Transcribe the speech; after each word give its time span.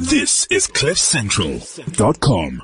This 0.00 0.46
is 0.48 0.68
CliffCentral.com. 0.68 2.62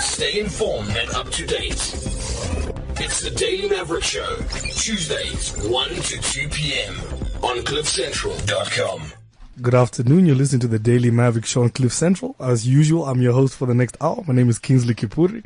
Stay 0.00 0.40
informed 0.40 0.96
and 0.96 1.10
up 1.10 1.30
to 1.32 1.44
date. 1.46 1.74
It's 2.98 3.20
the 3.20 3.34
Daily 3.36 3.68
Maverick 3.68 4.02
Show, 4.02 4.36
Tuesdays, 4.70 5.54
1 5.68 5.88
to 5.90 6.18
2 6.18 6.48
p.m. 6.48 6.94
on 7.42 7.58
CliffCentral.com. 7.58 9.12
Good 9.60 9.74
afternoon. 9.74 10.24
You're 10.24 10.36
listening 10.36 10.60
to 10.60 10.68
the 10.68 10.78
Daily 10.78 11.10
Maverick 11.10 11.44
Show 11.44 11.64
on 11.64 11.68
Cliff 11.68 11.92
Central. 11.92 12.34
As 12.40 12.66
usual, 12.66 13.04
I'm 13.04 13.20
your 13.20 13.34
host 13.34 13.54
for 13.54 13.66
the 13.66 13.74
next 13.74 13.98
hour. 14.00 14.24
My 14.26 14.32
name 14.32 14.48
is 14.48 14.58
Kingsley 14.58 14.94
Kipury. 14.94 15.44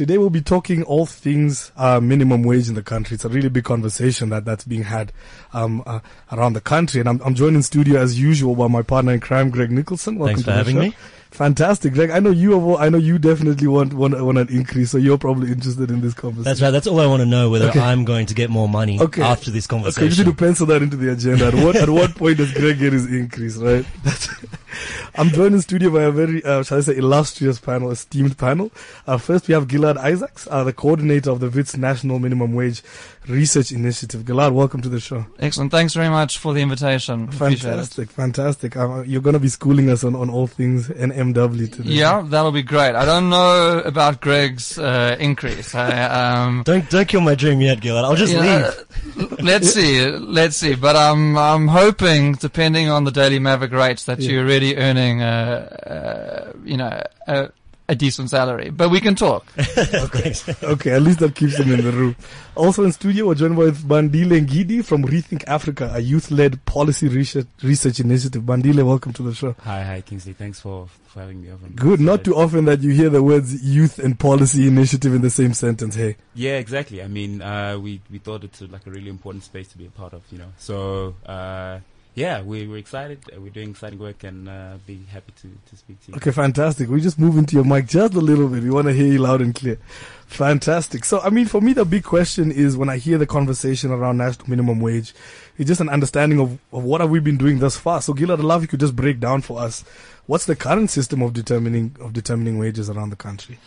Today 0.00 0.16
we'll 0.16 0.30
be 0.30 0.40
talking 0.40 0.82
all 0.84 1.04
things 1.04 1.72
uh, 1.76 2.00
minimum 2.00 2.42
wage 2.42 2.70
in 2.70 2.74
the 2.74 2.82
country. 2.82 3.16
It's 3.16 3.26
a 3.26 3.28
really 3.28 3.50
big 3.50 3.64
conversation 3.64 4.30
that 4.30 4.46
that's 4.46 4.64
being 4.64 4.84
had 4.84 5.12
um, 5.52 5.82
uh, 5.84 6.00
around 6.32 6.54
the 6.54 6.62
country, 6.62 7.00
and 7.00 7.08
I'm, 7.10 7.20
I'm 7.22 7.34
joined 7.34 7.54
in 7.54 7.62
studio 7.62 8.00
as 8.00 8.18
usual 8.18 8.56
by 8.56 8.66
my 8.68 8.80
partner 8.80 9.12
in 9.12 9.20
crime, 9.20 9.50
Greg 9.50 9.68
Nicolson. 9.68 10.16
Welcome 10.16 10.36
Thanks 10.36 10.40
to 10.40 10.44
for 10.46 10.52
having 10.52 10.76
show. 10.76 10.80
me. 10.80 10.96
Fantastic, 11.30 11.92
Greg. 11.94 12.10
I 12.10 12.18
know 12.18 12.30
you. 12.30 12.52
Have, 12.58 12.80
I 12.80 12.88
know 12.88 12.98
you 12.98 13.18
definitely 13.18 13.68
want, 13.68 13.92
want 13.94 14.20
want 14.20 14.36
an 14.36 14.48
increase, 14.48 14.90
so 14.90 14.98
you're 14.98 15.16
probably 15.16 15.52
interested 15.52 15.90
in 15.90 16.00
this 16.00 16.12
conversation. 16.12 16.42
That's 16.44 16.60
right. 16.60 16.70
That's 16.70 16.86
all 16.88 17.00
I 17.00 17.06
want 17.06 17.20
to 17.20 17.26
know 17.26 17.50
whether 17.50 17.68
Okay. 17.68 17.78
I'm 17.80 18.04
going 18.04 18.26
to 18.26 18.34
get 18.34 18.50
more 18.50 18.68
money 18.68 19.00
Okay. 19.00 19.22
after 19.22 19.50
this 19.50 19.70
Okay, 19.70 20.04
you 20.06 20.10
need 20.10 20.24
to 20.24 20.34
pencil 20.34 20.66
that 20.66 20.82
into 20.82 20.96
the 20.96 21.12
agenda. 21.12 21.46
At 21.46 21.54
what 21.54 21.76
at 21.76 21.88
what 21.88 22.14
point 22.16 22.38
does 22.38 22.52
Greg 22.52 22.78
get 22.80 22.92
his 22.92 23.06
increase, 23.06 23.56
right? 23.56 23.86
That's, 24.02 24.28
I'm 25.14 25.28
joined 25.28 25.54
in 25.54 25.60
studio 25.62 25.90
by 25.90 26.02
a 26.02 26.10
very, 26.10 26.44
uh, 26.44 26.62
shall 26.62 26.78
I 26.78 26.80
say, 26.80 26.96
illustrious 26.96 27.58
panel, 27.58 27.90
esteemed 27.90 28.36
panel. 28.38 28.70
Uh, 29.06 29.16
first, 29.18 29.48
we 29.48 29.54
have 29.54 29.66
Gilad 29.68 29.96
Isaacs, 29.96 30.48
uh, 30.50 30.64
the 30.64 30.72
coordinator 30.72 31.30
of 31.30 31.40
the 31.40 31.48
WITS 31.50 31.76
National 31.76 32.18
Minimum 32.18 32.54
Wage 32.54 32.82
Research 33.28 33.70
Initiative. 33.70 34.22
Gilad, 34.22 34.52
welcome 34.52 34.80
to 34.80 34.88
the 34.88 34.98
show. 34.98 35.26
Excellent. 35.38 35.70
Thanks 35.70 35.94
very 35.94 36.08
much 36.08 36.38
for 36.38 36.54
the 36.54 36.60
invitation. 36.62 37.24
Appreciate 37.24 37.52
it. 37.52 37.60
Fantastic, 37.60 38.10
fantastic. 38.10 38.76
Uh, 38.76 39.02
you're 39.02 39.20
going 39.20 39.34
to 39.34 39.38
be 39.40 39.48
schooling 39.48 39.90
us 39.90 40.02
on, 40.04 40.14
on 40.16 40.30
all 40.30 40.46
things 40.46 40.88
NMW 40.88 41.70
today. 41.70 41.90
Yeah, 41.90 42.22
that'll 42.26 42.50
be 42.50 42.62
great. 42.62 42.94
I 42.94 43.04
don't 43.04 43.28
know 43.28 43.80
about 43.84 44.20
Greg's 44.20 44.78
uh, 44.78 45.16
increase. 45.20 45.74
I, 45.74 46.02
um, 46.44 46.62
don't 46.66 46.88
don't 46.90 47.06
kill 47.06 47.20
my 47.20 47.34
dream 47.34 47.60
yet, 47.60 47.80
Gilad. 47.80 48.04
I'll 48.04 48.16
just 48.16 48.32
you 48.32 48.40
know, 48.40 48.72
leave. 49.16 49.40
let's 49.42 49.70
see, 49.72 50.04
let's 50.10 50.56
see. 50.56 50.74
But 50.74 50.96
I'm 50.96 51.36
I'm 51.36 51.68
hoping, 51.68 52.32
depending 52.34 52.88
on 52.88 53.04
the 53.04 53.10
daily 53.12 53.38
Maverick 53.38 53.72
rates, 53.72 54.04
that 54.04 54.18
Yeah. 54.18 54.30
you're 54.30 54.44
already 54.44 54.76
earning, 54.78 55.22
uh, 55.22 56.50
uh, 56.54 56.58
you 56.64 56.78
know, 56.78 57.02
a, 57.28 57.50
a 57.90 57.94
decent 57.96 58.30
salary. 58.30 58.70
But 58.70 58.90
we 58.90 59.00
can 59.00 59.16
talk. 59.16 59.46
Thanks. 59.56 60.48
Okay, 60.62 60.92
at 60.92 61.02
least 61.02 61.18
that 61.18 61.34
keeps 61.34 61.58
them 61.58 61.72
in 61.72 61.84
the 61.84 61.90
room. 61.90 62.16
Also 62.54 62.84
in 62.84 62.92
studio, 62.92 63.26
we're 63.26 63.34
joined 63.34 63.58
with 63.58 63.82
Bandile 63.86 64.46
Ngidi 64.46 64.84
from 64.84 65.04
Rethink 65.04 65.42
Africa, 65.48 65.90
a 65.92 65.98
youth-led 65.98 66.64
policy 66.66 67.08
research, 67.08 67.48
research 67.62 67.98
initiative. 67.98 68.42
Bandile, 68.44 68.86
welcome 68.86 69.12
to 69.14 69.24
the 69.24 69.34
show. 69.34 69.56
Hi, 69.62 69.82
hi, 69.82 70.00
Kingsley. 70.02 70.34
Thanks 70.34 70.60
for, 70.60 70.86
for 71.08 71.20
having 71.20 71.42
me 71.42 71.50
over. 71.50 71.66
Good. 71.74 71.98
Not 72.00 72.22
too 72.22 72.36
often 72.36 72.64
that 72.66 72.80
you 72.80 72.90
hear 72.90 73.10
the 73.10 73.24
words 73.24 73.60
youth 73.60 73.98
and 73.98 74.18
policy 74.18 74.68
initiative 74.68 75.12
in 75.12 75.22
the 75.22 75.30
same 75.30 75.52
sentence. 75.52 75.96
Hey. 75.96 76.16
Yeah, 76.34 76.58
exactly. 76.58 77.02
I 77.02 77.08
mean, 77.08 77.42
uh, 77.42 77.76
we 77.76 78.00
we 78.08 78.18
thought 78.18 78.44
it's 78.44 78.60
a, 78.60 78.66
like 78.66 78.86
a 78.86 78.90
really 78.90 79.10
important 79.10 79.42
space 79.42 79.66
to 79.68 79.78
be 79.78 79.86
a 79.86 79.90
part 79.90 80.12
of, 80.12 80.22
you 80.30 80.38
know. 80.38 80.52
So 80.58 81.16
uh, 81.26 81.80
yeah, 82.14 82.42
we 82.42 82.66
we're 82.66 82.78
excited. 82.78 83.20
Uh, 83.34 83.40
We're 83.40 83.50
doing 83.50 83.70
exciting 83.70 83.98
work, 83.98 84.24
and 84.24 84.48
uh, 84.48 84.78
be 84.86 85.00
happy 85.10 85.32
to, 85.42 85.48
to 85.70 85.76
speak 85.76 86.04
to 86.04 86.12
you. 86.12 86.16
Okay, 86.16 86.30
fantastic. 86.30 86.88
We 86.88 87.00
just 87.00 87.18
move 87.18 87.38
into 87.38 87.54
your 87.54 87.64
mic 87.64 87.86
just 87.86 88.14
a 88.14 88.20
little 88.20 88.48
bit. 88.48 88.62
We 88.62 88.70
want 88.70 88.88
to 88.88 88.92
hear 88.92 89.12
you 89.12 89.18
loud 89.18 89.40
and 89.40 89.54
clear. 89.54 89.78
Fantastic. 90.26 91.04
So, 91.04 91.20
I 91.20 91.30
mean, 91.30 91.46
for 91.46 91.60
me, 91.60 91.72
the 91.72 91.84
big 91.84 92.04
question 92.04 92.52
is 92.52 92.76
when 92.76 92.88
I 92.88 92.98
hear 92.98 93.18
the 93.18 93.26
conversation 93.26 93.90
around 93.90 94.18
national 94.18 94.48
minimum 94.48 94.80
wage, 94.80 95.14
it's 95.58 95.68
just 95.68 95.80
an 95.80 95.88
understanding 95.88 96.40
of, 96.40 96.58
of 96.72 96.84
what 96.84 97.00
have 97.00 97.10
we 97.10 97.20
been 97.20 97.36
doing 97.36 97.58
thus 97.58 97.76
far. 97.76 98.00
So, 98.00 98.14
Gilad, 98.14 98.38
I'd 98.38 98.44
love 98.44 98.60
if 98.60 98.64
you 98.64 98.68
could 98.68 98.80
just 98.80 98.96
break 98.96 99.18
down 99.20 99.42
for 99.42 99.60
us 99.60 99.84
what's 100.30 100.46
the 100.46 100.54
current 100.54 100.88
system 100.90 101.22
of 101.22 101.32
determining 101.32 101.96
of 102.00 102.12
determining 102.12 102.56
wages 102.56 102.88
around 102.88 103.10
the 103.10 103.16
country. 103.16 103.58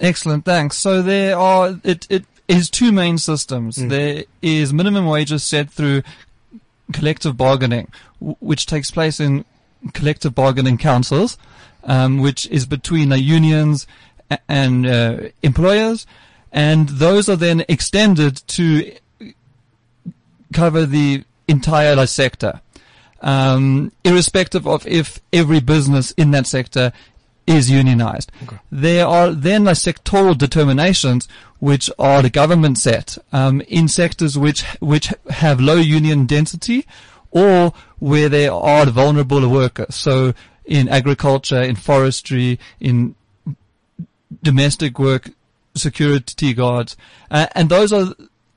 Excellent, 0.00 0.44
thanks. 0.44 0.76
So 0.76 1.00
there 1.00 1.38
are 1.38 1.78
it 1.84 2.06
it 2.10 2.24
is 2.48 2.68
two 2.68 2.90
main 2.90 3.18
systems. 3.18 3.78
Mm. 3.78 3.88
There 3.88 4.24
is 4.42 4.72
minimum 4.72 5.06
wages 5.06 5.44
set 5.44 5.70
through 5.70 6.02
collective 6.92 7.36
bargaining, 7.36 7.90
which 8.20 8.66
takes 8.66 8.90
place 8.90 9.20
in 9.20 9.44
collective 9.92 10.34
bargaining 10.34 10.78
councils, 10.78 11.38
um, 11.84 12.18
which 12.18 12.46
is 12.48 12.66
between 12.66 13.08
the 13.08 13.20
unions 13.20 13.86
and 14.48 14.86
uh, 14.86 15.16
employers, 15.42 16.06
and 16.52 16.88
those 16.88 17.28
are 17.28 17.36
then 17.36 17.64
extended 17.68 18.36
to 18.46 18.92
cover 20.52 20.86
the 20.86 21.24
entire 21.48 22.06
sector, 22.06 22.60
um, 23.20 23.92
irrespective 24.04 24.66
of 24.66 24.86
if 24.86 25.20
every 25.32 25.60
business 25.60 26.12
in 26.12 26.30
that 26.32 26.46
sector 26.46 26.92
is 27.46 27.70
unionized. 27.70 28.30
There 28.70 29.06
are 29.06 29.30
then 29.30 29.64
like 29.64 29.76
sectoral 29.76 30.36
determinations 30.36 31.28
which 31.58 31.90
are 31.98 32.22
the 32.22 32.30
government 32.30 32.78
set 32.78 33.18
um, 33.32 33.60
in 33.62 33.88
sectors 33.88 34.38
which 34.38 34.62
which 34.80 35.12
have 35.30 35.60
low 35.60 35.76
union 35.76 36.26
density 36.26 36.86
or 37.30 37.72
where 37.98 38.28
there 38.28 38.52
are 38.52 38.86
vulnerable 38.86 39.48
workers. 39.48 39.94
So 39.94 40.34
in 40.64 40.88
agriculture, 40.88 41.60
in 41.60 41.76
forestry, 41.76 42.58
in 42.78 43.14
domestic 44.42 44.98
work, 44.98 45.30
security 45.74 46.54
guards, 46.54 46.96
uh, 47.30 47.46
and 47.54 47.68
those 47.68 47.92
are 47.92 48.14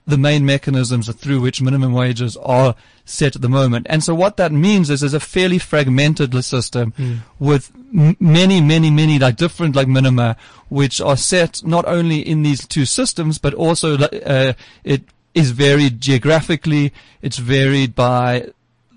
the 0.07 0.17
main 0.17 0.45
mechanisms 0.45 1.11
through 1.13 1.41
which 1.41 1.61
minimum 1.61 1.91
wages 1.93 2.37
are 2.37 2.75
set 3.05 3.35
at 3.35 3.41
the 3.41 3.49
moment. 3.49 3.87
And 3.89 4.03
so 4.03 4.13
what 4.13 4.37
that 4.37 4.51
means 4.51 4.89
is 4.89 5.01
there's 5.01 5.13
a 5.13 5.19
fairly 5.19 5.57
fragmented 5.57 6.43
system 6.43 6.93
with 7.39 7.71
m- 7.75 8.15
many, 8.19 8.61
many, 8.61 8.91
many 8.91 9.17
like 9.19 9.35
different 9.35 9.75
like 9.75 9.87
minima, 9.87 10.37
which 10.69 11.01
are 11.01 11.17
set 11.17 11.63
not 11.65 11.85
only 11.87 12.19
in 12.19 12.43
these 12.43 12.67
two 12.67 12.85
systems, 12.85 13.37
but 13.39 13.53
also 13.53 13.97
uh, 13.97 14.53
it 14.83 15.03
is 15.33 15.51
varied 15.51 16.01
geographically. 16.01 16.93
It's 17.21 17.37
varied 17.37 17.95
by 17.95 18.49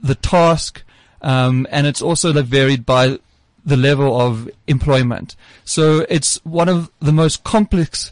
the 0.03 0.15
task, 0.15 0.83
um, 1.23 1.67
and 1.71 1.87
it's 1.87 2.03
also 2.03 2.33
like 2.33 2.47
varied 2.47 2.85
by 2.87 3.19
the 3.65 3.77
level 3.77 4.19
of 4.19 4.49
employment. 4.67 5.37
So 5.65 6.07
it's 6.09 6.43
one 6.45 6.69
of 6.69 6.91
the 7.01 7.13
most 7.13 7.45
complex 7.45 8.11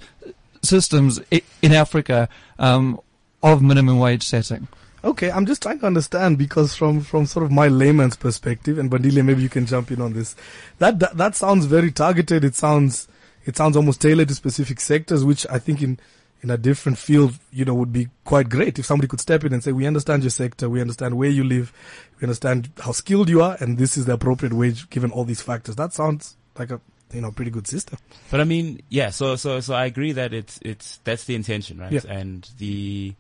systems 0.67 1.21
in 1.63 1.73
Africa 1.73 2.29
um, 2.59 3.01
of 3.43 3.63
minimum 3.63 3.99
wage 3.99 4.25
setting. 4.25 4.69
Okay, 5.05 5.31
I'm 5.31 5.47
just 5.47 5.63
trying 5.63 5.79
to 5.81 5.87
understand 5.87 6.37
because 6.37 6.75
from, 6.75 7.01
from 7.01 7.27
sort 7.27 7.45
of 7.45 7.53
my 7.53 7.69
layman's 7.69 8.17
perspective, 8.17 8.77
and 8.79 8.91
Bandile, 8.91 9.25
maybe 9.25 9.43
you 9.43 9.49
can 9.49 9.65
jump 9.65 9.93
in 9.93 10.01
on 10.01 10.15
this. 10.15 10.35
That, 10.79 10.99
that 10.99 11.17
that 11.17 11.37
sounds 11.37 11.67
very 11.67 11.93
targeted. 11.93 12.45
It 12.45 12.57
sounds 12.57 13.07
it 13.45 13.57
sounds 13.57 13.77
almost 13.77 14.01
tailored 14.01 14.29
to 14.29 14.35
specific 14.35 14.81
sectors, 14.81 15.25
which 15.25 15.47
I 15.49 15.61
think 15.61 15.81
in 15.81 16.01
in 16.43 16.51
a 16.51 16.59
different 16.59 16.99
field, 16.99 17.35
you 17.53 17.65
know, 17.65 17.75
would 17.75 17.93
be 17.93 18.09
quite 18.25 18.49
great 18.49 18.79
if 18.79 18.87
somebody 18.87 19.09
could 19.09 19.21
step 19.21 19.45
in 19.45 19.53
and 19.53 19.63
say, 19.63 19.71
"We 19.71 19.87
understand 19.87 20.25
your 20.25 20.31
sector. 20.31 20.69
We 20.69 20.81
understand 20.81 21.17
where 21.17 21.31
you 21.31 21.45
live. 21.45 21.73
We 22.21 22.25
understand 22.25 22.71
how 22.81 22.91
skilled 22.91 23.29
you 23.29 23.43
are, 23.43 23.57
and 23.61 23.79
this 23.79 23.97
is 23.97 24.07
the 24.07 24.15
appropriate 24.15 24.53
wage 24.55 24.91
given 24.91 25.13
all 25.13 25.25
these 25.25 25.43
factors." 25.43 25.77
That 25.77 25.93
sounds 25.93 26.37
like 26.59 26.73
a 26.73 26.81
you 27.13 27.21
know 27.21 27.31
pretty 27.31 27.51
good 27.51 27.67
system. 27.67 27.99
But 28.31 28.41
I 28.41 28.45
mean, 28.45 28.81
yeah. 28.89 29.11
So 29.11 29.37
so 29.37 29.61
so 29.61 29.75
I 29.75 29.87
agree 29.87 30.13
that 30.13 30.33
it's 30.33 30.59
it's 30.63 30.99
that's 31.05 31.25
the 31.25 31.35
intention, 31.35 31.79
right? 31.79 31.93
Yeah. 31.93 32.01
And 32.09 32.49
the 32.59 33.15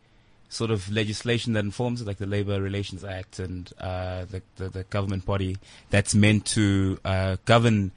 sort 0.49 0.71
of 0.71 0.91
legislation 0.91 1.55
that 1.55 1.65
informs 1.65 2.01
it, 2.01 2.07
like 2.07 2.19
the 2.19 2.27
Labor 2.27 2.61
Relations 2.61 3.05
Act 3.05 3.39
and 3.39 3.71
uh, 3.81 4.25
the, 4.27 4.43
the 4.57 4.69
the 4.69 4.85
government 4.85 5.25
body 5.25 5.57
that's 5.91 6.15
meant 6.15 6.47
to 6.47 6.99
uh, 7.05 7.37
govern 7.45 7.93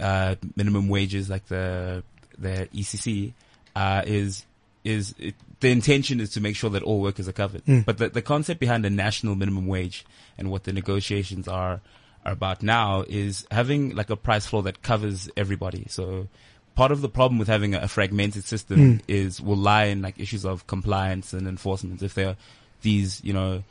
uh, 0.00 0.36
minimum 0.56 0.88
wages, 0.88 1.30
like 1.30 1.46
the 1.46 2.02
the 2.38 2.68
ECC, 2.74 3.32
uh, 3.76 4.02
is 4.06 4.46
is 4.84 5.14
it, 5.18 5.34
the 5.60 5.70
intention 5.70 6.20
is 6.20 6.30
to 6.30 6.40
make 6.40 6.56
sure 6.56 6.70
that 6.70 6.82
all 6.82 7.00
workers 7.00 7.28
are 7.28 7.32
covered. 7.32 7.64
Mm. 7.64 7.84
But 7.84 7.98
the 7.98 8.08
the 8.08 8.22
concept 8.22 8.60
behind 8.60 8.84
a 8.84 8.90
national 8.90 9.34
minimum 9.34 9.66
wage 9.66 10.04
and 10.38 10.50
what 10.50 10.64
the 10.64 10.72
negotiations 10.72 11.48
are 11.48 11.62
are 11.62 11.80
about 12.24 12.62
now 12.62 13.04
is 13.08 13.46
having 13.50 13.94
like 13.94 14.10
a 14.10 14.16
price 14.16 14.46
floor 14.46 14.62
that 14.62 14.82
covers 14.82 15.28
everybody. 15.36 15.86
So 15.88 16.28
part 16.74 16.92
of 16.92 17.00
the 17.00 17.08
problem 17.08 17.38
with 17.38 17.48
having 17.48 17.74
a, 17.74 17.88
fragmented 17.88 18.44
system 18.44 18.78
Mm. 18.78 19.00
is 19.08 19.40
will 19.40 19.56
lie 19.56 19.84
in 19.84 20.02
like 20.02 20.18
issues 20.18 20.44
of 20.44 20.66
compliance 20.66 21.32
and 21.32 21.46
enforcement. 21.46 22.02
If 22.02 22.14
there 22.14 22.28
are 22.28 22.36
these, 22.82 23.22
you 23.24 23.32
know, 23.32 23.62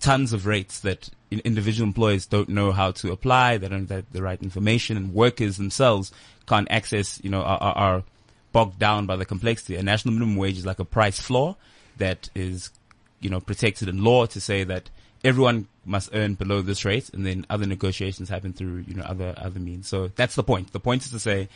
tons 0.00 0.32
of 0.32 0.46
rates 0.46 0.80
that 0.80 1.08
individual 1.30 1.86
employers 1.86 2.26
don't 2.26 2.48
know 2.48 2.72
how 2.72 2.92
to 2.92 3.12
apply, 3.12 3.58
they 3.58 3.68
don't 3.68 3.88
have 3.90 4.04
the 4.12 4.22
right 4.22 4.40
information, 4.42 4.96
and 4.96 5.12
workers 5.14 5.56
themselves 5.56 6.12
can't 6.46 6.68
access, 6.70 7.20
you 7.22 7.30
know, 7.30 7.42
are, 7.42 7.60
are 7.60 8.02
bogged 8.52 8.78
down 8.78 9.06
by 9.06 9.16
the 9.16 9.24
complexity. 9.24 9.76
A 9.76 9.82
national 9.82 10.14
minimum 10.14 10.36
wage 10.36 10.58
is 10.58 10.66
like 10.66 10.78
a 10.78 10.84
price 10.84 11.18
floor 11.20 11.56
that 11.96 12.28
is, 12.34 12.70
you 13.20 13.30
know, 13.30 13.40
protected 13.40 13.88
in 13.88 14.04
law 14.04 14.26
to 14.26 14.40
say 14.40 14.64
that 14.64 14.90
everyone 15.26 15.66
must 15.84 16.10
earn 16.14 16.34
below 16.34 16.62
this 16.62 16.84
rate, 16.84 17.10
and 17.12 17.26
then 17.26 17.44
other 17.50 17.66
negotiations 17.66 18.28
happen 18.28 18.52
through, 18.52 18.84
you 18.86 18.94
know, 18.94 19.02
other 19.02 19.34
other 19.36 19.60
means. 19.60 19.88
So 19.88 20.08
that's 20.14 20.36
the 20.36 20.44
point. 20.44 20.72
The 20.72 20.80
point 20.80 21.04
is 21.04 21.10
to 21.10 21.18
say, 21.18 21.48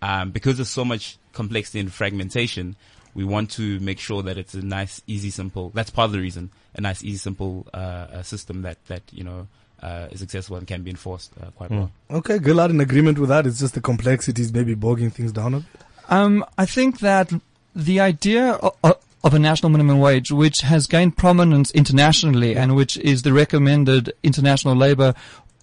um, 0.00 0.30
because 0.30 0.56
there's 0.56 0.70
so 0.70 0.84
much 0.84 1.18
complexity 1.32 1.80
and 1.80 1.92
fragmentation, 1.92 2.76
we 3.14 3.24
want 3.24 3.50
to 3.52 3.80
make 3.80 3.98
sure 3.98 4.22
that 4.22 4.38
it's 4.38 4.54
a 4.54 4.62
nice, 4.62 5.02
easy, 5.06 5.30
simple. 5.30 5.70
That's 5.74 5.90
part 5.90 6.06
of 6.06 6.12
the 6.12 6.20
reason. 6.20 6.50
A 6.74 6.80
nice, 6.80 7.02
easy, 7.02 7.18
simple 7.18 7.66
uh, 7.74 7.76
uh, 7.76 8.22
system 8.22 8.62
that 8.62 8.78
that 8.86 9.02
you 9.10 9.24
know 9.24 9.48
uh, 9.82 10.06
is 10.10 10.22
accessible 10.22 10.58
and 10.58 10.66
can 10.66 10.82
be 10.82 10.90
enforced 10.90 11.32
uh, 11.42 11.50
quite 11.50 11.70
well. 11.70 11.90
Okay, 12.10 12.38
Gilad, 12.38 12.70
in 12.70 12.80
agreement 12.80 13.18
with 13.18 13.28
that. 13.30 13.46
It's 13.46 13.58
just 13.58 13.74
the 13.74 13.80
complexities 13.80 14.52
maybe 14.52 14.74
bogging 14.74 15.10
things 15.10 15.32
down 15.32 15.54
a 15.54 15.60
bit. 15.60 15.80
Um, 16.08 16.44
I 16.56 16.66
think 16.66 17.00
that 17.00 17.32
the 17.74 17.98
idea 17.98 18.58
of, 19.26 19.34
a 19.34 19.38
national 19.38 19.70
minimum 19.70 19.98
wage, 19.98 20.30
which 20.30 20.60
has 20.60 20.86
gained 20.86 21.16
prominence 21.16 21.70
internationally 21.72 22.56
and 22.56 22.76
which 22.76 22.96
is 22.98 23.22
the 23.22 23.32
recommended 23.32 24.12
international 24.22 24.74
labor 24.74 25.14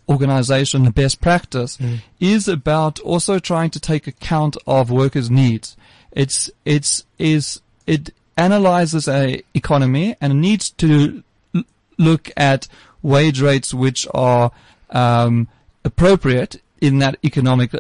organization, 0.10 0.84
the 0.84 0.92
best 0.92 1.22
practice, 1.22 1.78
is 2.20 2.48
about 2.48 3.00
also 3.00 3.40
trying 3.40 3.70
to 3.70 3.80
take 3.80 4.06
account 4.08 4.58
of 4.68 4.92
workers' 4.92 5.32
needs. 5.32 5.78
It's, 6.12 6.52
it's, 6.66 7.06
is, 7.18 7.62
it 7.88 8.12
analyzes 8.38 9.08
a 9.08 9.42
economy 9.54 10.16
and 10.20 10.42
needs 10.42 10.70
to 10.72 11.24
l- 11.56 11.64
look 11.98 12.30
at 12.36 12.68
wage 13.02 13.42
rates 13.42 13.74
which 13.74 14.08
are, 14.14 14.52
um, 14.90 15.48
appropriate 15.86 16.62
in 16.82 17.00
that 17.00 17.18
economic 17.24 17.74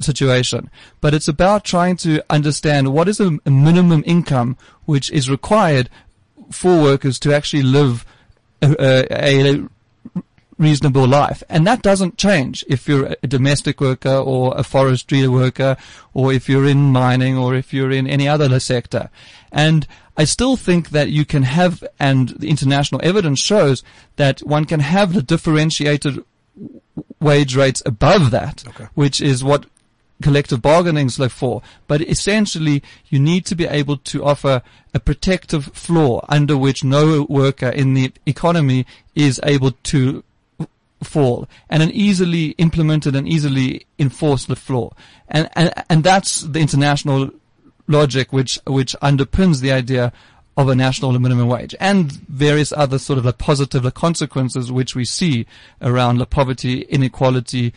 situation. 0.00 0.70
But 1.00 1.14
it's 1.14 1.28
about 1.28 1.64
trying 1.64 1.96
to 1.98 2.22
understand 2.30 2.92
what 2.92 3.08
is 3.08 3.20
a, 3.20 3.38
minimum 3.46 4.02
income 4.06 4.56
which 4.84 5.10
is 5.12 5.30
required 5.30 5.88
for 6.50 6.80
workers 6.80 7.18
to 7.20 7.32
actually 7.32 7.62
live 7.62 8.04
a, 8.62 8.74
a, 8.80 9.52
a 9.54 9.68
reasonable 10.58 11.06
life. 11.06 11.42
And 11.48 11.66
that 11.66 11.82
doesn't 11.82 12.18
change 12.18 12.64
if 12.68 12.86
you're 12.86 13.16
a 13.22 13.26
domestic 13.26 13.80
worker 13.80 14.14
or 14.16 14.54
a 14.56 14.62
forestry 14.62 15.26
worker 15.26 15.76
or 16.12 16.32
if 16.32 16.48
you're 16.48 16.66
in 16.66 16.92
mining 16.92 17.36
or 17.38 17.54
if 17.54 17.72
you're 17.72 17.90
in 17.90 18.06
any 18.06 18.28
other 18.28 18.60
sector. 18.60 19.08
And 19.50 19.86
I 20.16 20.24
still 20.24 20.56
think 20.56 20.90
that 20.90 21.08
you 21.08 21.24
can 21.24 21.44
have, 21.44 21.82
and 21.98 22.28
the 22.30 22.50
international 22.50 23.00
evidence 23.02 23.40
shows 23.40 23.82
that 24.16 24.40
one 24.40 24.66
can 24.66 24.80
have 24.80 25.14
the 25.14 25.22
differentiated 25.22 26.22
wage 27.20 27.56
rates 27.56 27.82
above 27.86 28.30
that, 28.30 28.64
Okay. 28.68 28.88
which 28.94 29.20
is 29.22 29.42
what 29.42 29.64
collective 30.22 30.62
bargainings 30.62 31.18
look 31.18 31.32
for. 31.32 31.62
But 31.86 32.02
essentially, 32.02 32.82
you 33.08 33.18
need 33.18 33.46
to 33.46 33.54
be 33.54 33.66
able 33.66 33.96
to 33.96 34.24
offer 34.24 34.62
a 34.94 35.00
protective 35.00 35.66
floor 35.66 36.24
under 36.28 36.56
which 36.56 36.84
no 36.84 37.26
worker 37.28 37.68
in 37.68 37.94
the 37.94 38.12
economy 38.26 38.86
is 39.14 39.40
able 39.42 39.72
to 39.72 40.24
fall 41.02 41.48
and 41.70 41.82
an 41.82 41.90
easily 41.92 42.50
implemented 42.58 43.16
and 43.16 43.26
easily 43.26 43.86
enforced 43.98 44.54
floor. 44.56 44.92
And, 45.28 45.48
and, 45.54 45.72
and 45.88 46.04
that's 46.04 46.42
the 46.42 46.60
international 46.60 47.30
logic 47.86 48.32
which, 48.32 48.58
which 48.66 48.94
underpins 49.02 49.60
the 49.60 49.72
idea 49.72 50.12
of 50.56 50.68
a 50.68 50.74
national 50.74 51.18
minimum 51.18 51.48
wage 51.48 51.74
and 51.80 52.12
various 52.12 52.72
other 52.72 52.98
sort 52.98 53.18
of 53.18 53.38
positive 53.38 53.92
consequences 53.94 54.70
which 54.70 54.94
we 54.94 55.04
see 55.04 55.46
around 55.80 56.18
the 56.18 56.26
poverty, 56.26 56.82
inequality, 56.82 57.72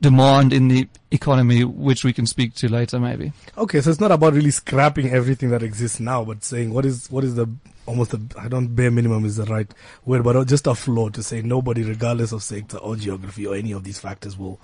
demand 0.00 0.52
in 0.52 0.68
the 0.68 0.88
economy, 1.10 1.64
which 1.64 2.04
we 2.04 2.12
can 2.12 2.26
speak 2.26 2.54
to 2.54 2.68
later 2.68 3.00
maybe. 3.00 3.32
Okay, 3.56 3.80
so 3.80 3.90
it's 3.90 4.00
not 4.00 4.12
about 4.12 4.34
really 4.34 4.50
scrapping 4.50 5.10
everything 5.10 5.50
that 5.50 5.62
exists 5.62 6.00
now, 6.00 6.24
but 6.24 6.44
saying 6.44 6.72
what 6.72 6.84
is 6.84 7.10
what 7.10 7.24
is 7.24 7.34
the 7.34 7.48
almost 7.86 8.10
the 8.12 8.20
I 8.38 8.48
don't 8.48 8.74
bare 8.74 8.90
minimum 8.90 9.24
is 9.24 9.36
the 9.36 9.44
right 9.44 9.72
word, 10.04 10.22
but 10.22 10.46
just 10.46 10.66
a 10.66 10.74
floor 10.74 11.10
to 11.10 11.22
say 11.22 11.42
nobody, 11.42 11.82
regardless 11.82 12.32
of 12.32 12.42
sector 12.42 12.76
or 12.78 12.96
geography 12.96 13.46
or 13.46 13.54
any 13.54 13.72
of 13.72 13.84
these 13.84 13.98
factors, 13.98 14.38
will 14.38 14.60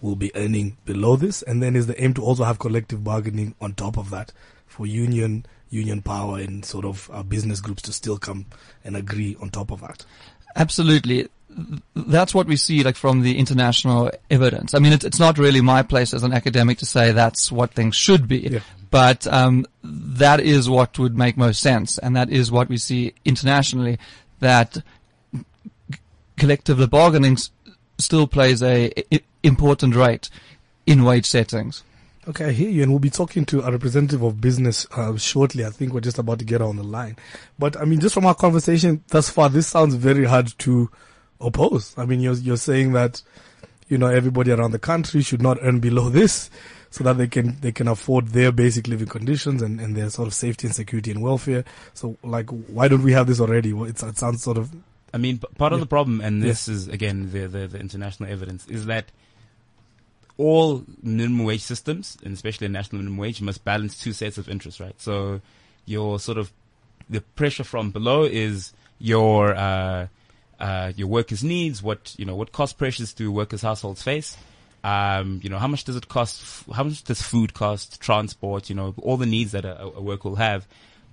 will 0.00 0.16
be 0.16 0.34
earning 0.34 0.76
below 0.84 1.16
this. 1.16 1.42
And 1.42 1.62
then 1.62 1.76
is 1.76 1.86
the 1.86 2.02
aim 2.02 2.14
to 2.14 2.22
also 2.22 2.44
have 2.44 2.58
collective 2.58 3.02
bargaining 3.02 3.54
on 3.60 3.74
top 3.74 3.96
of 3.98 4.10
that 4.10 4.32
for 4.66 4.86
union 4.86 5.46
union 5.70 6.02
power 6.02 6.38
and 6.38 6.64
sort 6.64 6.84
of 6.84 7.08
uh, 7.12 7.22
business 7.22 7.60
groups 7.60 7.82
to 7.82 7.92
still 7.92 8.18
come 8.18 8.46
and 8.84 8.96
agree 8.96 9.36
on 9.40 9.50
top 9.50 9.70
of 9.70 9.80
that. 9.80 10.04
Absolutely. 10.56 11.28
Th- 11.56 11.80
That's 11.94 12.34
what 12.34 12.46
we 12.46 12.56
see 12.56 12.82
like 12.82 12.96
from 12.96 13.22
the 13.22 13.38
international 13.38 14.10
evidence. 14.30 14.74
I 14.74 14.78
mean, 14.78 14.92
it's, 14.92 15.04
it's 15.04 15.18
not 15.18 15.38
really 15.38 15.60
my 15.60 15.82
place 15.82 16.14
as 16.14 16.22
an 16.22 16.32
academic 16.32 16.78
to 16.78 16.86
say 16.86 17.12
that's 17.12 17.50
what 17.52 17.72
things 17.72 17.96
should 17.96 18.28
be, 18.28 18.38
Yeah. 18.38 18.60
but 18.90 19.26
um, 19.26 19.66
that 19.82 20.40
is 20.40 20.68
what 20.70 20.98
would 20.98 21.16
make 21.18 21.36
most 21.36 21.60
sense, 21.60 21.98
and 21.98 22.14
that 22.16 22.30
is 22.30 22.50
what 22.52 22.68
we 22.68 22.76
see 22.78 23.14
internationally. 23.24 23.98
That 24.40 24.78
collective 26.36 26.88
bargaining 26.90 27.34
s- 27.34 27.50
still 27.98 28.26
plays 28.26 28.62
a 28.62 28.90
i- 29.12 29.20
important 29.42 29.94
rate 29.94 30.30
in 30.86 31.04
wage 31.04 31.26
settings. 31.26 31.82
Okay, 32.28 32.46
I 32.46 32.52
hear 32.52 32.68
you, 32.70 32.82
and 32.82 32.92
we'll 32.92 32.98
be 33.00 33.10
talking 33.10 33.44
to 33.46 33.62
a 33.62 33.72
representative 33.72 34.22
of 34.22 34.40
business 34.40 34.86
uh, 34.92 35.16
shortly. 35.16 35.64
I 35.64 35.70
think 35.70 35.92
we're 35.92 36.00
just 36.00 36.18
about 36.18 36.38
to 36.38 36.44
get 36.44 36.60
on 36.62 36.76
the 36.76 36.82
line. 36.82 37.16
But 37.58 37.76
I 37.80 37.84
mean, 37.84 37.98
just 38.00 38.14
from 38.14 38.26
our 38.26 38.34
conversation 38.34 39.02
thus 39.08 39.28
far, 39.30 39.48
this 39.48 39.66
sounds 39.66 39.94
very 39.94 40.24
hard 40.26 40.52
to 40.60 40.90
oppose. 41.40 41.94
I 41.96 42.04
mean, 42.06 42.20
you're 42.20 42.34
you're 42.34 42.56
saying 42.56 42.92
that 42.92 43.22
you 43.88 43.98
know 43.98 44.06
everybody 44.08 44.50
around 44.52 44.70
the 44.72 44.78
country 44.78 45.22
should 45.22 45.42
not 45.42 45.58
earn 45.62 45.80
below 45.80 46.08
this, 46.08 46.50
so 46.90 47.04
that 47.04 47.18
they 47.18 47.26
can 47.26 47.58
they 47.60 47.72
can 47.72 47.88
afford 47.88 48.28
their 48.28 48.52
basic 48.52 48.86
living 48.88 49.08
conditions 49.08 49.62
and, 49.62 49.80
and 49.80 49.96
their 49.96 50.10
sort 50.10 50.28
of 50.28 50.34
safety 50.34 50.66
and 50.66 50.74
security 50.76 51.10
and 51.10 51.22
welfare. 51.22 51.64
So, 51.94 52.16
like, 52.22 52.50
why 52.50 52.88
don't 52.88 53.02
we 53.02 53.12
have 53.12 53.26
this 53.26 53.40
already? 53.40 53.72
Well, 53.72 53.88
It's, 53.88 54.02
it 54.02 54.18
sounds 54.18 54.42
sort 54.42 54.58
of 54.58 54.70
I 55.12 55.18
mean, 55.18 55.38
p- 55.38 55.46
part 55.58 55.72
of 55.72 55.78
Yeah. 55.78 55.84
the 55.84 55.88
problem, 55.88 56.20
and 56.20 56.42
this 56.42 56.68
is 56.68 56.86
again 56.88 57.30
the, 57.32 57.46
the 57.48 57.66
the 57.66 57.78
international 57.80 58.30
evidence, 58.30 58.66
is 58.68 58.86
that 58.86 59.06
all 60.36 60.84
minimum 61.02 61.44
wage 61.44 61.60
systems, 61.62 62.16
and 62.24 62.32
especially 62.32 62.66
a 62.66 62.70
national 62.70 62.98
minimum 63.02 63.18
wage, 63.18 63.42
must 63.42 63.64
balance 63.64 63.98
two 64.00 64.12
sets 64.12 64.38
of 64.38 64.48
interests, 64.48 64.80
right? 64.80 64.94
So 65.00 65.40
your 65.84 66.18
sort 66.20 66.38
of 66.38 66.52
the 67.10 67.20
pressure 67.20 67.64
from 67.64 67.90
below 67.90 68.22
is 68.22 68.72
your 68.98 69.54
uh, 69.54 70.06
uh, 70.60 70.92
your 70.96 71.08
workers' 71.08 71.42
needs, 71.42 71.82
what 71.82 72.14
you 72.18 72.24
know, 72.24 72.36
what 72.36 72.52
cost 72.52 72.78
pressures 72.78 73.12
do 73.12 73.32
workers' 73.32 73.62
households 73.62 74.02
face. 74.02 74.36
Um, 74.82 75.40
you 75.42 75.50
know, 75.50 75.58
how 75.58 75.68
much 75.68 75.84
does 75.84 75.96
it 75.96 76.08
cost? 76.08 76.64
How 76.72 76.84
much 76.84 77.02
does 77.04 77.22
food 77.22 77.54
cost? 77.54 78.00
Transport? 78.00 78.70
You 78.70 78.76
know, 78.76 78.94
all 79.02 79.16
the 79.16 79.26
needs 79.26 79.52
that 79.52 79.64
a, 79.64 79.82
a 79.82 80.00
worker 80.00 80.30
will 80.30 80.36
have. 80.36 80.66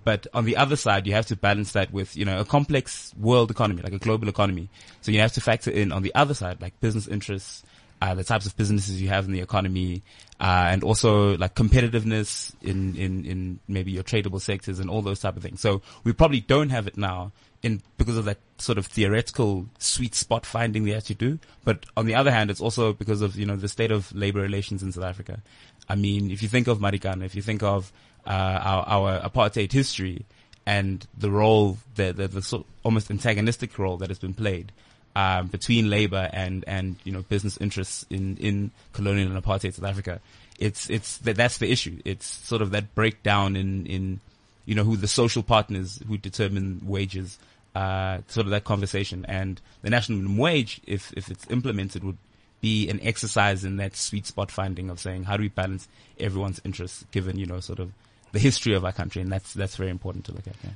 But 0.03 0.25
on 0.33 0.45
the 0.45 0.55
other 0.55 0.77
side, 0.77 1.05
you 1.05 1.13
have 1.13 1.25
to 1.25 1.35
balance 1.35 1.73
that 1.73 1.91
with, 1.91 2.15
you 2.15 2.23
know, 2.23 2.39
a 2.39 2.45
complex 2.45 3.13
world 3.19 3.51
economy, 3.51 3.81
like 3.81 3.91
a 3.91 3.97
global 3.97 4.29
economy. 4.29 4.69
So 5.01 5.11
you 5.11 5.19
have 5.19 5.33
to 5.33 5.41
factor 5.41 5.69
in 5.69 5.91
on 5.91 6.01
the 6.01 6.15
other 6.15 6.33
side, 6.33 6.61
like 6.61 6.79
business 6.79 7.09
interests, 7.09 7.63
uh, 8.01 8.13
the 8.13 8.23
types 8.23 8.45
of 8.45 8.55
businesses 8.55 9.01
you 9.01 9.09
have 9.09 9.25
in 9.25 9.31
the 9.31 9.41
economy, 9.41 10.03
uh, 10.39 10.67
and 10.69 10.83
also 10.83 11.35
like 11.37 11.55
competitiveness 11.55 12.53
in, 12.61 12.95
in, 12.95 13.25
in 13.25 13.59
maybe 13.67 13.91
your 13.91 14.03
tradable 14.03 14.39
sectors 14.39 14.79
and 14.79 14.89
all 14.89 15.01
those 15.01 15.19
type 15.19 15.35
of 15.35 15.43
things. 15.43 15.61
So 15.61 15.81
we 16.03 16.13
probably 16.13 16.41
don't 16.41 16.69
have 16.69 16.87
it 16.87 16.97
now 16.97 17.31
in, 17.63 17.81
because 17.97 18.17
of 18.17 18.25
that 18.25 18.37
sort 18.59 18.77
of 18.77 18.85
theoretical 18.85 19.67
sweet 19.79 20.13
spot 20.13 20.45
finding 20.45 20.83
they 20.83 20.99
to 20.99 21.15
do. 21.15 21.39
But 21.63 21.85
on 21.95 22.05
the 22.05 22.15
other 22.15 22.31
hand, 22.31 22.51
it's 22.51 22.61
also 22.61 22.93
because 22.93 23.21
of, 23.21 23.35
you 23.35 23.45
know, 23.45 23.55
the 23.55 23.67
state 23.67 23.91
of 23.91 24.13
labor 24.13 24.41
relations 24.41 24.83
in 24.83 24.91
South 24.91 25.03
Africa. 25.03 25.41
I 25.89 25.95
mean, 25.95 26.29
if 26.29 26.43
you 26.43 26.49
think 26.49 26.67
of 26.67 26.79
Marikana, 26.79 27.23
if 27.25 27.33
you 27.35 27.41
think 27.41 27.63
of, 27.63 27.91
uh, 28.27 28.29
our, 28.29 28.83
our 28.87 29.19
apartheid 29.21 29.71
history 29.71 30.25
and 30.65 31.07
the 31.17 31.31
role, 31.31 31.77
the, 31.95 32.11
the, 32.11 32.27
the 32.27 32.41
sort 32.41 32.65
almost 32.83 33.09
antagonistic 33.09 33.79
role 33.79 33.97
that 33.97 34.09
has 34.09 34.19
been 34.19 34.33
played, 34.33 34.71
um, 35.17 35.47
between 35.47 35.89
labor 35.89 36.29
and, 36.31 36.63
and, 36.67 36.95
you 37.03 37.11
know, 37.11 37.23
business 37.23 37.57
interests 37.57 38.05
in, 38.07 38.37
in 38.37 38.69
colonial 38.93 39.31
and 39.31 39.43
apartheid 39.43 39.73
South 39.73 39.89
Africa. 39.89 40.21
It's, 40.59 40.91
it's, 40.91 41.17
that, 41.19 41.37
that's 41.37 41.57
the 41.57 41.71
issue. 41.71 41.99
It's 42.05 42.27
sort 42.27 42.61
of 42.61 42.69
that 42.69 42.93
breakdown 42.93 43.55
in, 43.55 43.87
in, 43.87 44.19
you 44.67 44.75
know, 44.75 44.83
who 44.83 44.95
the 44.95 45.07
social 45.07 45.41
partners 45.41 45.99
who 46.07 46.19
determine 46.19 46.81
wages, 46.85 47.39
uh, 47.73 48.19
sort 48.27 48.45
of 48.45 48.51
that 48.51 48.63
conversation. 48.63 49.25
And 49.27 49.59
the 49.81 49.89
national 49.89 50.19
minimum 50.19 50.37
wage, 50.37 50.81
if, 50.85 51.11
if 51.17 51.31
it's 51.31 51.49
implemented, 51.49 52.03
would 52.03 52.19
be 52.61 52.87
an 52.87 52.99
exercise 53.01 53.63
in 53.63 53.77
that 53.77 53.95
sweet 53.95 54.27
spot 54.27 54.51
finding 54.51 54.91
of 54.91 54.99
saying, 54.99 55.23
how 55.23 55.35
do 55.35 55.41
we 55.41 55.49
balance 55.49 55.87
everyone's 56.19 56.61
interests 56.63 57.05
given, 57.09 57.39
you 57.39 57.47
know, 57.47 57.59
sort 57.59 57.79
of 57.79 57.91
the 58.33 58.39
history 58.39 58.75
of 58.75 58.85
our 58.85 58.93
country? 58.93 59.23
And 59.23 59.31
that's, 59.31 59.51
that's 59.55 59.77
very 59.77 59.89
important 59.89 60.25
to 60.25 60.31
look 60.31 60.45
at. 60.45 60.55
Yeah. 60.63 60.71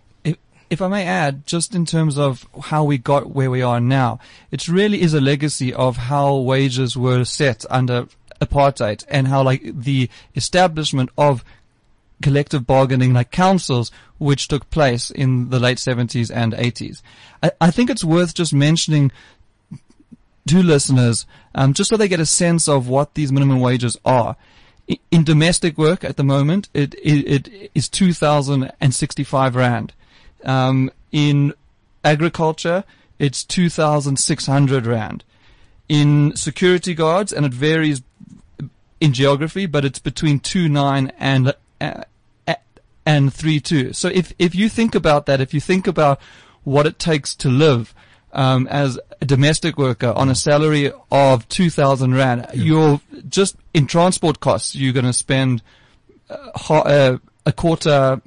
If, 0.72 0.82
I 0.82 0.88
may 0.88 1.06
add, 1.06 1.46
just 1.46 1.76
in 1.76 1.86
terms 1.86 2.18
of 2.18 2.48
how 2.64 2.86
we 2.86 2.98
got 2.98 3.32
where 3.36 3.52
we 3.52 3.62
are 3.62 3.82
now, 3.82 4.20
it 4.52 4.70
really 4.70 5.02
is 5.02 5.14
a 5.14 5.20
legacy 5.20 5.74
of 5.74 5.98
how 5.98 6.38
wages 6.38 6.96
were 6.96 7.26
set 7.26 7.66
under 7.70 8.08
apartheid 8.40 9.04
and 9.10 9.28
how 9.28 9.44
like 9.44 9.62
the 9.64 10.10
establishment 10.34 11.10
of 11.18 11.44
collective 12.22 12.66
bargaining 12.66 13.12
like 13.12 13.32
councils 13.32 13.92
which 14.18 14.48
took 14.48 14.70
place 14.70 15.12
in 15.12 15.50
the 15.50 15.60
late 15.60 15.78
70s 15.78 16.32
and 16.34 16.54
80s. 16.54 17.02
I, 17.44 17.52
I 17.60 17.72
think 17.72 17.90
it's 17.90 18.06
worth 18.06 18.34
just 18.34 18.54
mentioning 18.54 19.12
to 20.48 20.64
listeners, 20.64 21.26
um, 21.54 21.74
just 21.74 21.90
so 21.90 21.98
they 21.98 22.08
get 22.08 22.22
a 22.22 22.26
sense 22.26 22.70
of 22.70 22.88
what 22.88 23.14
these 23.16 23.32
minimum 23.32 23.60
wages 23.60 23.98
are. 24.06 24.38
In 25.12 25.26
domestic 25.26 25.78
work 25.78 26.06
at 26.06 26.16
the 26.16 26.24
moment, 26.24 26.70
it, 26.74 26.94
it, 26.96 27.50
it 27.50 27.72
is 27.76 27.90
2,065 27.90 29.56
rand. 29.56 29.94
Um, 30.44 30.92
in 31.12 31.54
agriculture, 32.04 32.84
it's 33.20 33.44
2,600 33.44 34.86
rand. 34.86 35.24
In 35.90 36.36
security 36.36 36.94
guards, 36.94 37.34
and 37.34 37.46
it 37.46 37.54
varies 37.54 38.02
in 39.02 39.14
geography, 39.14 39.66
but 39.66 39.84
it's 39.84 40.00
between 40.00 40.40
two 40.40 40.70
nine 40.70 41.12
and 41.18 41.54
uh, 41.82 42.04
uh, 42.48 42.56
and 43.06 43.34
three 43.34 43.60
two. 43.60 43.92
So 43.92 44.08
if 44.08 44.32
if 44.40 44.56
you 44.56 44.70
think 44.70 44.96
about 44.96 45.26
that, 45.26 45.42
if 45.42 45.54
you 45.54 45.60
think 45.60 45.88
about 45.88 46.22
what 46.64 46.86
it 46.86 46.98
takes 46.98 47.36
to 47.36 47.50
live, 47.50 47.94
um, 48.34 48.68
as 48.68 49.00
a 49.20 49.26
domestic 49.26 49.78
worker 49.78 50.14
on 50.16 50.30
a 50.30 50.36
salary 50.36 50.92
of 51.12 51.48
2,000 51.50 52.14
Rand, 52.14 52.48
you're 52.54 53.02
just 53.28 53.56
in 53.74 53.88
transport 53.88 54.40
costs, 54.40 54.76
you're 54.76 54.94
going 54.94 55.06
to 55.06 55.14
spend 55.14 55.62
uh, 56.30 56.52
uh, 56.70 57.18
a 57.46 57.52
quarter 57.52 58.22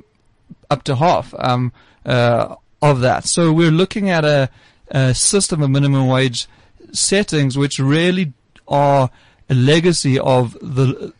up 0.70 0.82
to 0.84 0.96
half 0.96 1.34
um, 1.38 1.72
uh, 2.04 2.56
of 2.82 3.00
that. 3.00 3.24
So 3.26 3.52
we're 3.52 3.70
looking 3.70 4.10
at 4.10 4.24
a, 4.24 4.48
a 4.88 5.14
system 5.14 5.62
of 5.62 5.70
minimum 5.70 6.06
wage 6.08 6.46
settings 6.92 7.56
which 7.58 7.78
really 7.78 8.32
are 8.68 9.10
a 9.50 9.54
legacy 9.54 10.18
of 10.18 10.52
the 10.60 11.12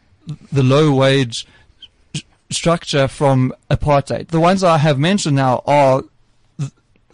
the 0.52 0.62
low 0.62 0.94
wage 0.94 1.46
structure 2.50 3.08
from 3.08 3.52
apartheid. 3.70 4.28
The 4.28 4.40
ones 4.40 4.62
I 4.64 4.78
have 4.78 4.98
mentioned 4.98 5.36
now 5.36 5.62
are 5.66 6.02
th- 6.58 6.70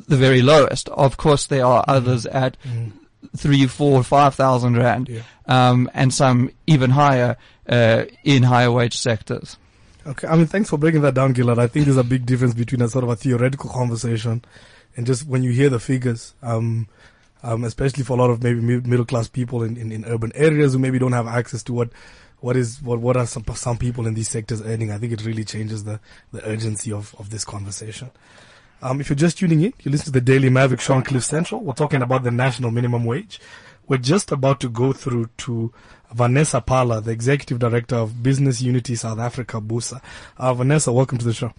the 0.07 0.17
very 0.17 0.43
lowest. 0.43 0.89
Of 0.91 1.17
course, 1.17 1.47
there 1.47 1.65
are 1.65 1.85
others 1.89 2.27
at 2.27 2.57
three, 3.37 3.67
four, 3.67 4.03
five 4.03 4.35
thousand 4.35 4.77
rand, 4.77 5.09
Yeah. 5.09 5.23
um, 5.47 5.91
and 5.95 6.13
some 6.13 6.51
even 6.67 6.91
higher 6.91 7.37
uh, 7.69 8.05
in 8.25 8.43
higher 8.45 8.71
wage 8.71 8.97
sectors. 8.97 9.57
Okay, 10.07 10.27
I 10.27 10.37
mean, 10.37 10.47
thanks 10.47 10.71
for 10.71 10.79
breaking 10.79 11.03
that 11.03 11.15
down, 11.15 11.35
Gilad. 11.35 11.59
I 11.59 11.67
think 11.67 11.85
there's 11.85 11.97
a 11.97 12.05
big 12.05 12.25
difference 12.25 12.55
between 12.55 12.81
a 12.81 12.89
sort 12.89 13.05
of 13.05 13.11
a 13.11 13.17
theoretical 13.17 13.69
conversation 13.71 14.43
and 14.97 15.07
just 15.07 15.27
when 15.27 15.43
you 15.43 15.51
hear 15.51 15.69
the 15.69 15.81
figures, 15.81 16.35
um, 16.43 16.89
um, 17.43 17.65
especially 17.65 18.05
for 18.05 18.15
a 18.15 18.17
lot 18.17 18.31
of 18.31 18.43
maybe 18.43 18.61
middle 18.61 19.05
class 19.05 19.29
people 19.29 19.63
in, 19.63 19.77
in, 19.77 19.93
in 19.93 20.05
urban 20.05 20.33
areas 20.35 20.73
who 20.73 20.79
maybe 20.79 20.99
don't 20.99 21.13
have 21.13 21.27
access 21.27 21.63
to 21.65 21.73
what 21.73 21.91
what 22.41 22.57
is 22.57 22.81
what 22.83 23.01
what 23.01 23.17
are 23.17 23.27
some 23.27 23.45
some 23.55 23.77
people 23.77 24.07
in 24.07 24.15
these 24.15 24.29
sectors 24.29 24.63
earning. 24.63 24.91
I 24.91 24.99
think 24.99 25.13
it 25.13 25.25
really 25.25 25.45
changes 25.45 25.85
the 25.85 26.01
the 26.33 26.47
urgency 26.47 26.93
of 26.93 27.15
of 27.19 27.31
this 27.31 27.45
conversation. 27.45 28.11
Um, 28.83 29.01
if 29.01 29.11
you're 29.11 29.17
just 29.17 29.39
tuning 29.39 29.61
in, 29.61 29.75
you 29.83 29.91
listen 29.91 30.07
to 30.07 30.11
the 30.11 30.23
Daily 30.23 30.49
Maverick 30.49 30.89
on 30.91 31.03
Cliff 31.03 31.23
Central. 31.25 31.61
We're 31.61 31.75
talking 31.75 32.01
about 32.01 32.23
the 32.23 32.31
national 32.31 32.71
minimum 32.71 33.05
wage. 33.05 33.39
We're 33.91 33.97
just 33.97 34.31
about 34.31 34.61
to 34.61 34.69
go 34.69 34.93
through 34.93 35.31
to 35.39 35.73
Vanessa 36.13 36.61
Phala, 36.61 37.03
the 37.03 37.11
Executive 37.11 37.59
Director 37.59 37.97
of 37.97 38.23
Business 38.23 38.63
Unity 38.63 38.95
South 38.95 39.19
Africa, 39.19 39.61
BUSA. 39.61 40.01
Uh, 40.39 40.55
Vanessa, 40.55 40.93
welcome 40.93 41.19
to 41.19 41.25
the 41.25 41.33
show. 41.33 41.53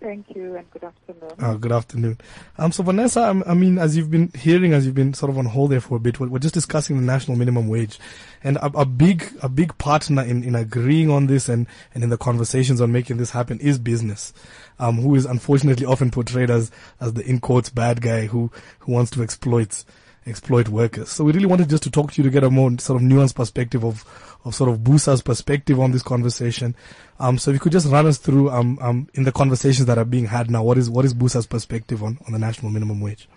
Thank 0.00 0.36
you 0.36 0.54
and 0.54 0.70
good 0.70 0.84
afternoon. 0.84 1.32
Uh, 1.40 1.54
good 1.54 1.72
afternoon. 1.72 2.18
Um, 2.58 2.70
so 2.70 2.84
Vanessa, 2.84 3.28
um, 3.28 3.42
I 3.44 3.54
mean, 3.54 3.78
as 3.78 3.96
you've 3.96 4.12
been 4.12 4.30
hearing, 4.38 4.72
as 4.72 4.86
you've 4.86 4.94
been 4.94 5.14
sort 5.14 5.30
of 5.30 5.38
on 5.38 5.46
hold 5.46 5.72
there 5.72 5.80
for 5.80 5.96
a 5.96 5.98
bit, 5.98 6.20
we're, 6.20 6.28
we're 6.28 6.38
just 6.38 6.54
discussing 6.54 6.96
the 6.96 7.02
national 7.02 7.36
minimum 7.36 7.66
wage, 7.66 7.98
and 8.44 8.56
a, 8.58 8.66
a 8.78 8.86
big, 8.86 9.28
a 9.42 9.48
big 9.48 9.76
partner 9.78 10.22
in, 10.22 10.44
in 10.44 10.54
agreeing 10.54 11.10
on 11.10 11.26
this 11.26 11.48
and, 11.48 11.66
and 11.92 12.04
in 12.04 12.10
the 12.10 12.18
conversations 12.18 12.80
on 12.80 12.92
making 12.92 13.16
this 13.16 13.32
happen 13.32 13.58
is 13.58 13.80
business, 13.80 14.32
um, 14.78 14.98
who 14.98 15.16
is 15.16 15.24
unfortunately 15.24 15.86
often 15.86 16.12
portrayed 16.12 16.52
as, 16.52 16.70
as 17.00 17.14
the 17.14 17.28
in 17.28 17.40
quotes 17.40 17.68
bad 17.68 18.00
guy 18.00 18.26
who, 18.26 18.48
who 18.78 18.92
wants 18.92 19.10
to 19.10 19.24
exploit, 19.24 19.84
exploit 20.26 20.68
workers. 20.68 21.08
So 21.10 21.24
we 21.24 21.32
really 21.32 21.46
wanted 21.46 21.68
just 21.68 21.82
to 21.84 21.90
talk 21.90 22.12
to 22.12 22.22
you 22.22 22.24
to 22.24 22.30
get 22.30 22.44
a 22.44 22.50
more 22.50 22.70
sort 22.78 23.02
of 23.02 23.08
nuanced 23.08 23.34
perspective 23.34 23.84
of, 23.84 24.04
of 24.44 24.54
sort 24.54 24.70
of 24.70 24.78
Busa's 24.78 25.22
perspective 25.22 25.80
on 25.80 25.92
this 25.92 26.02
conversation. 26.02 26.74
Um, 27.18 27.38
so 27.38 27.50
if 27.50 27.54
you 27.54 27.60
could 27.60 27.72
just 27.72 27.88
run 27.88 28.06
us 28.06 28.18
through, 28.18 28.50
um, 28.50 28.78
um, 28.80 29.08
in 29.14 29.24
the 29.24 29.32
conversations 29.32 29.86
that 29.86 29.98
are 29.98 30.04
being 30.04 30.26
had 30.26 30.50
now, 30.50 30.62
what 30.62 30.78
is, 30.78 30.88
what 30.88 31.04
is 31.04 31.14
Busa's 31.14 31.46
perspective 31.46 32.02
on, 32.02 32.18
on 32.26 32.32
the 32.32 32.38
national 32.38 32.70
minimum 32.70 33.00
wage? 33.00 33.28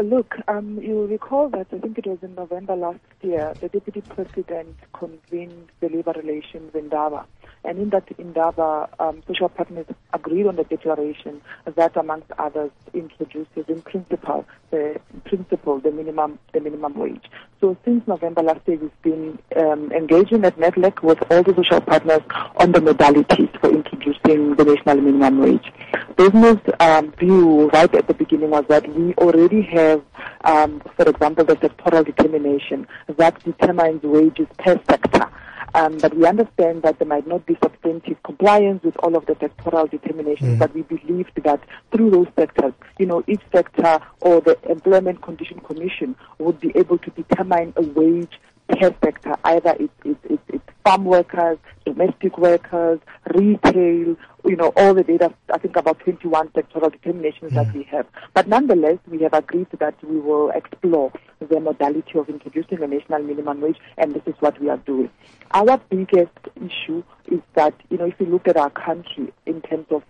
Look, 0.00 0.34
um, 0.48 0.80
you 0.80 1.06
recall 1.06 1.48
that 1.50 1.66
I 1.72 1.78
think 1.78 1.98
it 1.98 2.06
was 2.06 2.18
in 2.22 2.34
November 2.34 2.74
last 2.74 2.98
year, 3.20 3.54
the 3.60 3.68
Deputy 3.68 4.00
President 4.00 4.76
convened 4.92 5.70
the 5.80 5.88
labor 5.88 6.12
relations 6.16 6.74
Indaba. 6.74 7.24
And 7.64 7.78
in 7.78 7.90
that 7.90 8.04
Indaba, 8.18 8.88
um, 8.98 9.22
social 9.26 9.48
partners 9.48 9.86
agreed 10.12 10.46
on 10.46 10.56
the 10.56 10.64
declaration 10.64 11.40
that, 11.64 11.96
amongst 11.96 12.30
others, 12.38 12.70
introduces 12.92 13.64
in 13.68 13.82
principle 13.82 14.44
the 14.70 15.00
principle 15.24 15.78
the 15.78 15.92
minimum 15.92 16.38
the 16.52 16.60
minimum 16.60 16.94
wage. 16.98 17.24
So 17.60 17.76
since 17.84 18.06
November 18.08 18.42
last 18.42 18.60
year, 18.66 18.78
we've 18.78 19.02
been 19.02 19.38
um, 19.56 19.92
engaging 19.92 20.44
at 20.44 20.56
NEDLAC 20.58 21.02
with 21.02 21.18
all 21.30 21.42
the 21.42 21.54
social 21.54 21.80
partners 21.80 22.22
on 22.56 22.72
the 22.72 22.80
modalities 22.80 23.60
for 23.60 23.70
introducing 23.70 24.56
the 24.56 24.64
national 24.64 24.96
minimum 25.00 25.38
wage. 25.38 25.72
Business 26.16 26.58
um, 26.80 27.12
view 27.12 27.68
right 27.70 27.94
at 27.94 28.08
the 28.08 28.14
beginning 28.14 28.50
was 28.50 28.64
that 28.68 28.88
we 28.94 29.14
already 29.14 29.62
have, 29.62 30.02
um, 30.44 30.82
for 30.96 31.08
example, 31.08 31.44
the 31.44 31.56
sectoral 31.56 32.04
determination 32.04 32.86
that 33.16 33.42
determines 33.44 34.02
wages 34.02 34.48
per 34.58 34.80
sector. 34.88 35.30
Um, 35.74 35.96
but 35.98 36.14
we 36.14 36.26
understand 36.26 36.82
that 36.82 36.98
there 36.98 37.08
might 37.08 37.26
not 37.26 37.46
be 37.46 37.56
substantive 37.62 38.22
compliance 38.22 38.82
with 38.82 38.96
all 38.98 39.16
of 39.16 39.24
the 39.26 39.34
sectoral 39.34 39.90
determinations, 39.90 40.58
but 40.58 40.74
we 40.74 40.82
believed 40.82 41.32
that 41.44 41.60
through 41.90 42.10
those 42.10 42.26
sectors, 42.36 42.74
you 42.98 43.06
know, 43.06 43.24
each 43.26 43.40
sector 43.50 43.98
or 44.20 44.40
the 44.42 44.58
Employment 44.68 45.22
Condition 45.22 45.60
Commission 45.60 46.14
would 46.38 46.60
be 46.60 46.72
able 46.74 46.98
to 46.98 47.10
determine 47.10 47.72
a 47.76 47.82
wage 47.82 48.38
per 48.72 48.94
sector. 49.04 49.36
Either 49.44 49.76
it's, 49.78 49.92
it's, 50.04 50.20
it's, 50.24 50.42
it's 50.48 50.64
farm 50.84 51.04
workers, 51.04 51.58
domestic 51.84 52.38
workers, 52.38 53.00
retail, 53.34 54.16
you 54.44 54.56
know, 54.56 54.72
all 54.76 54.94
the 54.94 55.04
data, 55.04 55.32
I 55.52 55.58
think 55.58 55.76
about 55.76 56.00
21 56.00 56.48
sectoral 56.48 56.90
determinations 56.90 57.52
that 57.52 57.72
we 57.72 57.84
have. 57.84 58.06
But 58.34 58.48
nonetheless, 58.48 58.98
we 59.08 59.22
have 59.22 59.32
agreed 59.32 59.68
that 59.78 59.94
we 60.02 60.18
will 60.18 60.50
explore 60.50 61.12
the 61.40 61.60
modality 61.60 62.18
of 62.18 62.28
introducing 62.28 62.82
a 62.82 62.86
national 62.86 63.22
minimum 63.22 63.60
wage, 63.60 63.78
and 63.98 64.14
this 64.14 64.22
is 64.26 64.34
what 64.40 64.60
we 64.60 64.68
are 64.68 64.78
doing. 64.78 65.10
Our 65.52 65.78
biggest 65.90 66.38
issue 66.56 67.02
is 67.26 67.40
that, 67.54 67.74
you 67.90 67.98
know, 67.98 68.06
if 68.06 68.14
you 68.18 68.26
look 68.26 68.48
at 68.48 68.56
our 68.56 68.70
country 68.70 69.32
in 69.46 69.60
terms 69.62 69.86
of 69.90 70.02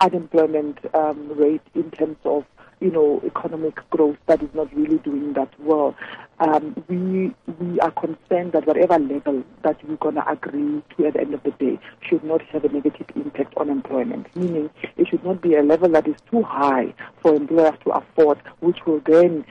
unemployment 0.00 0.78
um, 0.94 1.28
rate, 1.32 1.62
in 1.74 1.90
terms 1.90 2.18
of 2.24 2.44
you 2.82 2.90
know, 2.90 3.22
economic 3.24 3.88
growth 3.90 4.16
that 4.26 4.42
is 4.42 4.48
not 4.54 4.74
really 4.74 4.98
doing 4.98 5.34
that 5.34 5.48
well. 5.60 5.94
Um, 6.40 6.74
we 6.88 7.32
we 7.60 7.78
are 7.78 7.92
concerned 7.92 8.52
that 8.52 8.66
whatever 8.66 8.98
level 8.98 9.44
that 9.62 9.76
we're 9.86 9.96
going 9.96 10.16
to 10.16 10.28
agree 10.28 10.82
to 10.96 11.06
at 11.06 11.14
the 11.14 11.20
end 11.20 11.34
of 11.34 11.42
the 11.44 11.52
day 11.52 11.78
should 12.00 12.24
not 12.24 12.42
have 12.46 12.64
a 12.64 12.68
negative 12.68 13.06
impact 13.14 13.54
on 13.56 13.70
employment. 13.70 14.34
Meaning, 14.34 14.68
it 14.96 15.06
should 15.08 15.24
not 15.24 15.40
be 15.40 15.54
a 15.54 15.62
level 15.62 15.88
that 15.90 16.08
is 16.08 16.16
too 16.28 16.42
high 16.42 16.92
for 17.22 17.36
employers 17.36 17.78
to 17.84 17.90
afford, 17.90 18.38
which 18.58 18.78
will 18.84 19.00
then, 19.06 19.44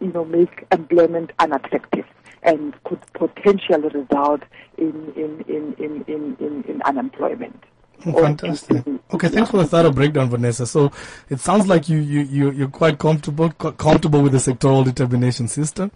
you 0.00 0.12
know, 0.12 0.24
make 0.24 0.64
employment 0.72 1.32
unattractive 1.38 2.06
and 2.42 2.74
could 2.84 3.00
potentially 3.12 3.88
result 3.88 4.40
in 4.78 5.12
in 5.14 5.44
in 5.46 5.74
in 5.78 6.04
in, 6.08 6.36
in, 6.40 6.64
in 6.66 6.82
unemployment. 6.82 7.62
Oh, 8.06 8.12
Or- 8.12 8.22
fantastic. 8.22 8.84
Okay, 9.12 9.28
thanks 9.28 9.50
for 9.50 9.56
the 9.58 9.66
thorough 9.66 9.92
breakdown, 9.92 10.28
Vanessa. 10.30 10.66
So 10.66 10.92
it 11.30 11.40
sounds 11.40 11.66
like 11.66 11.88
you, 11.88 11.98
you, 11.98 12.20
you, 12.22 12.50
you're 12.52 12.68
quite 12.68 12.98
comfortable, 12.98 13.50
co- 13.52 13.72
comfortable 13.72 14.22
with 14.22 14.32
the 14.32 14.38
sectoral 14.38 14.84
determination 14.84 15.48
system, 15.48 15.90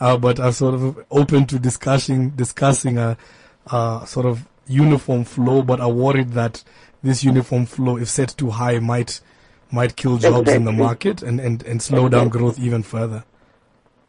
uh, 0.00 0.16
but 0.16 0.40
are 0.40 0.52
sort 0.52 0.74
of 0.74 0.98
open 1.10 1.46
to 1.46 1.58
discussing, 1.58 2.30
discussing 2.30 2.98
a, 2.98 3.16
a 3.70 4.02
sort 4.06 4.26
of 4.26 4.46
uniform 4.66 5.24
flow, 5.24 5.62
but 5.62 5.80
are 5.80 5.90
worried 5.92 6.32
that 6.32 6.64
this 7.02 7.22
uniform 7.22 7.66
flow, 7.66 7.96
if 7.98 8.08
set 8.08 8.30
too 8.36 8.50
high, 8.50 8.78
might, 8.78 9.20
might 9.70 9.94
kill 9.94 10.16
jobs 10.18 10.50
in 10.52 10.64
the 10.64 10.72
market 10.72 11.22
and, 11.22 11.38
and, 11.40 11.62
and 11.64 11.82
slow 11.82 12.08
down 12.08 12.28
growth 12.30 12.58
even 12.58 12.82
further. 12.82 13.24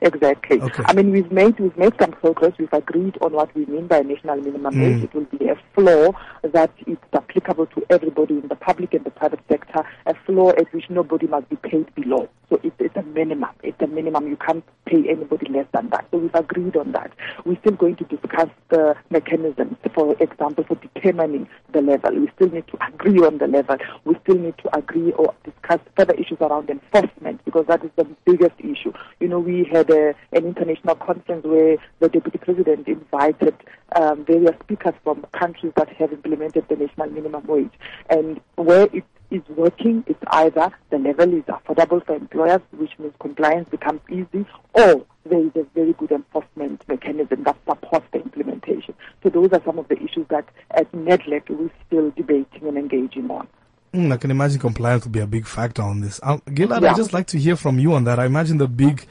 Exactly. 0.05 0.62
Okay. 0.62 0.83
I 0.85 0.93
mean, 0.93 1.09
we've 1.09 1.31
made 1.31 1.59
we've 1.59 1.75
made 1.77 1.93
some 2.00 2.12
progress. 2.12 2.53
We've 2.59 2.71
agreed 2.71 3.17
on 3.21 3.33
what 3.33 3.53
we 3.55 3.65
mean 3.65 3.88
by 3.88 4.01
national 4.01 4.35
minimum 4.38 4.79
wage. 4.79 5.01
Mm. 5.01 5.03
It 5.03 5.13
will 5.15 5.25
be 5.38 5.47
a 5.47 5.55
floor 5.74 6.13
that 6.43 6.71
is 6.85 6.97
applicable 7.12 7.65
to 7.65 7.83
everybody 7.89 8.35
in 8.35 8.47
the 8.47 8.55
public 8.55 8.93
and 8.93 9.03
the 9.03 9.09
private 9.09 9.39
sector. 9.50 9.83
A 10.05 10.13
floor 10.25 10.57
at 10.59 10.71
which 10.74 10.91
nobody 10.91 11.25
must 11.25 11.50
be 11.50 11.55
paid 11.55 11.93
below. 11.95 12.29
So 12.50 12.59
it's, 12.62 12.75
it's 12.77 12.95
a 12.95 13.01
minimum. 13.01 13.50
It's 13.63 13.81
a 13.81 13.88
minimum. 13.88 14.27
You 14.27 14.38
can't 14.38 14.63
pay 14.85 15.09
anybody 15.09 15.47
less 15.50 15.65
than 15.74 15.89
that. 15.89 16.05
So 16.12 16.19
we've 16.19 16.35
agreed 16.35 16.77
on 16.77 16.91
that. 16.91 17.12
We're 17.43 17.57
still 17.62 17.74
going 17.74 17.95
to 17.95 18.03
discuss 18.03 18.50
the 18.69 18.95
mechanisms, 19.09 19.77
for 19.95 20.15
example, 20.19 20.63
for 20.65 20.75
determining 20.75 21.50
the 21.74 21.81
level. 21.81 22.19
We 22.19 22.29
still 22.35 22.50
need 22.50 22.67
to 22.67 22.77
agree 22.85 23.25
on 23.25 23.39
the 23.39 23.47
level. 23.47 23.77
We 24.03 24.15
still 24.24 24.38
need 24.38 24.57
to 24.59 24.77
agree 24.77 25.13
or 25.13 25.33
discuss 25.43 25.79
further 25.97 26.13
issues 26.13 26.38
around 26.39 26.69
enforcement 26.69 27.43
because 27.45 27.65
that 27.67 27.83
is 27.83 27.91
the 27.95 28.05
biggest 28.25 28.59
issue. 28.59 28.93
You 29.19 29.29
know, 29.29 29.39
we 29.39 29.67
had 29.71 29.89
an 29.99 30.45
international 30.45 30.95
conference 30.95 31.43
where 31.45 31.77
the 31.99 32.09
deputy 32.09 32.37
president 32.37 32.87
invited 32.87 33.55
um, 33.95 34.25
various 34.25 34.55
speakers 34.63 34.93
from 35.03 35.25
countries 35.33 35.73
that 35.75 35.89
have 35.93 36.11
implemented 36.13 36.65
the 36.69 36.75
national 36.75 37.09
minimum 37.09 37.45
wage, 37.47 37.73
and 38.09 38.39
where 38.55 38.87
it 38.93 39.03
is 39.31 39.41
working, 39.49 40.03
it's 40.07 40.19
either 40.27 40.71
the 40.91 40.97
level 40.97 41.33
is 41.33 41.43
affordable 41.45 42.05
for 42.05 42.15
employers, 42.15 42.61
which 42.77 42.91
means 42.99 43.13
compliance 43.19 43.67
becomes 43.69 44.01
easy, 44.09 44.45
or 44.73 45.05
there 45.25 45.39
is 45.39 45.51
a 45.55 45.65
very 45.73 45.93
good 45.93 46.11
enforcement 46.11 46.83
mechanism 46.87 47.43
that 47.43 47.57
supports 47.67 48.05
the 48.11 48.21
implementation. 48.21 48.93
So 49.23 49.29
those 49.29 49.49
are 49.53 49.61
some 49.65 49.79
of 49.79 49.87
the 49.87 49.95
issues 49.97 50.27
that 50.29 50.47
at 50.71 50.91
NEDLAC 50.91 51.49
we're 51.49 51.71
still 51.87 52.11
debating 52.11 52.67
and 52.67 52.77
engaging 52.77 53.29
on. 53.31 53.47
Mm, 53.93 54.11
I 54.11 54.17
can 54.17 54.29
imagine 54.29 54.59
compliance 54.59 55.05
will 55.05 55.11
be 55.11 55.21
a 55.21 55.27
big 55.27 55.47
factor 55.47 55.81
on 55.81 56.01
this. 56.01 56.19
Um, 56.21 56.41
Gilad, 56.47 56.81
Yeah. 56.81 56.91
I'd 56.91 56.97
just 56.97 57.13
like 57.13 57.27
to 57.27 57.39
hear 57.39 57.55
from 57.55 57.79
you 57.79 57.93
on 57.93 58.03
that. 58.03 58.19
I 58.19 58.25
imagine 58.25 58.57
the 58.57 58.67
big, 58.67 59.05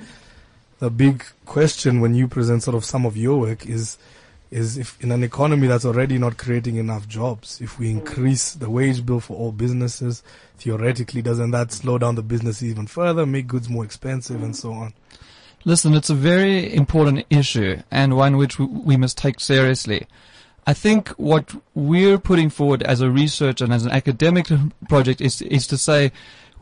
the 0.85 0.91
big 0.91 1.25
question 1.47 2.03
when 2.03 2.15
you 2.15 2.29
present 2.29 2.63
sort 2.63 2.77
of 2.77 2.85
some 2.85 3.07
of 3.07 3.17
your 3.17 3.41
work 3.41 3.65
is, 3.65 3.97
is 4.51 4.77
if 4.77 5.03
in 5.03 5.11
an 5.13 5.25
economy 5.25 5.67
that's 5.67 5.87
already 5.87 6.19
not 6.19 6.37
creating 6.37 6.77
enough 6.77 7.09
jobs, 7.09 7.59
if 7.63 7.79
we 7.79 7.89
increase 7.89 8.53
the 8.53 8.69
wage 8.69 9.07
bill 9.07 9.19
for 9.19 9.35
all 9.35 9.51
businesses, 9.51 10.23
theoretically, 10.59 11.23
doesn't 11.23 11.53
that 11.53 11.73
slow 11.73 11.97
down 11.97 12.17
the 12.17 12.23
business 12.23 12.63
even 12.63 12.87
further, 12.87 13.25
make 13.25 13.47
goods 13.47 13.71
more 13.71 13.83
expensive, 13.83 14.43
and 14.43 14.55
so 14.55 14.75
on? 14.75 14.93
Listen, 15.65 15.95
it's 15.95 16.11
a 16.11 16.15
very 16.15 16.75
important 16.75 17.25
issue 17.31 17.79
and 17.91 18.15
one 18.15 18.37
which 18.37 18.59
we 18.59 18.99
must 18.99 19.17
take 19.17 19.41
seriously. 19.41 20.07
I 20.67 20.75
think 20.75 21.09
what 21.13 21.55
we're 21.75 22.19
putting 22.19 22.51
forward 22.51 22.83
as 22.83 23.01
a 23.01 23.11
research 23.11 23.63
and 23.63 23.73
as 23.73 23.87
an 23.87 23.91
academic 23.91 24.49
project 24.91 25.23
is, 25.23 25.41
is 25.41 25.67
to 25.69 25.79
say 25.79 26.13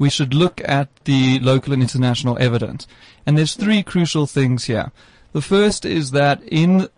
we 0.03 0.11
should 0.11 0.35
look 0.35 0.61
at 0.65 0.89
the 1.05 1.39
local 1.39 1.73
and 1.73 1.81
international 1.81 2.37
evidence. 2.41 2.89
And 3.25 3.39
there's 3.39 3.55
three 3.55 3.85
crucial 3.85 4.27
things 4.27 4.65
here. 4.65 4.91
The 5.33 5.41
first 5.41 5.85
is 5.85 6.11
that 6.11 6.43
in 6.43 6.89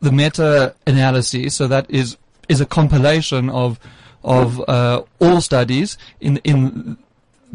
the 0.00 0.12
meta-analysis, 0.12 1.54
so 1.54 1.66
that 1.68 1.86
is, 1.88 2.18
is 2.46 2.60
a 2.60 2.66
compilation 2.66 3.48
of, 3.48 3.80
of, 4.22 4.60
uh, 4.68 5.04
all 5.18 5.40
studies 5.40 5.96
in, 6.20 6.36
in 6.44 6.98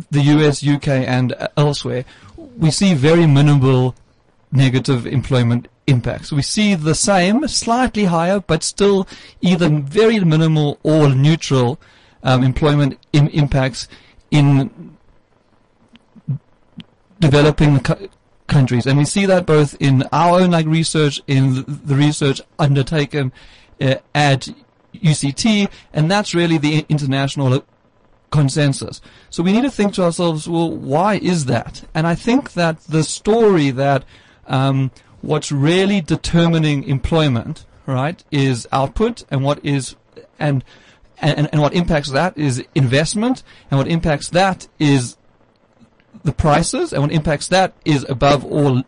the 0.09 0.21
US, 0.33 0.65
UK, 0.65 0.87
and 0.87 1.35
elsewhere, 1.55 2.03
we 2.57 2.71
see 2.71 2.95
very 2.95 3.27
minimal 3.27 3.93
negative 4.51 5.05
employment 5.05 5.67
impacts. 5.85 6.31
We 6.31 6.41
see 6.41 6.73
the 6.73 6.95
same, 6.95 7.47
slightly 7.47 8.05
higher, 8.05 8.39
but 8.39 8.63
still 8.63 9.07
either 9.39 9.69
very 9.69 10.19
minimal 10.21 10.79
or 10.81 11.09
neutral 11.13 11.79
um, 12.23 12.41
employment 12.41 12.97
Im- 13.13 13.27
impacts 13.27 13.87
in 14.33 14.97
developing 17.19 17.79
cu- 17.79 18.09
countries. 18.47 18.85
And 18.87 18.97
we 18.97 19.05
see 19.05 19.25
that 19.27 19.45
both 19.45 19.77
in 19.79 20.03
our 20.11 20.39
own 20.41 20.51
like 20.51 20.65
research, 20.65 21.21
in 21.27 21.63
the, 21.67 21.95
research 21.95 22.41
undertaken 22.57 23.31
uh, 23.79 23.95
at 24.13 24.49
UCT, 24.95 25.69
and 25.93 26.09
that's 26.11 26.33
really 26.33 26.57
the 26.57 26.85
international 26.89 27.63
consensus. 28.31 28.99
So 29.29 29.43
we 29.43 29.53
need 29.53 29.61
to 29.61 29.71
think 29.71 29.93
to 29.93 30.03
ourselves, 30.03 30.49
well, 30.49 30.71
why 30.75 31.15
is 31.15 31.45
that? 31.45 31.83
And 31.93 32.07
I 32.07 32.15
think 32.15 32.53
that 32.53 32.81
the 32.85 33.03
story 33.03 33.69
that 33.69 34.03
um, 34.47 34.89
what's 35.21 35.51
really 35.51 36.01
determining 36.01 36.85
employment, 36.85 37.65
right, 37.85 38.23
is 38.31 38.67
output, 38.71 39.25
and 39.29 39.43
what 39.43 39.63
is 39.63 39.95
and 40.39 40.63
and, 41.23 41.49
and 41.51 41.61
what 41.61 41.73
impacts 41.73 42.09
that 42.11 42.37
is 42.37 42.63
investment, 42.75 43.43
and 43.71 43.77
what 43.77 43.87
impacts 43.87 44.29
that 44.29 44.67
is 44.79 45.17
the 46.23 46.33
prices, 46.33 46.93
and 46.93 47.01
what 47.01 47.11
impacts 47.11 47.47
that 47.47 47.73
is 47.85 48.05
above 48.09 48.45
all 48.45 48.83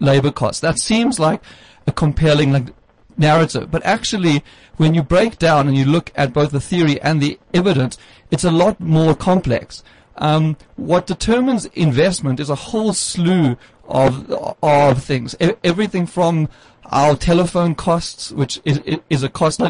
labor 0.00 0.32
costs. 0.32 0.60
That 0.60 0.78
seems 0.78 1.20
like 1.20 1.40
a 1.86 1.92
compelling 1.92 2.52
like 2.52 2.74
narrative, 3.16 3.70
but 3.70 3.84
actually, 3.84 4.42
when 4.76 4.94
you 4.94 5.02
break 5.02 5.38
down 5.38 5.68
and 5.68 5.76
you 5.76 5.84
look 5.84 6.12
at 6.14 6.32
both 6.32 6.50
the 6.52 6.60
theory 6.60 7.00
and 7.00 7.20
the 7.20 7.38
evidence, 7.52 7.98
it's 8.30 8.44
a 8.44 8.50
lot 8.50 8.80
more 8.80 9.14
complex. 9.14 9.82
Um, 10.16 10.56
what 10.76 11.06
determines 11.06 11.66
investment 11.66 12.40
is 12.40 12.50
a 12.50 12.54
whole 12.54 12.92
slew 12.92 13.56
of 13.88 14.30
of 14.62 15.02
things. 15.02 15.34
E- 15.40 15.52
everything 15.64 16.06
from 16.06 16.48
our 16.90 17.16
telephone 17.16 17.74
costs, 17.74 18.32
which 18.32 18.60
is, 18.64 18.80
is 19.10 19.22
a 19.22 19.28
cost 19.28 19.60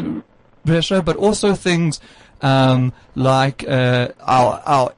pressure, 0.65 1.01
but 1.01 1.15
also 1.15 1.53
things 1.53 1.99
um, 2.41 2.93
like 3.15 3.67
uh, 3.67 4.09
our 4.21 4.61
our 4.65 4.93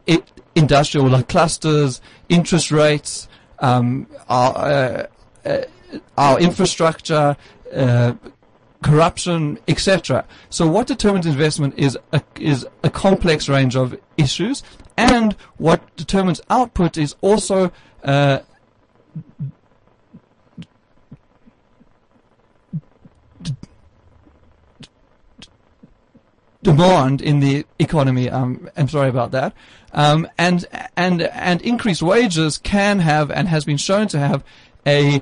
industrial 0.55 1.07
like 1.07 1.27
clusters, 1.27 2.01
interest 2.29 2.71
rates, 2.71 3.27
um, 3.59 4.07
our 4.29 4.55
uh, 4.57 5.07
uh, 5.45 5.61
our 6.17 6.39
infrastructure. 6.39 7.35
Uh, 7.73 8.13
corruption, 8.83 9.59
etc. 9.67 10.25
So 10.49 10.67
what 10.67 10.87
determines 10.87 11.27
investment 11.27 11.75
is 11.77 11.97
a, 12.11 12.21
is 12.39 12.65
a 12.83 12.89
complex 12.89 13.47
range 13.47 13.75
of 13.75 13.95
issues, 14.17 14.63
and 14.97 15.33
what 15.57 15.95
determines 15.95 16.41
output 16.49 16.97
is 16.97 17.15
also 17.21 17.71
demand 26.63 27.21
in 27.21 27.39
the 27.39 27.65
economy. 27.79 28.29
Um, 28.29 28.69
I'm 28.77 28.87
sorry 28.87 29.09
about 29.09 29.31
that. 29.31 29.53
Um, 29.93 30.27
and 30.37 30.65
and 30.95 31.23
and 31.23 31.61
increased 31.61 32.01
wages 32.01 32.57
can 32.57 32.99
have 32.99 33.31
and 33.31 33.47
has 33.47 33.65
been 33.65 33.77
shown 33.77 34.07
to 34.09 34.19
have 34.19 34.43
a 34.85 35.21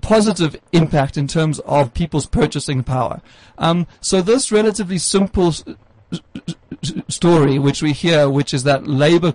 positive 0.00 0.56
impact 0.72 1.16
in 1.16 1.26
terms 1.26 1.58
of 1.60 1.94
people's 1.94 2.26
purchasing 2.26 2.82
power. 2.84 3.20
Um, 3.56 3.86
so 4.00 4.20
this 4.22 4.52
relatively 4.52 4.98
simple 4.98 5.48
s- 5.48 5.64
s- 6.12 6.92
story, 7.08 7.58
which 7.58 7.82
we 7.82 7.92
hear, 7.92 8.28
which 8.28 8.54
is 8.54 8.64
that 8.64 8.86
labor 8.86 9.34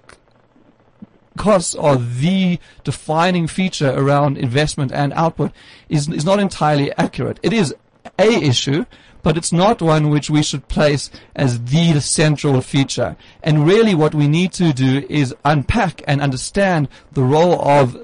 costs 1.37 1.73
are 1.75 1.95
the 1.97 2.59
defining 2.83 3.47
feature 3.47 3.89
around 3.89 4.37
investment 4.37 4.91
and 4.91 5.11
output, 5.13 5.51
is 5.89 6.07
is 6.07 6.23
not 6.23 6.39
entirely 6.39 6.91
accurate. 6.97 7.39
It 7.43 7.51
is 7.51 7.73
a 8.19 8.27
issue, 8.31 8.85
but 9.23 9.37
it's 9.37 9.51
not 9.51 9.81
one 9.81 10.09
which 10.09 10.29
we 10.29 10.43
should 10.43 10.67
place 10.67 11.09
as 11.35 11.63
the 11.65 11.99
central 11.99 12.61
feature. 12.61 13.15
And 13.41 13.65
really, 13.65 13.95
what 13.95 14.13
we 14.13 14.27
need 14.27 14.51
to 14.53 14.71
do 14.73 15.05
is 15.09 15.33
unpack 15.43 16.03
and 16.07 16.21
understand 16.21 16.89
the 17.13 17.23
role 17.23 17.59
of 17.67 17.97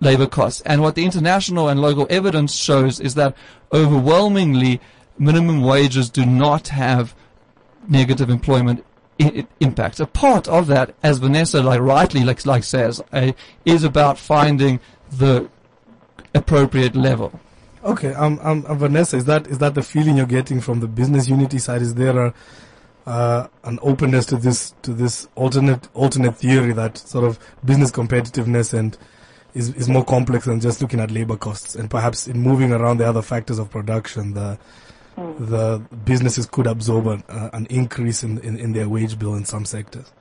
labor 0.00 0.26
costs. 0.26 0.62
And 0.62 0.82
what 0.82 0.94
the 0.94 1.04
international 1.04 1.68
and 1.68 1.80
local 1.80 2.06
evidence 2.10 2.54
shows 2.54 2.98
is 2.98 3.14
that 3.14 3.36
overwhelmingly 3.72 4.80
minimum 5.18 5.62
wages 5.62 6.08
do 6.08 6.24
not 6.24 6.68
have 6.68 7.14
negative 7.86 8.30
employment 8.30 8.84
I- 9.20 9.24
I- 9.24 9.46
impact. 9.60 10.00
A 10.00 10.06
part 10.06 10.48
of 10.48 10.66
that, 10.68 10.94
as 11.02 11.18
Vanessa 11.18 11.62
like 11.62 11.80
rightly 11.80 12.24
like, 12.24 12.46
like 12.46 12.64
says, 12.64 13.02
uh, 13.12 13.32
is 13.66 13.84
about 13.84 14.16
finding 14.16 14.80
the 15.10 15.50
appropriate 16.34 16.96
level. 16.96 17.38
Okay, 17.82 18.12
um, 18.12 18.38
um, 18.42 18.62
Vanessa, 18.78 19.16
is 19.16 19.24
that 19.24 19.46
is 19.46 19.58
that 19.58 19.74
the 19.74 19.82
feeling 19.82 20.16
you're 20.16 20.26
getting 20.26 20.60
from 20.60 20.80
the 20.80 20.88
business 20.88 21.28
unity 21.28 21.58
side? 21.58 21.80
Is 21.80 21.94
there 21.94 22.26
a 22.26 22.34
uh, 23.06 23.48
an 23.64 23.78
openness 23.82 24.26
to 24.26 24.36
this 24.36 24.74
to 24.82 24.92
this 24.92 25.28
alternate 25.34 25.88
alternate 25.94 26.36
theory 26.36 26.72
that 26.74 26.98
sort 26.98 27.24
of 27.24 27.38
business 27.64 27.90
competitiveness 27.90 28.74
and 28.78 28.98
is 29.54 29.70
is 29.74 29.88
more 29.88 30.04
complex 30.04 30.44
than 30.44 30.60
just 30.60 30.82
looking 30.82 31.00
at 31.00 31.10
labor 31.10 31.36
costs 31.36 31.74
and 31.74 31.90
perhaps 31.90 32.28
in 32.28 32.38
moving 32.40 32.70
around 32.72 32.98
the 32.98 33.08
other 33.08 33.22
factors 33.22 33.58
of 33.58 33.70
production, 33.70 34.34
the 34.34 34.58
the 35.16 35.78
businesses 36.04 36.46
could 36.46 36.66
absorb 36.66 37.06
an, 37.06 37.22
uh, 37.28 37.50
an 37.52 37.66
increase 37.66 38.22
in, 38.22 38.38
in, 38.38 38.58
in 38.58 38.72
their 38.72 38.88
wage 38.88 39.18
bill 39.18 39.34
in 39.34 39.44
some 39.44 39.64
sectors. 39.64 40.12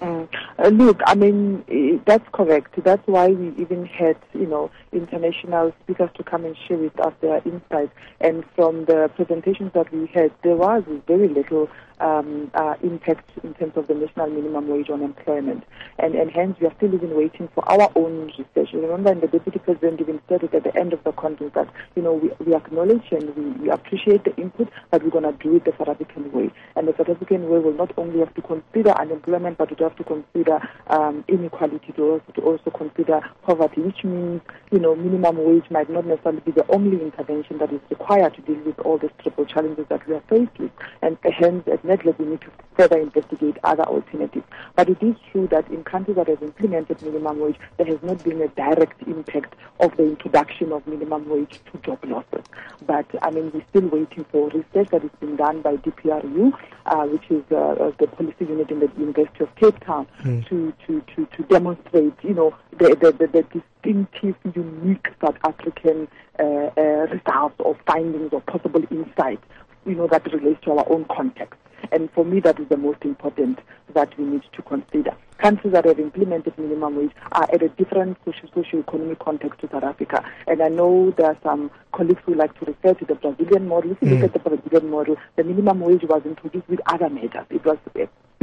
Mm. 0.00 0.28
Uh, 0.56 0.68
look, 0.68 1.00
I 1.06 1.14
mean, 1.16 2.00
that's 2.06 2.28
correct. 2.32 2.82
That's 2.84 3.04
why 3.06 3.28
we 3.28 3.48
even 3.60 3.86
had, 3.86 4.16
you 4.34 4.46
know, 4.46 4.70
international 4.92 5.72
speakers 5.82 6.10
to 6.16 6.22
come 6.22 6.44
and 6.44 6.56
share 6.68 6.76
with 6.76 6.98
us 7.00 7.12
their 7.20 7.42
insights. 7.44 7.92
And 8.20 8.44
from 8.54 8.84
the 8.84 9.10
presentations 9.16 9.72
that 9.74 9.92
we 9.92 10.06
had, 10.06 10.30
there 10.42 10.56
was 10.56 10.84
very 11.08 11.28
little 11.28 11.68
um, 12.00 12.50
uh, 12.54 12.74
impact 12.82 13.28
in 13.42 13.54
terms 13.54 13.72
of 13.76 13.86
the 13.86 13.94
national 13.94 14.28
minimum 14.28 14.68
wage 14.68 14.90
on 14.90 15.02
employment. 15.02 15.64
And, 15.98 16.14
and 16.14 16.30
hence, 16.30 16.56
we 16.60 16.66
are 16.66 16.74
still 16.76 16.94
even 16.94 17.16
waiting 17.16 17.48
for 17.54 17.68
our 17.70 17.90
own 17.94 18.32
research. 18.38 18.72
Remember, 18.72 19.14
the 19.14 19.28
deputy 19.28 19.58
president 19.58 20.00
even 20.00 20.20
said 20.28 20.42
it 20.42 20.54
at 20.54 20.64
the 20.64 20.76
end 20.76 20.92
of 20.92 21.02
the 21.04 21.12
conference 21.12 21.54
that, 21.54 21.68
you 21.96 22.02
know, 22.02 22.14
we, 22.14 22.30
we 22.44 22.54
acknowledge 22.54 23.04
and 23.10 23.34
we, 23.36 23.44
we 23.62 23.70
appreciate 23.70 24.24
the 24.24 24.34
input, 24.36 24.68
but 24.90 25.02
we're 25.02 25.10
going 25.10 25.24
to 25.24 25.32
do 25.42 25.56
it 25.56 25.64
the 25.64 25.72
South 25.78 25.88
African 25.88 26.30
way. 26.32 26.50
And 26.76 26.88
the 26.88 26.94
South 26.96 27.08
African 27.08 27.48
way 27.48 27.58
will 27.58 27.74
not 27.74 27.92
only 27.96 28.20
have 28.20 28.34
to 28.34 28.42
consider 28.42 28.90
unemployment, 28.90 29.58
but 29.58 29.70
will 29.70 29.88
have 29.88 29.96
to 29.96 30.04
consider 30.04 30.60
um, 30.88 31.24
inequality, 31.28 31.92
to 31.92 32.02
also, 32.02 32.32
to 32.34 32.40
also 32.42 32.70
consider 32.70 33.20
poverty, 33.42 33.80
which 33.80 34.04
means, 34.04 34.40
you 34.70 34.78
know, 34.78 34.94
minimum 34.96 35.38
wage 35.38 35.70
might 35.70 35.90
not 35.90 36.06
necessarily 36.06 36.40
be 36.40 36.50
the 36.50 36.66
only 36.70 37.00
intervention 37.00 37.58
that 37.58 37.72
is 37.72 37.80
required 37.90 38.34
to 38.34 38.42
deal 38.42 38.60
with 38.64 38.78
all 38.80 38.98
these 38.98 39.10
triple 39.20 39.44
challenges 39.44 39.86
that 39.88 40.06
we 40.08 40.14
are 40.14 40.22
faced 40.28 40.58
with. 40.58 40.70
And 41.02 41.16
hence, 41.22 41.66
at 41.70 41.83
NEDLAC, 41.84 42.18
we 42.18 42.26
need 42.26 42.40
to 42.40 42.50
further 42.76 42.98
investigate 42.98 43.56
other 43.62 43.84
alternatives. 43.84 44.46
But 44.74 44.88
it 44.88 45.02
is 45.02 45.14
true 45.30 45.46
that 45.48 45.68
in 45.68 45.84
countries 45.84 46.16
that 46.16 46.28
have 46.28 46.42
implemented 46.42 47.02
minimum 47.02 47.40
wage, 47.40 47.56
there 47.76 47.86
has 47.86 48.02
not 48.02 48.22
been 48.24 48.40
a 48.42 48.48
direct 48.48 49.02
impact 49.06 49.54
of 49.80 49.96
the 49.96 50.04
introduction 50.04 50.72
of 50.72 50.86
minimum 50.86 51.28
wage 51.28 51.60
to 51.72 51.78
job 51.78 51.98
losses. 52.04 52.44
But, 52.86 53.06
I 53.22 53.30
mean, 53.30 53.50
we're 53.52 53.64
still 53.70 53.88
waiting 53.88 54.24
for 54.30 54.48
research 54.48 54.88
that 54.90 55.04
is 55.04 55.10
being 55.20 55.36
done 55.36 55.62
by 55.62 55.76
DPRU, 55.76 56.52
uh, 56.86 57.06
which 57.06 57.30
is 57.30 57.44
uh, 57.50 57.56
uh, 57.56 57.92
the 57.98 58.06
policy 58.08 58.44
unit 58.46 58.70
in 58.70 58.80
the 58.80 58.90
University 58.98 59.44
of 59.44 59.54
Cape 59.56 59.78
Town, 59.84 60.06
to, 60.48 60.72
to, 60.86 61.02
to, 61.14 61.26
to 61.26 61.42
demonstrate, 61.44 62.14
you 62.22 62.34
know, 62.34 62.54
the, 62.78 62.96
the, 63.00 63.12
the, 63.12 63.26
the 63.28 63.60
distinctive, 63.60 64.36
unique 64.54 65.06
South 65.20 65.36
African 65.44 66.08
uh, 66.38 66.42
uh, 66.42 67.06
results 67.10 67.54
or 67.58 67.76
findings 67.86 68.32
or 68.32 68.40
possible 68.42 68.82
insights, 68.90 69.44
you 69.86 69.94
know, 69.94 70.06
that 70.08 70.30
relates 70.32 70.62
to 70.64 70.72
our 70.72 70.90
own 70.90 71.04
context. 71.06 71.58
And 71.92 72.10
for 72.12 72.24
me, 72.24 72.40
that 72.40 72.58
is 72.58 72.68
the 72.68 72.76
most 72.76 73.02
important 73.02 73.60
that 73.94 74.16
we 74.18 74.24
need 74.24 74.42
to 74.52 74.62
consider. 74.62 75.14
Countries 75.38 75.72
that 75.72 75.84
have 75.84 75.98
implemented 75.98 76.56
minimum 76.58 76.96
wage 76.96 77.10
are 77.32 77.44
at 77.52 77.62
a 77.62 77.68
different 77.68 78.16
social, 78.24 78.48
socio-economic 78.54 79.18
context 79.18 79.60
to 79.60 79.68
South 79.68 79.84
Africa. 79.84 80.24
And 80.46 80.62
I 80.62 80.68
know 80.68 81.12
there 81.16 81.26
are 81.26 81.38
some 81.42 81.70
colleagues 81.92 82.22
who 82.24 82.34
like 82.34 82.58
to 82.60 82.66
refer 82.66 82.94
to 82.94 83.04
the 83.04 83.14
Brazilian 83.16 83.68
model. 83.68 83.92
If 83.92 84.02
you 84.02 84.10
look 84.10 84.20
mm. 84.20 84.24
at 84.24 84.32
the 84.32 84.38
Brazilian 84.38 84.90
model, 84.90 85.16
the 85.36 85.44
minimum 85.44 85.80
wage 85.80 86.04
was 86.04 86.22
introduced 86.24 86.68
with 86.68 86.80
other 86.86 87.10
measures. 87.10 87.46
It 87.50 87.64
was 87.64 87.78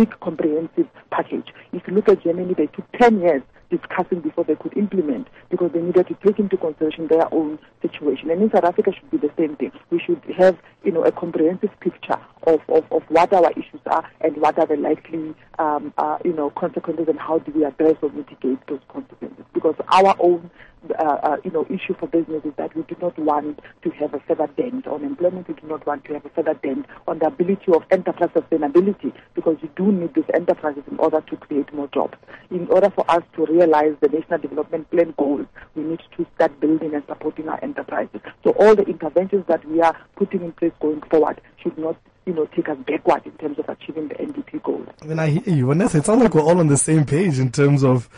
big 0.01 0.19
comprehensive 0.19 0.87
package. 1.11 1.53
If 1.73 1.87
you 1.87 1.93
look 1.93 2.09
at 2.09 2.23
Germany, 2.23 2.55
they 2.55 2.65
took 2.65 2.91
10 2.93 3.21
years 3.21 3.43
discussing 3.69 4.19
before 4.19 4.43
they 4.43 4.55
could 4.55 4.75
implement 4.75 5.27
because 5.49 5.71
they 5.73 5.79
needed 5.79 6.07
to 6.07 6.15
take 6.25 6.39
into 6.39 6.57
consideration 6.57 7.07
their 7.07 7.31
own 7.31 7.59
situation. 7.83 8.31
And 8.31 8.41
in 8.41 8.51
South 8.51 8.63
Africa 8.63 8.91
should 8.93 9.11
be 9.11 9.17
the 9.17 9.31
same 9.37 9.55
thing. 9.57 9.71
We 9.91 9.99
should 9.99 10.21
have, 10.37 10.57
you 10.83 10.91
know, 10.91 11.03
a 11.03 11.11
comprehensive 11.11 11.69
picture 11.79 12.19
of, 12.47 12.61
of, 12.67 12.91
of 12.91 13.03
what 13.09 13.31
our 13.31 13.51
issues 13.51 13.81
are 13.85 14.03
and 14.21 14.35
what 14.37 14.57
are 14.57 14.65
the 14.65 14.75
likely, 14.75 15.35
um, 15.59 15.93
uh, 15.97 16.17
you 16.25 16.33
know, 16.33 16.49
consequences 16.49 17.07
and 17.07 17.19
how 17.19 17.37
do 17.37 17.51
we 17.51 17.63
address 17.63 17.95
or 18.01 18.09
mitigate 18.09 18.65
those 18.67 18.81
consequences. 18.89 19.45
Because 19.53 19.75
our 19.87 20.15
own 20.19 20.49
uh, 20.97 21.03
uh, 21.03 21.37
you 21.43 21.51
know, 21.51 21.63
issue 21.69 21.93
for 21.99 22.07
business 22.07 22.43
is 22.43 22.53
that 22.57 22.75
we 22.75 22.81
do 22.83 22.95
not 22.99 23.17
want 23.19 23.59
to 23.83 23.91
have 23.91 24.15
a 24.15 24.19
further 24.21 24.47
dent 24.57 24.87
on 24.87 25.03
employment. 25.03 25.47
We 25.47 25.53
do 25.53 25.67
not 25.67 25.85
want 25.85 26.05
to 26.05 26.13
have 26.13 26.25
a 26.25 26.29
further 26.29 26.55
dent 26.55 26.87
on 27.07 27.19
the 27.19 27.27
ability 27.27 27.71
of 27.71 27.83
enterprise 27.91 28.31
sustainability 28.35 29.13
because 29.35 29.57
you 29.61 29.69
do 29.75 29.90
need 29.91 30.13
these 30.13 30.25
enterprises 30.33 30.83
in 30.89 30.97
order 30.97 31.21
to 31.21 31.37
create 31.37 31.73
more 31.73 31.87
jobs. 31.87 32.17
In 32.49 32.67
order 32.67 32.89
for 32.89 33.09
us 33.09 33.23
to 33.35 33.45
realize 33.45 33.95
the 34.01 34.09
National 34.09 34.39
Development 34.39 34.89
Plan 34.91 35.13
goals, 35.17 35.47
we 35.75 35.83
need 35.83 36.01
to 36.17 36.25
start 36.35 36.59
building 36.59 36.93
and 36.93 37.03
supporting 37.07 37.47
our 37.47 37.63
enterprises. 37.63 38.21
So 38.43 38.51
all 38.51 38.75
the 38.75 38.83
interventions 38.83 39.45
that 39.47 39.63
we 39.65 39.81
are 39.81 39.95
putting 40.15 40.41
in 40.43 40.51
place 40.53 40.73
going 40.79 41.01
forward 41.09 41.41
should 41.61 41.77
not 41.77 41.97
you 42.25 42.33
know, 42.33 42.45
take 42.47 42.69
us 42.69 42.77
backward 42.85 43.25
in 43.25 43.31
terms 43.33 43.57
of 43.57 43.67
achieving 43.67 44.07
the 44.07 44.15
NDP 44.15 44.61
goals. 44.63 44.87
Mean, 45.03 45.19
I 45.19 45.27
hear 45.29 45.55
you, 45.55 45.67
Vanessa. 45.67 45.97
It 45.97 46.05
sounds 46.05 46.21
like 46.21 46.33
we're 46.35 46.41
all 46.41 46.59
on 46.59 46.67
the 46.67 46.77
same 46.77 47.05
page 47.05 47.39
in 47.39 47.51
terms 47.51 47.83
of 47.83 48.09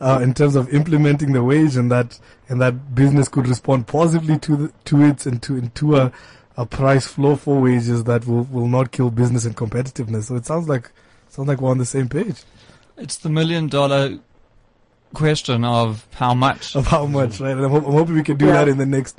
uh, 0.00 0.20
in 0.22 0.32
terms 0.32 0.54
of 0.54 0.72
implementing 0.72 1.32
the 1.32 1.42
wage 1.42 1.76
and 1.76 1.90
that 1.90 2.20
and 2.48 2.60
that 2.60 2.94
business 2.94 3.28
could 3.28 3.48
respond 3.48 3.86
positively 3.86 4.38
to 4.38 4.56
the, 4.56 4.72
to 4.84 5.02
it 5.02 5.26
and 5.26 5.42
to 5.42 5.56
into 5.56 5.96
a, 5.96 6.12
a 6.56 6.64
price 6.64 7.06
floor 7.06 7.36
for 7.36 7.60
wages 7.60 8.04
that 8.04 8.26
will, 8.26 8.44
will 8.44 8.68
not 8.68 8.92
kill 8.92 9.10
business 9.10 9.44
and 9.44 9.56
competitiveness. 9.56 10.24
So 10.24 10.36
it 10.36 10.46
sounds 10.46 10.68
like 10.68 10.90
sounds 11.38 11.48
like 11.48 11.60
we're 11.60 11.70
on 11.70 11.78
the 11.78 11.86
same 11.86 12.08
page 12.08 12.42
It's 12.96 13.16
the 13.18 13.28
million 13.28 13.68
dollar 13.68 14.18
question 15.14 15.64
of 15.64 16.06
how 16.14 16.34
much. 16.34 16.74
of 16.76 16.86
how 16.88 17.06
much, 17.06 17.38
right? 17.40 17.52
And 17.56 17.64
I'm, 17.64 17.72
I'm 17.74 17.82
hoping 17.84 18.14
we 18.16 18.22
can 18.24 18.36
do 18.36 18.46
Yeah. 18.46 18.52
that 18.54 18.68
in 18.68 18.76
the 18.76 18.84
next 18.86 19.18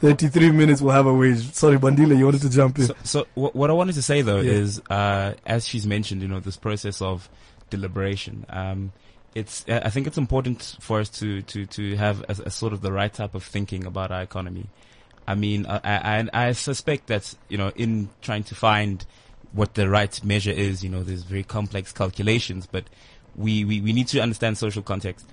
33 0.00 0.50
minutes. 0.50 0.80
We'll 0.80 0.94
have 0.94 1.06
a 1.06 1.12
wage. 1.14 1.52
Sorry, 1.52 1.76
Bandile, 1.78 2.16
you 2.16 2.24
wanted 2.24 2.40
to 2.42 2.50
jump 2.50 2.78
in. 2.78 2.86
So, 2.86 2.94
so 3.04 3.26
what 3.34 3.68
I 3.70 3.74
wanted 3.74 3.94
to 3.96 4.02
say 4.02 4.22
though 4.22 4.40
Yeah. 4.40 4.52
is, 4.52 4.80
uh, 4.90 5.34
as 5.46 5.68
she's 5.68 5.86
mentioned, 5.86 6.22
you 6.22 6.28
know, 6.28 6.40
this 6.40 6.56
process 6.56 7.02
of 7.02 7.28
deliberation. 7.70 8.46
Um, 8.48 8.92
it's, 9.34 9.64
I 9.68 9.80
I 9.80 9.90
think 9.90 10.06
it's 10.06 10.18
important 10.18 10.76
for 10.80 10.98
us 11.00 11.08
to, 11.20 11.42
to, 11.42 11.66
to 11.66 11.96
have 11.96 12.22
a, 12.22 12.36
a 12.46 12.50
sort 12.50 12.72
of 12.72 12.80
the 12.80 12.90
right 12.92 13.12
type 13.12 13.34
of 13.34 13.44
thinking 13.44 13.84
about 13.84 14.10
our 14.10 14.22
economy. 14.22 14.66
I 15.28 15.34
mean, 15.34 15.66
I, 15.66 15.80
I, 15.84 16.28
I 16.48 16.52
suspect 16.52 17.06
that, 17.08 17.34
you 17.48 17.58
know, 17.58 17.70
in 17.76 18.08
trying 18.22 18.44
to 18.44 18.54
find 18.54 19.04
what 19.54 19.74
the 19.74 19.88
right 19.88 20.22
measure 20.24 20.50
is, 20.50 20.82
you 20.82 20.90
know, 20.90 21.02
there's 21.02 21.22
very 21.22 21.44
complex 21.44 21.92
calculations, 21.92 22.66
but 22.70 22.84
we, 23.36 23.64
we, 23.64 23.80
we 23.80 23.92
need 23.92 24.08
to 24.08 24.20
understand 24.20 24.58
social 24.58 24.82
context. 24.82 25.26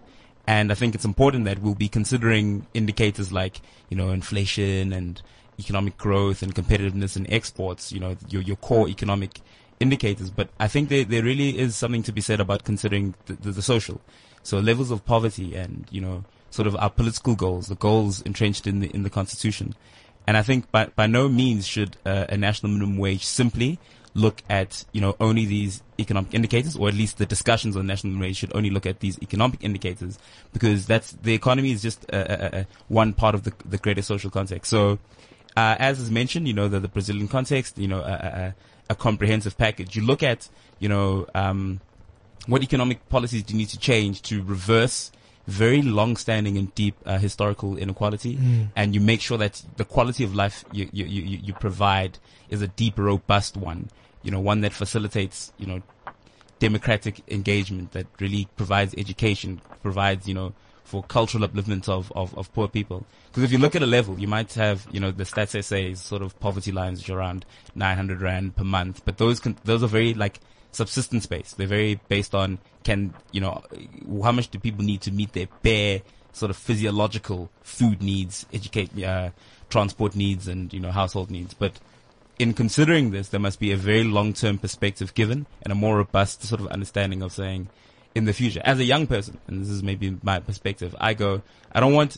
And 0.48 0.72
I 0.72 0.76
think 0.76 0.96
it's 0.96 1.06
important 1.06 1.46
that 1.46 1.60
we'll 1.60 1.76
be 1.76 1.90
considering 1.90 2.68
indicators 2.74 3.32
like, 3.32 3.62
you 3.90 3.98
know, 3.98 4.10
inflation 4.12 4.94
and 4.94 5.22
economic 5.60 5.98
growth 5.98 6.42
and 6.42 6.54
competitiveness 6.54 7.16
and 7.16 7.32
exports, 7.32 7.92
you 7.92 8.00
know, 8.00 8.16
your, 8.30 8.42
your 8.42 8.58
core 8.58 8.88
economic 8.88 9.42
indicators. 9.80 10.30
But 10.30 10.50
I 10.60 10.68
think 10.68 10.90
there, 10.90 11.04
there 11.04 11.24
really 11.24 11.58
is 11.58 11.76
something 11.76 12.04
to 12.04 12.12
be 12.12 12.22
said 12.22 12.40
about 12.40 12.64
considering 12.64 13.16
the, 13.26 13.34
the, 13.34 13.52
the 13.52 13.62
social. 13.62 14.02
So 14.44 14.60
levels 14.60 14.92
of 14.92 15.06
poverty 15.06 15.56
and, 15.56 15.88
you 15.92 16.02
know, 16.02 16.24
sort 16.50 16.68
of 16.68 16.76
our 16.76 16.90
political 16.90 17.36
goals, 17.36 17.68
the 17.68 17.76
goals 17.76 18.22
entrenched 18.22 18.68
in 18.68 18.80
the, 18.80 18.90
in 18.90 19.04
the 19.04 19.10
constitution. 19.10 19.76
And 20.28 20.38
I 20.38 20.44
think 20.44 20.72
by, 20.72 20.86
by 20.88 21.08
no 21.08 21.28
means 21.28 21.68
should 21.68 21.98
uh, 22.06 22.26
a 22.30 22.38
national 22.38 22.72
minimum 22.72 22.98
wage 22.98 23.26
simply 23.26 23.80
look 24.14 24.42
at, 24.50 24.84
you 24.92 25.00
know, 25.00 25.16
only 25.20 25.46
these 25.46 25.82
economic 25.98 26.34
indicators, 26.34 26.76
or 26.76 26.90
at 26.90 26.94
least 26.94 27.18
the 27.18 27.26
discussions 27.26 27.78
on 27.78 27.88
national 27.88 28.20
wage 28.20 28.38
should 28.38 28.54
only 28.56 28.70
look 28.70 28.86
at 28.86 29.00
these 29.00 29.18
economic 29.22 29.64
indicators, 29.64 30.20
because 30.54 30.86
that's, 30.86 31.12
the 31.24 31.34
economy 31.34 31.72
is 31.72 31.82
just 31.82 32.06
uh, 32.12 32.18
uh, 32.18 32.50
uh, 32.54 32.64
one 32.90 33.14
part 33.14 33.36
of 33.36 33.44
the, 33.44 33.54
the 33.66 33.78
greater 33.78 34.02
social 34.02 34.30
context. 34.30 34.70
So, 34.70 35.00
uh, 35.56 35.76
as 35.80 36.00
is 36.00 36.12
mentioned, 36.12 36.48
you 36.48 36.54
know, 36.54 36.68
the, 36.68 36.80
the 36.80 36.88
Brazilian 36.88 37.28
context, 37.28 37.78
you 37.78 37.88
know, 37.88 38.00
a, 38.02 38.14
a- 38.14 38.56
a 38.90 38.96
comprehensive 38.96 39.58
package. 39.58 39.96
You 39.96 40.02
look 40.02 40.22
at, 40.22 40.50
you 40.80 40.90
know, 40.90 41.26
um, 41.34 41.80
what 42.48 42.62
economic 42.62 43.08
policies 43.08 43.44
do 43.44 43.54
you 43.54 43.60
need 43.60 43.70
to 43.70 43.80
change 43.80 44.22
to 44.24 44.44
reverse 44.44 45.14
very 45.52 45.82
long-standing 45.82 46.58
and 46.58 46.74
deep 46.76 46.96
uh, 47.06 47.18
historical 47.18 47.78
inequality, 47.78 48.40
and 48.76 48.96
you 48.96 49.02
make 49.02 49.22
sure 49.22 49.38
that 49.38 49.62
the 49.78 49.86
quality 49.86 50.24
of 50.24 50.34
life 50.34 50.64
you, 50.72 50.90
you, 50.92 51.06
you, 51.06 51.38
you 51.44 51.54
provide 51.54 52.18
is 52.50 52.62
a 52.62 52.68
deep, 52.68 52.98
robust 52.98 53.58
one. 53.58 53.90
You 54.24 54.32
know, 54.32 54.40
one 54.40 54.62
that 54.62 54.74
facilitates, 54.74 55.52
you 55.58 55.68
know, 55.68 55.82
democratic 56.60 57.22
engagement 57.28 57.92
that 57.92 58.08
really 58.20 58.48
provides 58.56 58.94
education, 58.98 59.62
provides, 59.82 60.28
you 60.28 60.34
know, 60.34 60.54
for 60.84 61.02
cultural 61.04 61.48
upliftment 61.48 61.88
of, 61.90 62.12
of, 62.16 62.38
of 62.38 62.54
poor 62.54 62.68
people. 62.68 63.06
Because 63.28 63.44
if 63.44 63.52
you 63.52 63.58
look 63.58 63.76
at 63.76 63.82
a 63.82 63.88
level, 63.88 64.20
you 64.20 64.28
might 64.28 64.54
have, 64.54 64.86
you 64.92 65.00
know, 65.00 65.12
the 65.12 65.24
stats 65.24 65.64
SA 65.64 65.96
sort 65.96 66.22
of 66.22 66.38
poverty 66.40 66.72
lines, 66.72 67.00
which 67.00 67.10
are 67.10 67.18
around 67.18 67.46
900 67.76 68.22
rand 68.22 68.56
per 68.56 68.64
month, 68.64 69.02
but 69.06 69.18
those 69.18 69.40
can, 69.40 69.58
those 69.64 69.84
are 69.84 69.88
very 69.88 70.14
like 70.14 70.40
subsistence 70.72 71.26
based. 71.26 71.58
They're 71.58 71.68
very 71.68 72.00
based 72.08 72.34
on 72.34 72.60
can, 72.84 73.14
you 73.32 73.42
know, 73.42 73.64
how 74.24 74.32
much 74.32 74.50
do 74.50 74.60
people 74.60 74.84
need 74.84 75.02
to 75.02 75.12
meet 75.12 75.34
their 75.34 75.48
bare 75.62 76.02
sort 76.34 76.50
of 76.50 76.58
physiological 76.58 77.50
food 77.62 78.02
needs, 78.02 78.46
educate, 78.54 79.04
uh, 79.04 79.30
transport 79.70 80.16
needs 80.16 80.48
and, 80.48 80.74
you 80.74 80.80
know, 80.80 80.92
household 80.92 81.30
needs. 81.30 81.54
But 81.54 81.80
in 82.40 82.54
considering 82.54 83.12
this, 83.12 83.30
there 83.30 83.40
must 83.40 83.60
be 83.60 83.72
a 83.72 83.78
very 83.78 84.04
long-term 84.04 84.58
perspective 84.58 85.14
given 85.14 85.46
and 85.62 85.72
a 85.72 85.76
more 85.76 85.98
robust 85.98 86.44
sort 86.44 86.62
of 86.62 86.68
understanding 86.68 87.22
of 87.22 87.32
saying, 87.32 87.70
in 88.14 88.26
the 88.26 88.34
future, 88.34 88.62
as 88.66 88.80
a 88.80 88.84
young 88.84 89.08
person, 89.08 89.38
and 89.48 89.62
this 89.62 89.70
is 89.70 89.84
maybe 89.84 90.18
my 90.24 90.40
perspective, 90.40 90.96
I 91.00 91.14
go, 91.14 91.42
I 91.72 91.80
don't 91.80 91.94
want, 91.94 92.18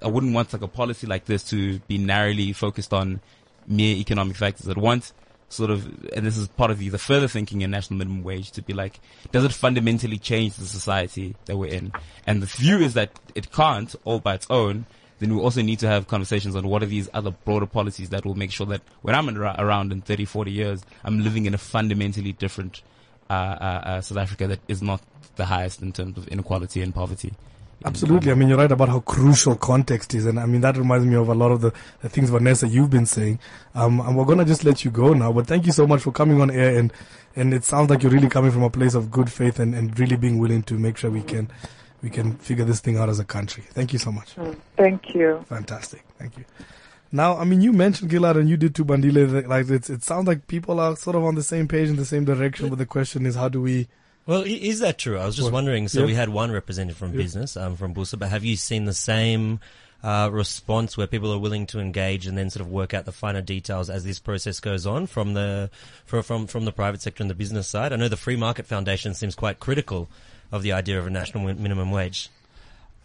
I 0.00 0.06
wouldn't 0.06 0.34
want 0.34 0.52
like 0.52 0.62
a 0.62 0.68
policy 0.68 1.06
like 1.06 1.26
this 1.26 1.44
to 1.50 1.78
be 1.80 1.98
narrowly 1.98 2.52
focused 2.52 2.94
on 2.94 3.20
mere 3.66 3.96
economic 3.96 4.36
factors. 4.36 4.68
I'd 4.68 4.78
want 4.78 5.12
sort 5.48 5.70
of, 5.70 5.86
and 6.12 6.26
this 6.26 6.36
is 6.36 6.48
part 6.48 6.70
of 6.70 6.78
the, 6.78 6.88
the 6.88 6.98
further 6.98 7.28
thinking 7.28 7.62
in 7.62 7.70
national 7.70 7.98
minimum 7.98 8.22
wage 8.24 8.50
to 8.52 8.62
be 8.62 8.72
like, 8.72 9.00
does 9.32 9.44
it 9.44 9.52
fundamentally 9.52 10.18
change 10.18 10.54
the 10.54 10.64
society 10.64 11.36
that 11.46 11.56
we're 11.56 11.72
in? 11.72 11.92
And 12.26 12.42
the 12.42 12.46
view 12.46 12.78
is 12.78 12.94
that 12.94 13.18
it 13.34 13.52
can't 13.52 13.94
all 14.04 14.20
by 14.20 14.34
its 14.34 14.46
own. 14.50 14.86
Then 15.18 15.34
we 15.34 15.40
also 15.40 15.62
need 15.62 15.78
to 15.78 15.88
have 15.88 16.08
conversations 16.08 16.56
on 16.56 16.68
what 16.68 16.82
are 16.82 16.86
these 16.86 17.08
other 17.14 17.30
broader 17.30 17.66
policies 17.66 18.10
that 18.10 18.26
will 18.26 18.34
make 18.34 18.50
sure 18.50 18.66
that 18.66 18.82
when 19.02 19.14
I'm 19.14 19.28
in, 19.28 19.38
around 19.38 19.92
in 19.92 20.02
30, 20.02 20.26
40 20.26 20.50
years, 20.50 20.82
I'm 21.04 21.22
living 21.22 21.46
in 21.46 21.54
a 21.54 21.58
fundamentally 21.58 22.32
different 22.32 22.82
uh, 23.30 23.32
uh, 23.32 23.82
uh, 23.84 24.00
South 24.02 24.18
Africa 24.18 24.46
that 24.48 24.60
is 24.68 24.82
not 24.82 25.00
the 25.36 25.46
highest 25.46 25.80
in 25.80 25.92
terms 25.92 26.18
of 26.18 26.28
inequality 26.28 26.82
and 26.82 26.94
poverty. 26.94 27.32
Absolutely. 27.84 28.32
I 28.32 28.34
mean, 28.34 28.48
you're 28.48 28.58
right 28.58 28.72
about 28.72 28.88
how 28.88 29.00
crucial 29.00 29.54
context 29.54 30.14
is. 30.14 30.26
And 30.26 30.40
I 30.40 30.46
mean, 30.46 30.60
that 30.62 30.76
reminds 30.76 31.06
me 31.06 31.14
of 31.14 31.28
a 31.28 31.34
lot 31.34 31.52
of 31.52 31.60
the, 31.60 31.72
the 32.00 32.08
things, 32.08 32.30
Vanessa, 32.30 32.66
you've 32.66 32.90
been 32.90 33.06
saying. 33.06 33.38
Um, 33.74 34.00
and 34.00 34.16
we're 34.16 34.24
going 34.24 34.38
to 34.38 34.44
just 34.44 34.64
let 34.64 34.84
you 34.84 34.90
go 34.90 35.12
now. 35.12 35.32
But 35.32 35.46
thank 35.46 35.66
you 35.66 35.72
so 35.72 35.86
much 35.86 36.02
for 36.02 36.10
coming 36.10 36.40
on 36.40 36.50
air. 36.50 36.78
And, 36.78 36.92
and 37.36 37.52
it 37.52 37.64
sounds 37.64 37.90
like 37.90 38.02
you're 38.02 38.12
really 38.12 38.28
coming 38.28 38.50
from 38.50 38.62
a 38.62 38.70
place 38.70 38.94
of 38.94 39.10
good 39.10 39.30
faith 39.30 39.60
and, 39.60 39.74
and 39.74 39.96
really 39.98 40.16
being 40.16 40.38
willing 40.38 40.62
to 40.64 40.74
make 40.74 40.96
sure 40.96 41.10
we 41.10 41.22
can, 41.22 41.50
we 42.02 42.10
can 42.10 42.36
figure 42.38 42.64
this 42.64 42.80
thing 42.80 42.96
out 42.96 43.08
as 43.08 43.20
a 43.20 43.24
country. 43.24 43.62
Thank 43.68 43.92
you 43.92 43.98
so 43.98 44.10
much. 44.10 44.34
Mm, 44.36 44.56
Thank 44.76 45.14
you. 45.14 45.44
Fantastic. 45.48 46.02
Thank 46.18 46.38
you. 46.38 46.44
Now, 47.12 47.36
I 47.36 47.44
mean, 47.44 47.60
you 47.60 47.72
mentioned 47.72 48.10
Gilad 48.10 48.36
and 48.36 48.48
you 48.48 48.56
did 48.56 48.74
too, 48.74 48.84
Bandile. 48.84 49.46
Like, 49.46 49.70
it's, 49.70 49.90
it 49.90 50.02
sounds 50.02 50.26
like 50.26 50.48
people 50.48 50.80
are 50.80 50.96
sort 50.96 51.14
of 51.14 51.24
on 51.24 51.34
the 51.36 51.42
same 51.42 51.68
page 51.68 51.88
in 51.88 51.96
the 51.96 52.04
same 52.04 52.24
direction. 52.24 52.68
But 52.68 52.78
the 52.78 52.86
question 52.86 53.26
is, 53.26 53.36
how 53.36 53.48
do 53.48 53.60
we, 53.60 53.86
Well, 54.26 54.42
is 54.44 54.80
that 54.80 54.98
true? 54.98 55.18
I 55.18 55.24
was 55.26 55.36
just 55.36 55.52
wondering. 55.52 55.86
So 55.88 56.04
we 56.04 56.14
had 56.14 56.28
one 56.28 56.50
representative 56.50 56.98
from 56.98 57.12
business, 57.12 57.56
um, 57.56 57.76
from 57.76 57.94
Busa, 57.94 58.18
but 58.18 58.28
have 58.28 58.44
you 58.44 58.56
seen 58.56 58.84
the 58.84 58.92
same 58.94 59.60
uh, 60.02 60.28
response 60.32 60.96
where 60.96 61.06
people 61.06 61.32
are 61.32 61.38
willing 61.38 61.66
to 61.68 61.78
engage 61.80 62.26
and 62.26 62.36
then 62.36 62.50
sort 62.50 62.60
of 62.60 62.70
work 62.70 62.92
out 62.92 63.04
the 63.04 63.12
finer 63.12 63.40
details 63.40 63.88
as 63.88 64.04
this 64.04 64.18
process 64.18 64.58
goes 64.60 64.84
on 64.86 65.06
from 65.06 65.34
the 65.34 65.70
for, 66.04 66.22
from 66.22 66.46
from 66.48 66.64
the 66.64 66.72
private 66.72 67.00
sector 67.02 67.22
and 67.22 67.30
the 67.30 67.34
business 67.36 67.68
side? 67.68 67.92
I 67.92 67.96
know 67.96 68.08
the 68.08 68.16
Free 68.16 68.36
Market 68.36 68.66
Foundation 68.66 69.14
seems 69.14 69.34
quite 69.36 69.60
critical 69.60 70.08
of 70.50 70.62
the 70.62 70.72
idea 70.72 70.98
of 70.98 71.06
a 71.06 71.10
national 71.10 71.44
minimum 71.54 71.90
wage. 71.92 72.28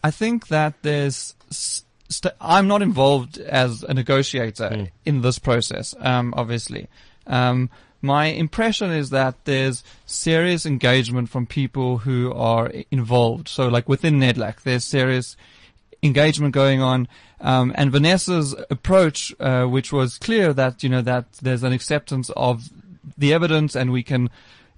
I 0.02 0.10
think 0.10 0.48
that 0.48 0.74
there's. 0.82 1.34
St- 1.50 2.34
I'm 2.40 2.68
not 2.68 2.82
involved 2.82 3.38
as 3.38 3.84
a 3.84 3.94
negotiator 3.94 4.68
Mm. 4.68 4.90
in 5.06 5.22
this 5.22 5.38
process, 5.38 5.94
um, 6.00 6.34
obviously. 6.36 6.88
Um, 7.26 7.70
my 8.02 8.26
impression 8.26 8.90
is 8.90 9.10
that 9.10 9.36
there's 9.44 9.84
serious 10.04 10.66
engagement 10.66 11.28
from 11.28 11.46
people 11.46 11.98
who 11.98 12.32
are 12.32 12.70
involved. 12.90 13.48
So, 13.48 13.68
like 13.68 13.88
within 13.88 14.18
NEDLAC, 14.18 14.62
there's 14.62 14.84
serious 14.84 15.36
engagement 16.02 16.52
going 16.52 16.82
on. 16.82 17.08
Um, 17.40 17.72
and 17.76 17.90
Vanessa's 17.90 18.54
approach, 18.70 19.34
uh, 19.40 19.64
which 19.64 19.92
was 19.92 20.18
clear 20.18 20.52
that, 20.52 20.82
you 20.82 20.88
know, 20.88 21.02
that 21.02 21.32
there's 21.34 21.62
an 21.62 21.72
acceptance 21.72 22.30
of 22.36 22.68
the 23.16 23.32
evidence 23.32 23.74
and 23.74 23.92
we 23.92 24.02
can 24.02 24.30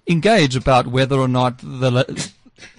engage 0.07 0.55
about 0.57 0.87
whether 0.87 1.17
or 1.17 1.29
not 1.29 1.59
the 1.59 2.31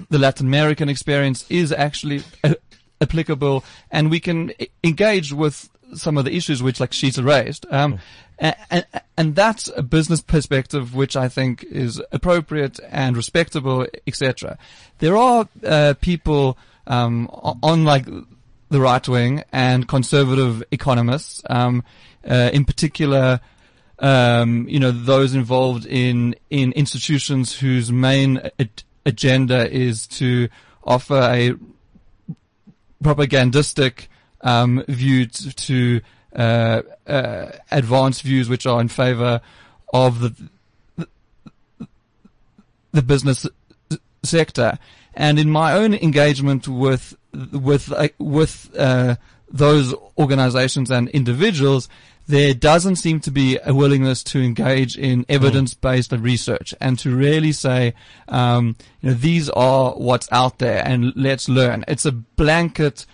the 0.10 0.20
Latin 0.20 0.48
American 0.48 0.90
experience 0.90 1.46
is 1.50 1.72
actually 1.72 2.24
uh, 2.44 2.54
applicable, 3.02 3.64
and 3.92 4.10
we 4.10 4.20
can 4.20 4.52
engage 4.84 5.34
with 5.34 5.70
some 5.94 6.18
of 6.18 6.26
the 6.26 6.36
issues 6.36 6.62
which, 6.64 6.80
like 6.80 6.94
Sheeta 6.94 7.24
raised. 7.24 7.66
Um, 7.72 8.00
a- 8.40 8.56
and, 8.74 8.86
and 9.18 9.36
that's 9.36 9.70
a 9.76 9.84
business 9.84 10.22
perspective 10.22 10.96
which 10.96 11.16
I 11.16 11.30
think 11.30 11.64
is 11.64 12.02
appropriate 12.12 12.80
and 12.90 13.16
respectable, 13.16 13.88
etc. 14.08 14.58
There 15.00 15.18
are 15.18 15.48
uh, 15.64 15.94
people 16.02 16.58
um, 16.88 17.28
on 17.32 17.84
like 17.84 18.06
the 18.70 18.82
right 18.82 19.08
wing 19.08 19.44
and 19.52 19.88
conservative 19.88 20.64
economists, 20.72 21.42
um, 21.50 21.84
uh, 22.30 22.50
in 22.52 22.66
particular, 22.66 23.40
um, 24.00 24.68
you 24.68 24.80
know, 24.80 24.92
those 24.92 25.34
involved 25.34 25.86
in 25.86 26.36
in 26.50 26.72
institutions 26.74 27.58
whose 27.58 27.92
main 27.92 28.42
agenda 29.06 29.72
is 29.72 30.08
to 30.08 30.50
offer 30.84 31.16
a 31.16 31.54
propagandistic 33.02 34.10
um, 34.46 34.84
view 34.88 35.26
t- 35.26 35.52
to 35.52 36.02
uh, 36.36 36.82
uh, 37.08 37.52
advance 37.72 38.22
views 38.22 38.48
which 38.48 38.66
are 38.66 38.80
in 38.80 38.88
favor 38.88 39.42
of 39.94 40.20
the 40.22 40.48
the 42.92 43.02
business 43.02 43.46
sector. 44.24 44.80
And 45.14 45.38
in 45.38 45.50
my 45.50 45.74
own 45.74 45.94
engagement 45.94 46.68
with 46.68 47.18
with 47.52 47.92
uh, 47.92 48.10
with 48.18 48.70
uh, 48.78 49.16
those 49.52 49.94
organizations 50.18 50.92
and 50.92 51.10
individuals, 51.10 51.90
there 52.28 52.54
doesn't 52.54 52.98
seem 52.98 53.20
to 53.22 53.32
be 53.32 53.58
a 53.64 53.74
willingness 53.74 54.24
to 54.24 54.42
engage 54.42 54.98
in 54.98 55.26
evidence-based 55.30 56.12
research 56.12 56.74
and 56.82 56.98
to 57.00 57.16
really 57.16 57.52
say, 57.52 57.94
um, 58.28 58.76
you 59.02 59.10
know, 59.10 59.16
these 59.16 59.50
are 59.52 59.92
what's 59.94 60.28
out 60.32 60.58
there 60.58 60.86
and 60.86 61.14
let's 61.16 61.48
learn. 61.48 61.86
It's 61.88 62.06
a 62.06 62.12
blanket 62.12 63.06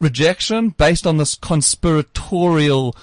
rejection 0.00 0.70
based 0.70 1.06
on 1.06 1.16
this 1.16 1.34
conspiratorial 1.34 2.96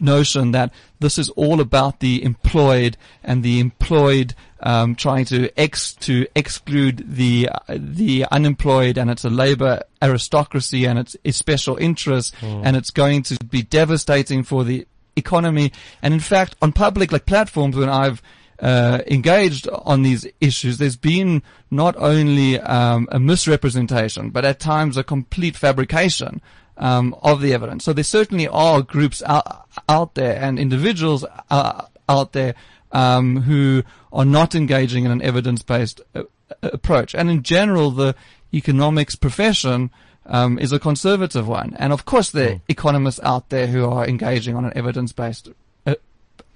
notion 0.00 0.52
that 0.52 0.72
this 1.00 1.18
is 1.18 1.28
all 1.30 1.60
about 1.60 2.00
the 2.00 2.22
employed 2.22 2.96
and 3.22 3.42
the 3.42 3.60
employed 3.60 4.34
um, 4.60 4.94
trying 4.94 5.24
to 5.26 5.50
ex 5.58 5.92
to 5.92 6.26
exclude 6.34 7.04
the 7.06 7.48
uh, 7.50 7.76
the 7.78 8.26
unemployed 8.30 8.96
and 8.96 9.10
it's 9.10 9.24
a 9.24 9.30
labor 9.30 9.82
aristocracy 10.00 10.86
and 10.86 10.98
it's 10.98 11.16
a 11.24 11.32
special 11.32 11.76
interest 11.76 12.34
and 12.64 12.76
it's 12.76 12.90
going 12.90 13.22
to 13.22 13.36
be 13.44 13.62
devastating 13.62 14.42
for 14.42 14.64
the 14.64 14.86
economy. 15.16 15.72
And 16.02 16.14
in 16.14 16.20
fact 16.20 16.56
on 16.62 16.72
public 16.72 17.12
like 17.12 17.26
platforms 17.26 17.76
when 17.76 17.88
I've 17.88 18.22
uh, 18.60 19.00
engaged 19.06 19.68
on 19.68 20.02
these 20.02 20.26
issues, 20.40 20.78
there's 20.78 20.96
been 20.96 21.42
not 21.70 21.96
only 21.96 22.60
um, 22.60 23.08
a 23.10 23.18
misrepresentation, 23.18 24.30
but 24.30 24.44
at 24.44 24.60
times 24.60 24.96
a 24.96 25.04
complete 25.04 25.56
fabrication 25.56 26.40
um, 26.76 27.14
of 27.22 27.40
the 27.40 27.52
evidence. 27.52 27.84
So 27.84 27.92
there 27.92 28.04
certainly 28.04 28.48
are 28.48 28.82
groups 28.82 29.22
out, 29.26 29.68
out 29.88 30.14
there 30.14 30.40
and 30.40 30.58
individuals 30.58 31.24
uh, 31.50 31.86
out 32.08 32.32
there 32.32 32.54
um, 32.92 33.42
who 33.42 33.82
are 34.12 34.24
not 34.24 34.54
engaging 34.54 35.04
in 35.04 35.10
an 35.10 35.22
evidence-based 35.22 36.00
uh, 36.14 36.22
approach. 36.62 37.14
And 37.14 37.30
in 37.30 37.42
general, 37.42 37.90
the 37.90 38.14
economics 38.52 39.16
profession 39.16 39.90
um, 40.26 40.58
is 40.58 40.72
a 40.72 40.78
conservative 40.78 41.46
one. 41.46 41.74
And 41.78 41.92
of 41.92 42.04
course, 42.04 42.30
there 42.30 42.52
are 42.52 42.60
economists 42.68 43.20
out 43.22 43.50
there 43.50 43.66
who 43.66 43.84
are 43.84 44.06
engaging 44.06 44.56
on 44.56 44.64
an 44.64 44.72
evidence-based 44.76 45.48
uh, 45.86 45.94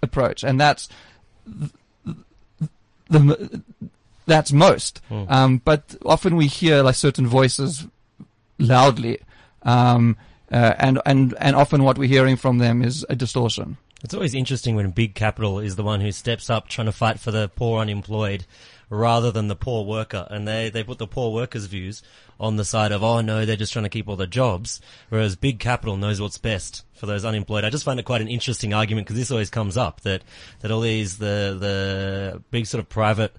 approach, 0.02 0.44
and 0.44 0.61
that's 0.61 0.88
the 3.08 3.62
that's 4.26 4.52
most. 4.52 5.00
Um, 5.28 5.58
but 5.64 5.96
often 6.04 6.36
we 6.36 6.46
hear 6.46 6.82
like 6.82 6.94
certain 6.94 7.26
voices 7.26 7.86
loudly, 8.58 9.20
um, 9.62 10.16
uh, 10.52 10.74
and 10.78 11.00
and 11.06 11.34
and 11.40 11.56
often 11.56 11.82
what 11.82 11.98
we're 11.98 12.08
hearing 12.08 12.36
from 12.36 12.58
them 12.58 12.82
is 12.82 13.04
a 13.08 13.16
distortion. 13.16 13.78
It's 14.04 14.14
always 14.14 14.34
interesting 14.34 14.76
when 14.76 14.90
big 14.90 15.14
capital 15.14 15.58
is 15.58 15.74
the 15.74 15.82
one 15.82 16.00
who 16.00 16.12
steps 16.12 16.50
up 16.50 16.68
trying 16.68 16.86
to 16.86 16.92
fight 16.92 17.18
for 17.18 17.32
the 17.32 17.48
poor 17.48 17.80
unemployed 17.80 18.46
rather 18.90 19.32
than 19.32 19.48
the 19.48 19.56
poor 19.56 19.84
worker. 19.84 20.26
And 20.30 20.46
they, 20.46 20.70
they 20.70 20.84
put 20.84 20.98
the 20.98 21.06
poor 21.06 21.32
workers' 21.32 21.66
views 21.66 22.02
on 22.38 22.56
the 22.56 22.64
side 22.64 22.92
of, 22.92 23.02
oh 23.02 23.20
no, 23.20 23.44
they're 23.44 23.56
just 23.56 23.72
trying 23.72 23.84
to 23.84 23.88
keep 23.88 24.08
all 24.08 24.16
the 24.16 24.26
jobs, 24.26 24.80
whereas 25.08 25.34
big 25.34 25.58
capital 25.58 25.96
knows 25.96 26.20
what's 26.20 26.38
best 26.38 26.84
for 26.98 27.06
those 27.06 27.24
unemployed. 27.24 27.64
I 27.64 27.70
just 27.70 27.84
find 27.84 27.98
it 27.98 28.04
quite 28.04 28.20
an 28.20 28.28
interesting 28.28 28.74
argument 28.74 29.06
because 29.06 29.18
this 29.18 29.30
always 29.30 29.50
comes 29.50 29.76
up 29.76 30.02
that, 30.02 30.22
that 30.61 30.70
all 30.70 30.80
these, 30.80 31.18
the, 31.18 31.56
the 31.58 32.42
big 32.50 32.66
sort 32.66 32.80
of 32.80 32.88
private, 32.88 33.34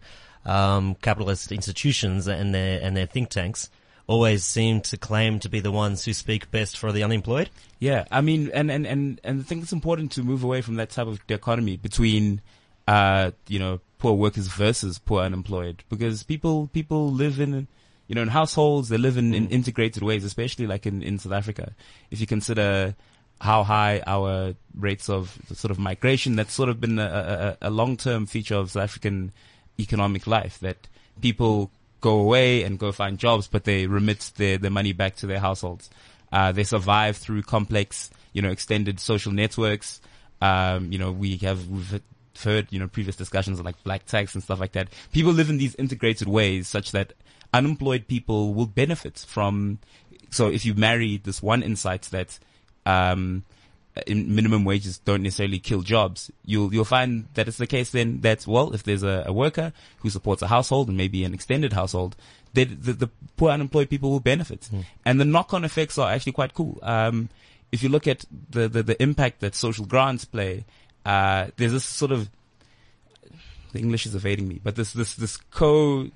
um, 0.46 0.96
capitalist 0.96 1.52
institutions 1.52 2.28
and 2.28 2.54
their, 2.54 2.80
and 2.82 2.96
their 2.96 3.06
think 3.06 3.30
tanks 3.30 3.70
always 4.08 4.44
seem 4.44 4.82
to 4.82 4.98
claim 4.98 5.40
to 5.40 5.50
be 5.50 5.60
the 5.60 5.72
ones 5.72 6.04
who 6.04 6.14
speak 6.14 6.50
best 6.50 6.78
for 6.78 6.92
the 6.92 7.04
unemployed. 7.04 7.48
Yeah, 7.78 8.06
I 8.10 8.22
mean, 8.22 8.50
and, 8.56 8.72
and, 8.72 8.88
and, 8.88 9.22
and 9.24 9.42
I 9.42 9.44
think 9.44 9.62
it's 9.62 9.72
important 9.72 10.12
to 10.14 10.24
move 10.24 10.44
away 10.44 10.62
from 10.62 10.76
that 10.76 10.90
type 10.90 11.06
of 11.06 11.26
dichotomy 11.28 11.78
between, 11.78 12.42
uh, 12.88 13.32
you 13.48 13.60
know, 13.60 13.82
poor 14.00 14.14
workers 14.14 14.48
versus 14.48 14.98
poor 14.98 15.22
unemployed 15.22 15.84
because 15.90 16.24
people, 16.24 16.68
people 16.74 17.12
live 17.12 17.40
in, 17.40 17.68
you 18.08 18.16
know, 18.16 18.24
in 18.24 18.30
households, 18.30 18.90
they 18.90 18.98
live 18.98 19.18
in, 19.18 19.36
in 19.36 19.48
integrated 19.50 20.02
ways, 20.02 20.24
especially 20.24 20.66
like 20.66 20.88
in, 20.88 21.04
in 21.04 21.20
South 21.20 21.34
Africa. 21.34 21.76
If 22.10 22.20
you 22.20 22.26
consider 22.26 22.96
how 23.42 23.64
high 23.64 24.04
our 24.06 24.56
rates 24.78 25.10
of 25.10 25.38
sort 25.54 25.72
of 25.72 25.80
migration, 25.80 26.36
that's 26.36 26.54
sort 26.54 26.70
of 26.70 26.80
been 26.82 27.00
a, 27.00 27.58
a, 27.62 27.68
a 27.68 27.70
long-term 27.70 28.26
feature 28.26 28.56
of 28.56 28.72
South 28.72 28.84
African 28.84 29.32
economic 29.80 30.28
life 30.28 30.60
that 30.60 30.88
people 31.22 31.72
go 32.02 32.20
away 32.20 32.64
and 32.64 32.78
go 32.80 32.92
find 32.92 33.18
jobs, 33.18 33.48
but 33.48 33.64
they 33.64 33.88
remit 33.88 34.32
their, 34.36 34.58
their 34.58 34.72
money 34.72 34.94
back 34.94 35.16
to 35.18 35.28
their 35.28 35.40
households. 35.40 35.90
Uh, 36.32 36.52
they 36.52 36.64
survive 36.64 37.18
through 37.18 37.42
complex, 37.42 38.10
you 38.34 38.42
know, 38.42 38.50
extended 38.50 39.00
social 39.00 39.32
networks. 39.32 40.02
Um, 40.42 40.92
you 40.92 41.00
know, 41.00 41.12
we 41.12 41.38
have, 41.38 41.68
we've 41.68 42.02
heard, 42.42 42.68
you 42.72 42.80
know, 42.80 42.88
previous 42.88 43.16
discussions 43.16 43.60
on 43.60 43.66
like 43.66 43.82
black 43.84 44.06
tax 44.06 44.34
and 44.34 44.44
stuff 44.44 44.60
like 44.60 44.74
that. 44.74 44.88
People 45.12 45.32
live 45.34 45.50
in 45.50 45.58
these 45.58 45.76
integrated 45.76 46.28
ways 46.28 46.68
such 46.68 46.92
that 46.92 47.14
unemployed 47.54 48.08
people 48.08 48.54
will 48.54 48.68
benefit 48.68 49.26
from, 49.28 49.80
so 50.30 50.48
if 50.48 50.66
you 50.66 50.74
marry 50.74 51.18
this 51.18 51.42
one 51.42 51.64
insight 51.64 52.04
that, 52.04 52.38
um, 52.90 53.44
in 54.08 54.36
minimum 54.36 54.64
wages 54.66 55.00
don't 55.00 55.24
necessarily 55.24 55.60
kill 55.60 55.82
jobs. 55.82 56.32
You'll 56.46 56.74
you'll 56.74 56.86
find 56.86 57.28
that 57.34 57.48
it's 57.48 57.58
the 57.58 57.68
case 57.68 57.92
then 57.92 58.22
that 58.22 58.46
well, 58.48 58.74
if 58.74 58.84
there's 58.84 59.04
a, 59.04 59.24
a 59.28 59.34
worker 59.34 59.74
who 60.00 60.10
supports 60.10 60.42
a 60.42 60.48
household 60.48 60.88
and 60.88 60.98
maybe 60.98 61.24
an 61.24 61.34
extended 61.34 61.74
household, 61.74 62.16
the, 62.54 62.64
the 62.66 63.10
poor 63.38 63.52
unemployed 63.52 63.90
people 63.90 64.10
will 64.12 64.20
benefit, 64.20 64.70
and 65.06 65.20
the 65.20 65.26
knock-on 65.26 65.64
effects 65.64 65.98
are 65.98 66.12
actually 66.12 66.34
quite 66.34 66.54
cool. 66.54 66.80
Um, 66.82 67.30
if 67.72 67.84
you 67.84 67.90
look 67.90 68.08
at 68.08 68.26
the, 68.50 68.68
the 68.68 68.84
the 68.84 69.02
impact 69.02 69.42
that 69.42 69.56
social 69.56 69.86
grants 69.86 70.26
play, 70.26 70.66
uh, 71.06 71.48
there's 71.58 71.74
this 71.74 71.86
sort 71.86 72.12
of 72.12 72.30
the 73.74 73.80
English 73.80 74.06
is 74.06 74.16
evading 74.16 74.48
me, 74.48 74.60
but 74.64 74.76
this 74.76 74.94
this 74.94 75.16
this 75.16 75.38
co 75.38 76.10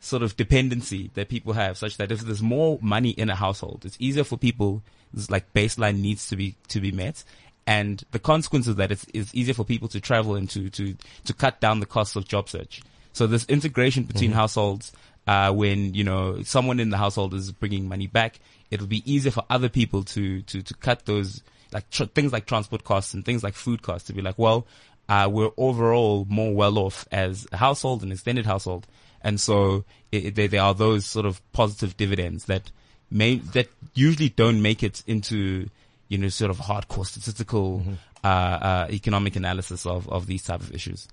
sort 0.00 0.22
of 0.22 0.36
dependency 0.36 1.10
that 1.14 1.28
people 1.28 1.52
have 1.52 1.76
such 1.76 1.98
that 1.98 2.10
if 2.10 2.20
there's 2.20 2.42
more 2.42 2.78
money 2.80 3.10
in 3.10 3.30
a 3.30 3.34
household, 3.34 3.82
it's 3.84 3.96
easier 4.00 4.24
for 4.24 4.38
people, 4.38 4.82
like 5.28 5.52
baseline 5.52 6.00
needs 6.00 6.28
to 6.28 6.36
be, 6.36 6.56
to 6.68 6.80
be 6.80 6.90
met. 6.90 7.22
And 7.66 8.02
the 8.10 8.18
consequence 8.18 8.66
of 8.66 8.76
that 8.76 8.90
is, 8.90 9.04
is 9.12 9.34
easier 9.34 9.54
for 9.54 9.64
people 9.64 9.88
to 9.88 10.00
travel 10.00 10.34
and 10.34 10.48
to, 10.50 10.70
to, 10.70 10.96
to 11.26 11.34
cut 11.34 11.60
down 11.60 11.80
the 11.80 11.86
costs 11.86 12.16
of 12.16 12.26
job 12.26 12.48
search. 12.48 12.82
So 13.12 13.26
this 13.26 13.44
integration 13.46 14.04
between 14.04 14.32
households, 14.32 14.92
uh, 15.26 15.52
when, 15.52 15.94
you 15.94 16.02
know, 16.02 16.42
someone 16.42 16.80
in 16.80 16.90
the 16.90 16.96
household 16.96 17.34
is 17.34 17.52
bringing 17.52 17.86
money 17.86 18.06
back, 18.06 18.40
it'll 18.70 18.86
be 18.86 19.02
easier 19.10 19.30
for 19.30 19.44
other 19.50 19.68
people 19.68 20.02
to, 20.04 20.42
to, 20.42 20.62
to 20.62 20.74
cut 20.74 21.04
those, 21.04 21.42
like 21.72 21.88
tr- 21.90 22.04
things 22.04 22.32
like 22.32 22.46
transport 22.46 22.84
costs 22.84 23.12
and 23.12 23.24
things 23.24 23.44
like 23.44 23.54
food 23.54 23.82
costs 23.82 24.06
to 24.06 24.14
be 24.14 24.22
like, 24.22 24.38
well, 24.38 24.66
uh, 25.08 25.28
we're 25.30 25.50
overall 25.56 26.24
more 26.28 26.54
well 26.54 26.78
off 26.78 27.06
as 27.12 27.46
a 27.52 27.56
household, 27.58 28.02
an 28.02 28.12
extended 28.12 28.46
household. 28.46 28.86
And 29.22 29.40
so 29.40 29.84
it, 30.12 30.26
it, 30.26 30.34
there, 30.34 30.48
there 30.48 30.62
are 30.62 30.74
those 30.74 31.06
sort 31.06 31.26
of 31.26 31.40
positive 31.52 31.96
dividends 31.96 32.46
that 32.46 32.70
may, 33.10 33.36
that 33.36 33.68
usually 33.94 34.30
don't 34.30 34.62
make 34.62 34.82
it 34.82 35.02
into, 35.06 35.68
you 36.08 36.18
know, 36.18 36.28
sort 36.28 36.50
of 36.50 36.58
hardcore 36.58 37.06
statistical, 37.06 37.82
uh, 38.24 38.26
uh, 38.26 38.86
economic 38.90 39.36
analysis 39.36 39.86
of, 39.86 40.08
of 40.08 40.26
these 40.26 40.44
type 40.44 40.60
of 40.60 40.74
issues. 40.74 41.08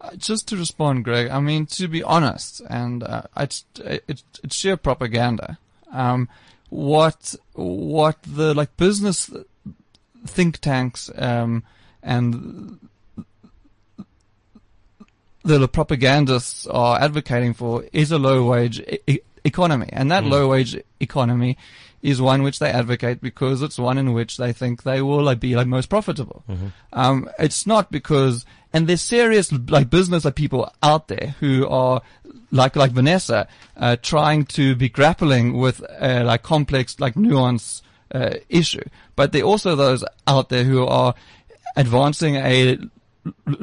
Uh, 0.00 0.10
just 0.16 0.48
to 0.48 0.56
respond, 0.56 1.04
Greg, 1.04 1.28
I 1.28 1.40
mean, 1.40 1.66
to 1.66 1.86
be 1.86 2.02
honest, 2.02 2.62
and 2.70 3.02
uh, 3.02 3.22
it's, 3.36 3.64
it's, 3.78 4.24
it's 4.42 4.56
sheer 4.56 4.76
propaganda. 4.76 5.58
Um, 5.92 6.28
what 6.70 7.34
what 7.54 8.22
the 8.22 8.54
like 8.54 8.76
business 8.76 9.28
think 10.26 10.58
tanks 10.58 11.10
um, 11.16 11.64
and 12.02 12.78
the 15.58 15.68
propagandists 15.68 16.66
are 16.66 17.00
advocating 17.00 17.54
for 17.54 17.84
is 17.92 18.10
a 18.12 18.18
low 18.18 18.44
wage 18.44 18.80
e- 19.06 19.18
economy, 19.44 19.88
and 19.92 20.10
that 20.10 20.24
low 20.24 20.48
wage 20.48 20.76
economy 21.00 21.56
is 22.02 22.20
one 22.20 22.42
which 22.42 22.58
they 22.58 22.70
advocate 22.70 23.20
because 23.20 23.60
it's 23.60 23.78
one 23.78 23.98
in 23.98 24.12
which 24.14 24.38
they 24.38 24.52
think 24.52 24.82
they 24.84 25.02
will 25.02 25.22
like, 25.22 25.38
be 25.40 25.54
like 25.54 25.66
most 25.66 25.88
profitable. 25.90 26.42
Um, 26.92 27.28
it's 27.38 27.66
not 27.66 27.90
because, 27.90 28.46
and 28.72 28.86
there's 28.86 29.02
serious 29.02 29.52
like 29.68 29.90
business 29.90 30.24
like 30.24 30.34
people 30.34 30.72
out 30.82 31.08
there 31.08 31.34
who 31.40 31.66
are 31.68 32.00
like 32.50 32.74
like 32.74 32.92
Vanessa, 32.92 33.46
uh, 33.76 33.96
trying 34.02 34.44
to 34.46 34.74
be 34.74 34.88
grappling 34.88 35.58
with 35.58 35.82
uh, 36.00 36.22
like 36.24 36.42
complex 36.42 36.98
like 36.98 37.16
nuance 37.16 37.82
uh, 38.14 38.34
issue. 38.48 38.82
But 39.14 39.32
there 39.32 39.42
are 39.42 39.46
also 39.46 39.76
those 39.76 40.02
out 40.26 40.48
there 40.48 40.64
who 40.64 40.84
are 40.86 41.14
advancing 41.76 42.36
a 42.36 42.72
l- 42.78 42.78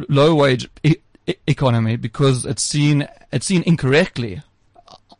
low 0.09 0.35
wage 0.35 0.69
e- 0.83 0.95
e- 1.27 1.35
economy 1.45 1.95
because 1.97 2.45
it's 2.45 2.63
seen 2.63 3.07
it's 3.31 3.45
seen 3.45 3.63
incorrectly, 3.65 4.41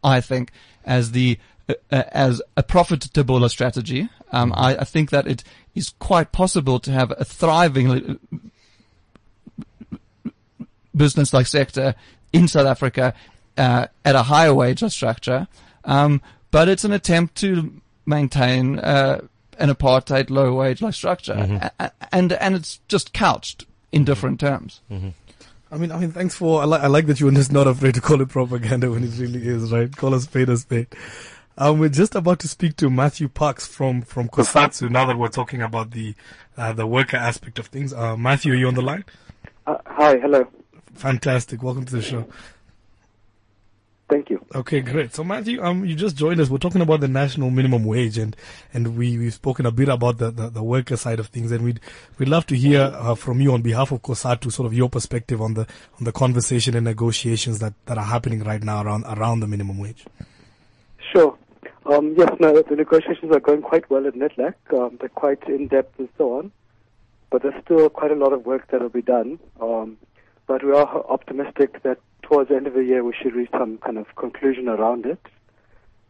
I 0.04 0.22
think, 0.22 0.52
as 0.86 1.12
the 1.12 1.38
uh, 1.70 1.74
uh, 1.92 2.04
as 2.12 2.42
a 2.56 2.64
profitable 2.64 3.48
strategy. 3.50 4.10
Um, 4.32 4.52
I, 4.56 4.78
I 4.78 4.84
think 4.84 5.10
that 5.12 5.28
it 5.28 5.44
is 5.76 5.94
quite 6.00 6.32
possible 6.32 6.80
to 6.82 6.92
have 6.92 7.12
a 7.18 7.24
thriving 7.26 8.20
business 10.96 11.34
like 11.34 11.48
sector 11.48 11.96
in 12.34 12.48
South 12.48 12.66
Africa 12.68 13.14
uh, 13.58 13.88
at 14.04 14.16
a 14.16 14.24
higher 14.24 14.54
wage 14.54 14.84
structure, 14.92 15.48
um, 15.86 16.22
but 16.52 16.68
it's 16.68 16.84
an 16.84 16.92
attempt 16.92 17.36
to 17.36 17.74
maintain 18.06 18.80
uh, 18.80 19.22
an 19.60 19.70
apartheid 19.70 20.30
low 20.30 20.54
wage 20.54 20.82
like 20.82 20.94
structure, 20.94 21.34
a- 21.80 21.92
and 22.12 22.34
and 22.34 22.56
it's 22.56 22.80
just 22.88 23.14
couched 23.14 23.66
in 23.92 24.04
different 24.04 24.40
terms. 24.40 24.82
I 25.72 25.78
mean, 25.78 25.92
I 25.92 25.98
mean, 26.00 26.12
thanks 26.12 26.34
for. 26.36 26.62
I, 26.62 26.66
li- 26.66 26.80
I 26.80 26.88
like 26.88 27.08
that 27.08 27.20
you're 27.20 27.32
just 27.32 27.52
not 27.52 27.68
afraid 27.68 27.94
to 27.96 28.02
call 28.02 28.22
it 28.22 28.30
propaganda 28.30 28.90
when 28.90 29.04
it 29.04 29.18
really 29.18 29.46
is, 29.46 29.72
right? 29.72 29.94
Call 29.96 30.14
us 30.14 30.24
spade 30.24 30.50
a 30.50 30.58
spade. 30.58 30.88
Um, 31.58 31.80
we're 31.80 31.90
just 31.90 32.16
about 32.16 32.40
to 32.40 32.48
speak 32.48 32.78
to 32.78 32.90
Matthew 32.90 33.28
Parks 33.28 33.68
from 33.68 34.02
from 34.02 34.30
COSATU. 34.30 34.90
Now 34.90 35.06
that 35.06 35.18
we're 35.18 35.28
talking 35.28 35.62
about 35.62 35.92
the 35.92 36.16
uh, 36.56 36.72
the 36.72 36.88
worker 36.88 37.18
aspect 37.18 37.60
of 37.60 37.68
things, 37.68 37.94
uh, 37.94 38.16
Matthew, 38.16 38.54
are 38.54 38.56
you 38.56 38.68
on 38.68 38.76
the 38.76 38.82
line? 38.82 39.04
Uh, 39.66 39.78
hi, 39.86 40.18
hello. 40.18 40.48
Fantastic. 40.94 41.62
Welcome 41.62 41.86
to 41.86 41.96
the 41.96 42.02
show. 42.02 42.28
Thank 44.10 44.30
you. 44.30 44.46
Okay, 44.56 44.80
great. 44.80 45.14
So 45.14 45.26
Matthew, 45.26 45.62
um, 45.62 45.84
you 45.84 45.94
just 45.94 46.16
joined 46.16 46.40
us. 46.40 46.50
We're 46.50 46.60
talking 46.60 46.80
about 46.80 47.02
the 47.02 47.10
national 47.10 47.50
minimum 47.50 47.84
wage, 47.84 48.18
and 48.18 48.38
and 48.74 48.98
we 48.98 49.18
we've 49.18 49.34
spoken 49.34 49.66
a 49.66 49.72
bit 49.72 49.90
about 49.90 50.18
the 50.18 50.32
the, 50.32 50.50
the 50.50 50.64
worker 50.64 50.96
side 50.96 51.20
of 51.20 51.28
things, 51.28 51.52
and 51.52 51.62
we'd 51.62 51.82
we'd 52.18 52.30
love 52.30 52.46
to 52.48 52.56
hear 52.56 52.94
uh, 52.96 53.16
from 53.16 53.42
you 53.42 53.52
on 53.52 53.62
behalf 53.62 53.92
of 53.92 54.02
COSATU, 54.02 54.50
sort 54.50 54.66
of 54.66 54.74
your 54.74 54.90
perspective 54.90 55.42
on 55.42 55.56
the 55.56 55.68
on 55.98 56.06
the 56.06 56.14
conversation 56.14 56.74
and 56.76 56.86
negotiations 56.86 57.60
that 57.60 57.74
that 57.86 57.98
are 57.98 58.06
happening 58.06 58.44
right 58.46 58.64
now 58.64 58.82
around 58.82 59.04
around 59.08 59.42
the 59.42 59.48
minimum 59.48 59.78
wage. 59.78 60.06
Sure. 61.12 61.38
Um, 61.86 62.16
yes, 62.18 62.30
no, 62.40 62.62
the 62.62 62.76
negotiations 62.78 63.32
are 63.34 63.42
going 63.42 63.62
quite 63.62 63.90
well 63.90 64.08
at 64.08 64.14
NEDLAC. 64.14 64.54
Um, 64.74 64.98
they're 65.00 65.10
quite 65.10 65.44
in 65.48 65.68
depth 65.68 66.00
and 66.00 66.10
so 66.18 66.38
on, 66.38 66.52
but 67.30 67.44
there's 67.44 67.62
still 67.64 67.90
quite 67.90 68.12
a 68.12 68.16
lot 68.16 68.32
of 68.32 68.46
work 68.46 68.70
that 68.72 68.82
will 68.82 68.90
be 68.90 69.02
done. 69.02 69.40
Um, 69.62 69.98
but 70.48 70.64
we 70.64 70.72
are 70.72 71.06
optimistic 71.10 71.84
that 71.84 72.00
towards 72.24 72.50
the 72.50 72.56
end 72.56 72.68
of 72.68 72.74
the 72.74 72.84
year 72.84 73.04
we 73.04 73.14
should 73.14 73.36
reach 73.36 73.52
some 73.52 73.78
kind 73.78 73.98
of 73.98 74.16
conclusion 74.16 74.68
around 74.68 75.06
it. 75.06 75.20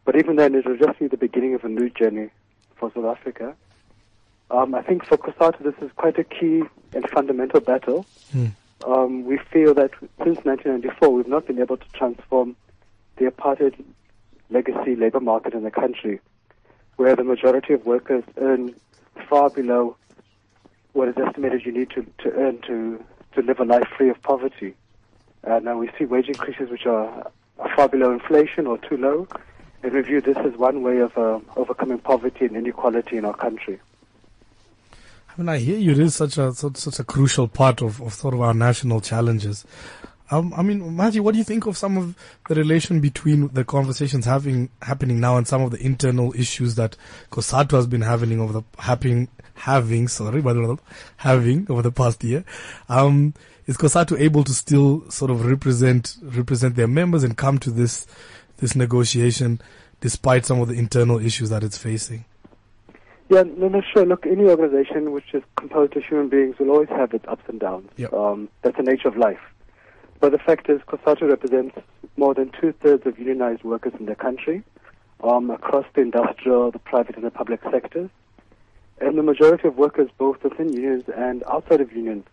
But 0.04 0.16
even 0.16 0.36
then, 0.36 0.54
it 0.54 0.66
will 0.66 0.78
just 0.78 0.98
be 0.98 1.06
the 1.06 1.18
beginning 1.18 1.54
of 1.54 1.64
a 1.64 1.68
new 1.68 1.90
journey 1.90 2.30
for 2.76 2.90
South 2.94 3.04
Africa. 3.04 3.54
Um, 4.50 4.74
I 4.74 4.80
think 4.80 5.04
for 5.04 5.18
COSATU, 5.18 5.62
this 5.62 5.74
is 5.82 5.90
quite 5.96 6.18
a 6.18 6.24
key 6.24 6.62
and 6.94 7.08
fundamental 7.10 7.60
battle. 7.60 8.06
Um, 8.86 9.24
we 9.24 9.38
feel 9.52 9.74
that 9.74 9.90
since 10.24 10.38
1994, 10.44 11.12
we've 11.12 11.28
not 11.28 11.46
been 11.46 11.58
able 11.60 11.76
to 11.76 11.88
transform 11.92 12.56
the 13.16 13.26
apartheid 13.26 13.74
legacy 14.50 14.96
labor 14.96 15.20
market 15.20 15.52
in 15.52 15.64
the 15.64 15.70
country, 15.70 16.20
where 16.96 17.14
the 17.14 17.24
majority 17.24 17.74
of 17.74 17.84
workers 17.84 18.24
earn 18.38 18.74
far 19.28 19.50
below 19.50 19.96
what 20.92 21.08
is 21.08 21.16
estimated 21.18 21.66
you 21.66 21.72
need 21.72 21.90
to, 21.90 22.06
to 22.18 22.30
earn 22.32 22.58
to, 22.62 23.04
to 23.38 23.46
live 23.46 23.60
a 23.60 23.64
life 23.64 23.86
free 23.96 24.10
of 24.10 24.20
poverty. 24.22 24.74
Uh, 25.44 25.60
now 25.60 25.78
we 25.78 25.88
see 25.96 26.04
wage 26.04 26.28
increases 26.28 26.70
which 26.70 26.86
are, 26.86 27.30
far 27.76 27.88
below 27.88 28.12
inflation 28.12 28.66
or 28.66 28.78
too 28.78 28.96
low, 28.96 29.28
and 29.82 29.92
we 29.92 30.00
view 30.00 30.20
this 30.20 30.36
as 30.38 30.56
one 30.56 30.82
way 30.82 30.98
of 30.98 31.16
uh, 31.16 31.38
overcoming 31.56 31.98
poverty 31.98 32.46
and 32.46 32.56
inequality 32.56 33.16
in 33.16 33.24
our 33.24 33.34
country. 33.34 33.78
I 34.92 35.40
mean, 35.40 35.48
I 35.48 35.58
hear 35.58 35.78
you. 35.78 35.92
It 35.92 35.98
is 36.00 36.16
such 36.16 36.36
a 36.36 36.52
such, 36.52 36.76
such 36.76 36.98
a 36.98 37.04
crucial 37.04 37.46
part 37.46 37.80
of, 37.80 38.00
of 38.02 38.12
sort 38.12 38.34
of 38.34 38.40
our 38.40 38.54
national 38.54 39.00
challenges. 39.00 39.64
Um, 40.30 40.52
I 40.56 40.62
mean, 40.62 40.96
Matthew, 40.96 41.22
what 41.22 41.32
do 41.32 41.38
you 41.38 41.44
think 41.44 41.66
of 41.66 41.76
some 41.76 41.96
of 41.96 42.14
the 42.48 42.54
relation 42.54 43.00
between 43.00 43.48
the 43.48 43.64
conversations 43.64 44.26
having 44.26 44.68
happening 44.82 45.20
now 45.20 45.36
and 45.36 45.46
some 45.46 45.62
of 45.62 45.70
the 45.70 45.80
internal 45.80 46.34
issues 46.34 46.74
that 46.74 46.96
COSATU 47.30 47.72
has 47.72 47.86
been 47.86 48.02
having 48.02 48.40
over 48.40 48.52
the 48.52 48.62
having 48.78 49.28
having 49.58 50.08
sorry, 50.08 50.40
blah, 50.40 50.76
having 51.18 51.66
over 51.70 51.82
the 51.82 51.92
past 51.92 52.22
year? 52.24 52.44
Um, 52.88 53.34
is 53.66 53.76
COSATU 53.76 54.18
able 54.18 54.44
to 54.44 54.54
still 54.54 55.08
sort 55.10 55.30
of 55.30 55.44
represent 55.44 56.16
represent 56.22 56.76
their 56.76 56.88
members 56.88 57.22
and 57.22 57.36
come 57.36 57.58
to 57.58 57.70
this 57.70 58.06
this 58.58 58.74
negotiation 58.74 59.60
despite 60.00 60.46
some 60.46 60.60
of 60.60 60.68
the 60.68 60.74
internal 60.74 61.18
issues 61.18 61.50
that 61.50 61.62
it's 61.62 61.76
facing? 61.78 62.24
Yeah, 63.28 63.42
no, 63.42 63.68
no, 63.68 63.82
sure. 63.92 64.06
Look, 64.06 64.26
any 64.26 64.44
organization 64.44 65.12
which 65.12 65.34
is 65.34 65.42
composed 65.56 65.96
of 65.96 66.04
human 66.04 66.28
beings 66.28 66.56
will 66.58 66.70
always 66.70 66.88
have 66.88 67.12
its 67.12 67.26
ups 67.28 67.42
and 67.48 67.60
downs. 67.60 67.90
Yep. 67.96 68.12
Um, 68.14 68.48
that's 68.62 68.76
the 68.78 68.82
nature 68.82 69.08
of 69.08 69.18
life. 69.18 69.40
But 70.20 70.32
the 70.32 70.38
fact 70.38 70.70
is, 70.70 70.80
COSATU 70.88 71.28
represents 71.28 71.76
more 72.16 72.32
than 72.34 72.50
two-thirds 72.58 73.06
of 73.06 73.18
unionized 73.18 73.64
workers 73.64 73.92
in 74.00 74.06
the 74.06 74.14
country, 74.14 74.64
um, 75.22 75.50
across 75.50 75.84
the 75.94 76.00
industrial, 76.00 76.70
the 76.70 76.78
private, 76.78 77.16
and 77.16 77.24
the 77.24 77.30
public 77.30 77.60
sectors. 77.70 78.08
And 79.00 79.16
the 79.16 79.22
majority 79.22 79.68
of 79.68 79.76
workers, 79.76 80.10
both 80.18 80.42
within 80.42 80.72
unions 80.72 81.04
and 81.16 81.44
outside 81.44 81.80
of 81.80 81.92
unions, 81.92 82.24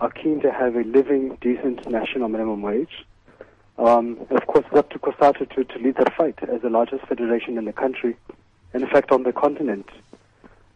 are 0.00 0.10
keen 0.10 0.40
to 0.40 0.50
have 0.50 0.74
a 0.76 0.82
living, 0.82 1.36
decent 1.40 1.88
national 1.90 2.28
minimum 2.28 2.62
wage. 2.62 3.04
Um, 3.78 4.18
of 4.30 4.46
course, 4.46 4.64
it's 4.66 4.76
up 4.76 4.90
to 4.90 4.98
COSATU 4.98 5.50
to, 5.54 5.64
to 5.64 5.78
lead 5.78 5.96
that 5.96 6.14
fight 6.14 6.38
as 6.42 6.62
the 6.62 6.70
largest 6.70 7.06
federation 7.06 7.58
in 7.58 7.66
the 7.66 7.72
country, 7.72 8.16
and 8.72 8.82
in 8.82 8.88
fact 8.88 9.10
on 9.12 9.24
the 9.24 9.32
continent. 9.32 9.88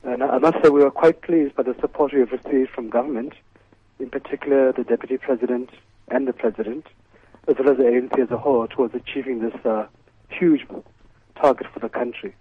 And 0.03 0.23
I 0.23 0.39
must 0.39 0.63
say 0.63 0.69
we 0.69 0.83
are 0.83 0.91
quite 0.91 1.23
pleased 1.23 1.55
by 1.55 1.63
the 1.63 1.75
support 1.81 2.13
we 2.13 2.21
have 2.21 2.33
received 2.33 2.71
from 2.71 2.91
government, 2.91 3.33
in 3.99 4.11
particular 4.11 4.73
the 4.73 4.85
Deputy 4.85 5.17
President 5.17 5.71
and 6.09 6.29
the 6.29 6.35
President, 6.35 6.87
as 7.49 7.57
well 7.59 7.71
as 7.71 7.79
the 7.79 7.85
ANC 7.85 8.19
as 8.19 8.31
a 8.31 8.37
whole, 8.37 8.67
towards 8.69 8.95
achieving 8.95 9.41
this 9.41 9.55
uh, 9.65 9.87
huge 10.29 10.67
target 11.41 11.67
for 11.73 11.81
the 11.81 11.89
country. 11.89 12.35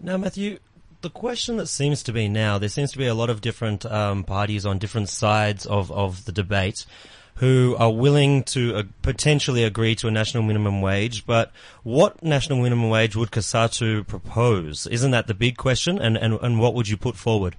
Now, 0.00 0.16
Matthew, 0.16 0.58
the 1.02 1.10
question 1.10 1.56
that 1.58 1.66
seems 1.66 2.02
to 2.04 2.12
be 2.12 2.28
now, 2.28 2.58
there 2.58 2.68
seems 2.68 2.92
to 2.92 2.98
be 2.98 3.06
a 3.06 3.14
lot 3.14 3.28
of 3.28 3.40
different 3.40 3.84
um, 3.86 4.24
parties 4.24 4.64
on 4.64 4.78
different 4.78 5.08
sides 5.08 5.66
of, 5.66 5.90
of 5.92 6.24
the 6.24 6.32
debate 6.32 6.86
who 7.36 7.74
are 7.78 7.92
willing 7.92 8.44
to 8.44 8.76
uh, 8.76 8.82
potentially 9.02 9.64
agree 9.64 9.94
to 9.96 10.06
a 10.06 10.10
national 10.10 10.42
minimum 10.42 10.80
wage, 10.80 11.26
but 11.26 11.50
what 11.82 12.22
national 12.22 12.62
minimum 12.62 12.88
wage 12.88 13.16
would 13.16 13.30
COSATU 13.30 14.06
propose? 14.06 14.86
Isn't 14.86 15.10
that 15.10 15.26
the 15.26 15.34
big 15.34 15.56
question? 15.56 15.98
And, 15.98 16.16
and, 16.16 16.34
and 16.40 16.60
what 16.60 16.74
would 16.74 16.88
you 16.88 16.96
put 16.96 17.16
forward? 17.16 17.56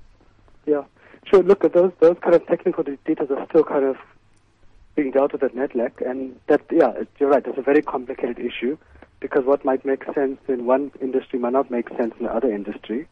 Yeah, 0.65 0.83
sure. 1.25 1.43
Look, 1.43 1.61
those 1.73 1.91
those 1.99 2.15
kind 2.21 2.35
of 2.35 2.45
technical 2.47 2.83
details 2.83 3.29
are 3.29 3.45
still 3.49 3.65
kind 3.65 3.83
of 3.83 3.97
being 4.95 5.11
dealt 5.11 5.33
with 5.33 5.43
at 5.43 5.53
NEDLAC, 5.53 6.09
and 6.09 6.39
that 6.47 6.61
yeah, 6.71 6.93
you're 7.19 7.29
right. 7.29 7.45
It's 7.45 7.57
a 7.57 7.61
very 7.61 7.81
complicated 7.81 8.39
issue 8.39 8.77
because 9.19 9.43
what 9.43 9.65
might 9.65 9.83
make 9.83 10.05
sense 10.13 10.39
in 10.47 10.65
one 10.65 10.91
industry 11.01 11.39
might 11.39 11.53
not 11.53 11.69
make 11.69 11.89
sense 11.89 12.13
in 12.19 12.27
the 12.27 12.31
other 12.33 12.49
industry. 12.49 13.07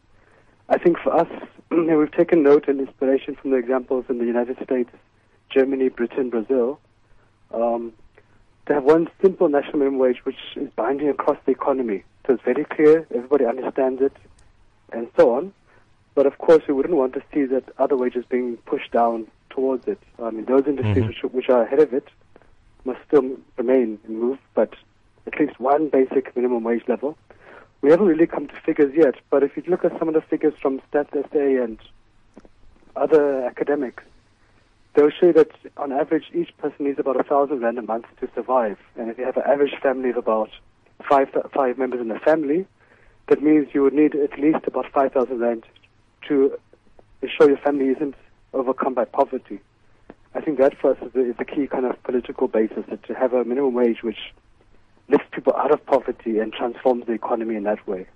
I 0.72 0.78
think 0.78 0.98
for 0.98 1.14
us, 1.14 1.28
we've 1.70 2.10
taken 2.12 2.42
note 2.42 2.66
and 2.66 2.80
inspiration 2.80 3.36
from 3.36 3.50
the 3.50 3.58
examples 3.58 4.06
in 4.08 4.16
the 4.16 4.24
United 4.24 4.56
States, 4.64 4.90
Germany, 5.50 5.90
Britain, 5.90 6.30
Brazil, 6.30 6.80
um, 7.52 7.92
to 8.64 8.74
have 8.74 8.82
one 8.82 9.10
simple 9.20 9.50
national 9.50 9.80
minimum 9.80 9.98
wage 9.98 10.24
which 10.24 10.38
is 10.56 10.70
binding 10.74 11.10
across 11.10 11.36
the 11.44 11.52
economy. 11.52 12.04
So 12.26 12.32
it's 12.32 12.42
very 12.42 12.64
clear, 12.64 13.06
everybody 13.14 13.44
understands 13.44 14.00
it, 14.00 14.16
and 14.94 15.08
so 15.14 15.34
on. 15.34 15.52
But 16.14 16.24
of 16.24 16.38
course, 16.38 16.62
we 16.66 16.72
wouldn't 16.72 16.96
want 16.96 17.12
to 17.14 17.22
see 17.34 17.44
that 17.44 17.64
other 17.78 17.96
wages 17.96 18.24
being 18.26 18.56
pushed 18.64 18.92
down 18.92 19.26
towards 19.50 19.86
it. 19.86 19.98
I 20.22 20.30
mean, 20.30 20.46
those 20.46 20.66
industries 20.66 21.06
which, 21.06 21.32
which 21.32 21.48
are 21.50 21.64
ahead 21.64 21.80
of 21.80 21.92
it 21.92 22.08
must 22.86 23.00
still 23.06 23.36
remain 23.58 23.98
and 24.06 24.18
move, 24.18 24.38
but 24.54 24.74
at 25.26 25.38
least 25.38 25.60
one 25.60 25.90
basic 25.90 26.34
minimum 26.34 26.64
wage 26.64 26.84
level. 26.88 27.18
We 27.82 27.90
haven't 27.90 28.06
really 28.06 28.28
come 28.28 28.46
to 28.46 28.54
figures 28.64 28.94
yet, 28.96 29.16
but 29.28 29.42
if 29.42 29.56
you 29.56 29.64
look 29.66 29.84
at 29.84 29.98
some 29.98 30.06
of 30.06 30.14
the 30.14 30.20
figures 30.20 30.54
from 30.62 30.80
Stats 30.92 31.12
SA 31.12 31.64
and 31.64 31.78
other 32.94 33.44
academics, 33.44 34.04
they'll 34.94 35.10
show 35.10 35.32
that 35.32 35.50
on 35.76 35.90
average 35.90 36.26
each 36.32 36.56
person 36.58 36.86
needs 36.86 37.00
about 37.00 37.18
a 37.18 37.24
thousand 37.24 37.60
rand 37.60 37.78
a 37.78 37.82
month 37.82 38.06
to 38.20 38.28
survive. 38.36 38.78
And 38.96 39.10
if 39.10 39.18
you 39.18 39.24
have 39.24 39.36
an 39.36 39.42
average 39.46 39.74
family 39.82 40.10
of 40.10 40.16
about 40.16 40.50
five 41.08 41.28
five 41.52 41.76
members 41.76 42.00
in 42.00 42.06
the 42.06 42.20
family, 42.20 42.66
that 43.26 43.42
means 43.42 43.68
you 43.74 43.82
would 43.82 43.94
need 43.94 44.14
at 44.14 44.38
least 44.38 44.64
about 44.66 44.86
five 44.92 45.12
thousand 45.12 45.40
rand 45.40 45.64
to 46.28 46.56
ensure 47.20 47.48
your 47.48 47.58
family 47.58 47.88
isn't 47.88 48.14
overcome 48.54 48.94
by 48.94 49.06
poverty. 49.06 49.60
I 50.34 50.40
think 50.40 50.58
that 50.58 50.78
for 50.78 50.92
us 50.92 50.98
is 51.02 51.12
the, 51.14 51.30
is 51.30 51.36
the 51.36 51.44
key 51.44 51.66
kind 51.66 51.84
of 51.84 52.00
political 52.04 52.46
basis 52.46 52.84
that 52.88 53.02
to 53.04 53.14
have 53.14 53.32
a 53.32 53.44
minimum 53.44 53.74
wage 53.74 54.04
which 54.04 54.32
lifts 55.12 55.28
people 55.32 55.54
out 55.54 55.70
of 55.70 55.84
poverty 55.86 56.38
and 56.38 56.52
transforms 56.52 57.06
the 57.06 57.12
economy 57.12 57.54
in 57.54 57.64
that 57.64 57.86
way. 57.86 58.06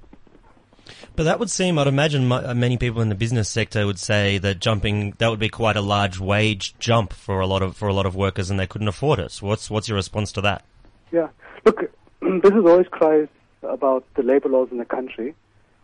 But 1.16 1.24
that 1.24 1.38
would 1.38 1.51
seem, 1.51 1.78
I'd 1.78 1.86
imagine 1.88 2.28
many 2.28 2.76
people 2.76 3.03
in 3.03 3.09
the 3.09 3.14
business 3.14 3.49
sector 3.49 3.86
would 3.86 3.99
say 3.99 4.38
that 4.38 4.61
jumping, 4.61 5.14
that 5.18 5.28
would 5.28 5.38
be 5.38 5.49
quite 5.49 5.76
a 5.76 5.80
large 5.80 6.18
wage 6.18 6.78
jump 6.78 7.12
for 7.12 7.40
a 7.40 7.47
lot 7.47 7.62
of, 7.62 7.76
for 7.76 7.88
a 7.88 7.92
lot 7.92 8.07
of 8.07 8.14
workers 8.14 8.51
and 8.51 8.59
they 8.59 8.66
couldn't 8.66 8.88
afford 8.88 9.18
it. 9.18 9.36
What's, 9.40 9.70
what's 9.70 9.88
your 9.88 9.97
response 9.97 10.32
to 10.32 10.40
that? 10.42 10.64
Yeah. 11.12 11.28
Look, 11.64 11.90
business 12.20 12.64
always 12.64 12.86
cries 12.88 13.28
about 13.62 14.05
the 14.14 14.22
labor 14.22 14.49
laws 14.49 14.68
in 14.70 14.78
the 14.78 14.84
country. 14.84 15.34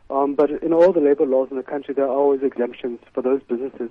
Um, 0.08 0.34
but 0.34 0.50
in 0.50 0.72
all 0.72 0.92
the 0.92 1.00
labor 1.00 1.26
laws 1.26 1.48
in 1.50 1.56
the 1.56 1.62
country, 1.62 1.94
there 1.94 2.04
are 2.04 2.16
always 2.16 2.42
exemptions 2.42 3.00
for 3.12 3.22
those 3.22 3.42
businesses 3.42 3.90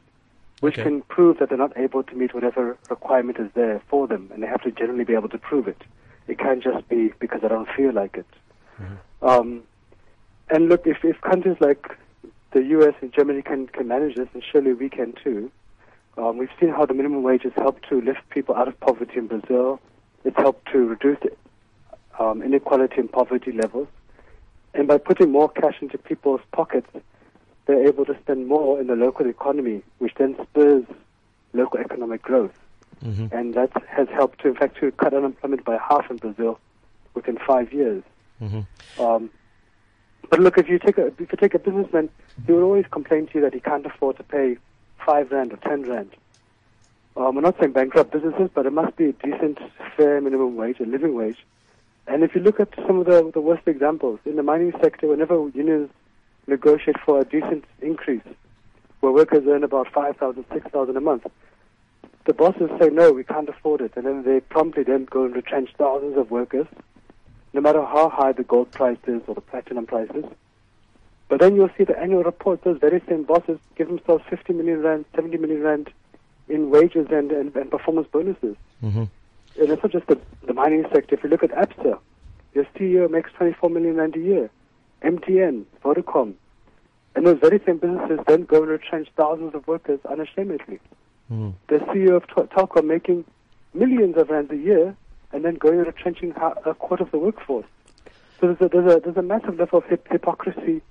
which 0.61 0.75
Okay. 0.75 0.83
can 0.83 1.01
prove 1.01 1.39
that 1.39 1.49
they're 1.49 1.57
not 1.57 1.75
able 1.75 2.03
to 2.03 2.15
meet 2.15 2.33
whatever 2.33 2.77
requirement 2.89 3.39
is 3.39 3.49
there 3.55 3.81
for 3.89 4.07
them, 4.07 4.29
and 4.31 4.43
they 4.43 4.47
have 4.47 4.61
to 4.61 4.71
generally 4.71 5.03
be 5.03 5.15
able 5.15 5.29
to 5.29 5.37
prove 5.39 5.67
it. 5.67 5.81
It 6.27 6.39
can't 6.39 6.63
just 6.63 6.87
be 6.87 7.11
because 7.19 7.41
I 7.43 7.47
don't 7.47 7.67
feel 7.75 7.93
like 7.93 8.17
it. 8.17 8.25
Um, 9.21 9.63
and 10.49 10.69
look, 10.69 10.85
if, 10.85 10.97
if 11.03 11.19
countries 11.21 11.57
like 11.59 11.97
the 12.51 12.61
U.S. 12.63 12.93
and 13.01 13.13
Germany 13.13 13.41
can, 13.41 13.67
can 13.67 13.87
manage 13.87 14.15
this, 14.15 14.27
and 14.33 14.43
surely 14.43 14.73
we 14.73 14.89
can 14.89 15.13
too. 15.23 15.51
Um, 16.17 16.37
we've 16.37 16.49
seen 16.59 16.69
how 16.69 16.85
the 16.85 16.93
minimum 16.93 17.23
wage 17.23 17.43
has 17.43 17.53
helped 17.55 17.87
to 17.89 18.01
lift 18.01 18.29
people 18.29 18.55
out 18.55 18.67
of 18.67 18.79
poverty 18.79 19.17
in 19.17 19.27
Brazil. 19.27 19.79
It's 20.25 20.35
helped 20.35 20.71
to 20.71 20.79
reduce 20.79 21.19
um, 22.19 22.41
inequality 22.41 22.95
and 22.97 23.11
poverty 23.11 23.51
levels. 23.51 23.87
And 24.73 24.87
by 24.87 24.97
putting 24.97 25.31
more 25.31 25.49
cash 25.49 25.75
into 25.81 25.97
people's 25.97 26.41
pockets, 26.51 26.87
they're 27.65 27.87
able 27.87 28.05
to 28.05 28.17
spend 28.21 28.47
more 28.47 28.79
in 28.79 28.87
the 28.87 28.95
local 28.95 29.27
economy, 29.27 29.83
which 29.99 30.13
then 30.17 30.35
spurs 30.41 30.83
local 31.53 31.79
economic 31.79 32.21
growth. 32.21 32.57
Mm-hmm. 33.03 33.35
And 33.35 33.53
that 33.55 33.71
has 33.87 34.07
helped 34.09 34.41
to, 34.41 34.49
in 34.49 34.55
fact, 34.55 34.77
to 34.79 34.91
cut 34.91 35.13
unemployment 35.13 35.65
by 35.65 35.77
half 35.77 36.09
in 36.11 36.17
Brazil 36.17 36.59
within 37.13 37.37
five 37.45 37.73
years. 37.73 38.03
Mm-hmm. 38.41 39.01
Um, 39.01 39.29
but 40.29 40.39
look, 40.39 40.57
if 40.57 40.69
you 40.69 40.79
take 40.79 40.97
a 40.97 41.07
if 41.07 41.19
you 41.19 41.37
take 41.37 41.53
a 41.53 41.59
businessman, 41.59 42.09
he 42.45 42.51
will 42.51 42.63
always 42.63 42.85
complain 42.91 43.27
to 43.27 43.33
you 43.35 43.41
that 43.41 43.53
he 43.53 43.59
can't 43.59 43.85
afford 43.85 44.17
to 44.17 44.23
pay 44.23 44.57
five 45.05 45.31
rand 45.31 45.51
or 45.51 45.57
ten 45.57 45.83
rand. 45.89 46.11
Um, 47.17 47.35
we're 47.35 47.41
not 47.41 47.59
saying 47.59 47.73
bankrupt 47.73 48.11
businesses, 48.11 48.49
but 48.53 48.65
it 48.65 48.71
must 48.71 48.95
be 48.95 49.05
a 49.05 49.13
decent, 49.13 49.59
fair 49.97 50.21
minimum 50.21 50.55
wage, 50.55 50.79
a 50.79 50.85
living 50.85 51.15
wage. 51.15 51.45
And 52.07 52.23
if 52.23 52.33
you 52.33 52.41
look 52.41 52.59
at 52.59 52.69
some 52.87 52.99
of 52.99 53.05
the, 53.05 53.29
the 53.33 53.41
worst 53.41 53.67
examples 53.67 54.19
in 54.25 54.37
the 54.37 54.43
mining 54.43 54.71
sector, 54.81 55.07
whenever 55.07 55.35
unions 55.49 55.89
negotiate 56.47 56.99
for 57.05 57.19
a 57.19 57.25
decent 57.25 57.65
increase, 57.81 58.23
where 59.01 59.11
workers 59.11 59.43
earn 59.47 59.63
about 59.63 59.91
five 59.91 60.15
thousand, 60.17 60.45
six 60.53 60.65
thousand 60.71 60.95
a 60.95 61.01
month, 61.01 61.25
the 62.25 62.33
bosses 62.33 62.69
say 62.79 62.89
no, 62.89 63.11
we 63.11 63.23
can't 63.23 63.49
afford 63.49 63.81
it, 63.81 63.93
and 63.95 64.05
then 64.05 64.23
they 64.23 64.39
promptly 64.39 64.83
then 64.83 65.05
go 65.05 65.25
and 65.25 65.35
retrench 65.35 65.69
thousands 65.77 66.17
of 66.17 66.31
workers 66.31 66.67
no 67.53 67.61
matter 67.61 67.83
how 67.83 68.09
high 68.09 68.31
the 68.31 68.43
gold 68.43 68.71
price 68.71 68.97
is 69.07 69.21
or 69.27 69.35
the 69.35 69.41
platinum 69.41 69.85
price 69.85 70.09
is. 70.15 70.25
But 71.27 71.39
then 71.39 71.55
you'll 71.55 71.69
see 71.77 71.83
the 71.83 71.97
annual 71.97 72.23
report, 72.23 72.63
those 72.63 72.79
very 72.79 73.01
same 73.07 73.23
bosses 73.23 73.59
give 73.75 73.87
themselves 73.87 74.23
50 74.29 74.53
million 74.53 74.81
rand, 74.81 75.05
70 75.15 75.37
million 75.37 75.61
rand 75.61 75.89
in 76.49 76.69
wages 76.69 77.07
and, 77.09 77.31
and, 77.31 77.55
and 77.55 77.71
performance 77.71 78.07
bonuses. 78.11 78.55
Mm-hmm. 78.83 79.03
And 79.61 79.69
it's 79.69 79.83
not 79.83 79.91
just 79.91 80.07
the, 80.07 80.19
the 80.45 80.53
mining 80.53 80.85
sector. 80.93 81.15
If 81.15 81.23
you 81.23 81.29
look 81.29 81.43
at 81.43 81.51
ABSA, 81.51 81.99
your 82.53 82.65
CEO 82.75 83.09
makes 83.09 83.31
24 83.33 83.69
million 83.69 83.95
rand 83.95 84.15
a 84.15 84.19
year. 84.19 84.49
MTN, 85.03 85.65
Vodacom. 85.83 86.33
And 87.15 87.25
those 87.25 87.39
very 87.39 87.61
same 87.65 87.77
businesses 87.77 88.19
then 88.27 88.43
go 88.43 88.61
and 88.61 88.71
retrench 88.71 89.09
thousands 89.17 89.55
of 89.55 89.67
workers 89.67 89.99
unashamedly. 90.09 90.79
Mm-hmm. 91.31 91.49
The 91.67 91.75
CEO 91.85 92.15
of 92.17 92.27
Tel- 92.27 92.47
Telkom 92.47 92.85
making 92.87 93.23
millions 93.73 94.17
of 94.17 94.29
rands 94.29 94.51
a 94.51 94.57
year 94.57 94.95
and 95.31 95.45
then 95.45 95.55
going 95.55 95.77
and 95.77 95.87
retrenching 95.87 96.33
a 96.65 96.73
quarter 96.73 97.03
of 97.03 97.11
the 97.11 97.17
workforce. 97.17 97.65
So 98.39 98.53
there's 98.53 98.61
a, 98.61 98.67
there's 98.69 98.95
a, 98.95 98.99
there's 98.99 99.17
a 99.17 99.21
massive 99.21 99.57
level 99.57 99.79
of 99.79 99.85
hip- 99.85 100.07
hypocrisy 100.11 100.81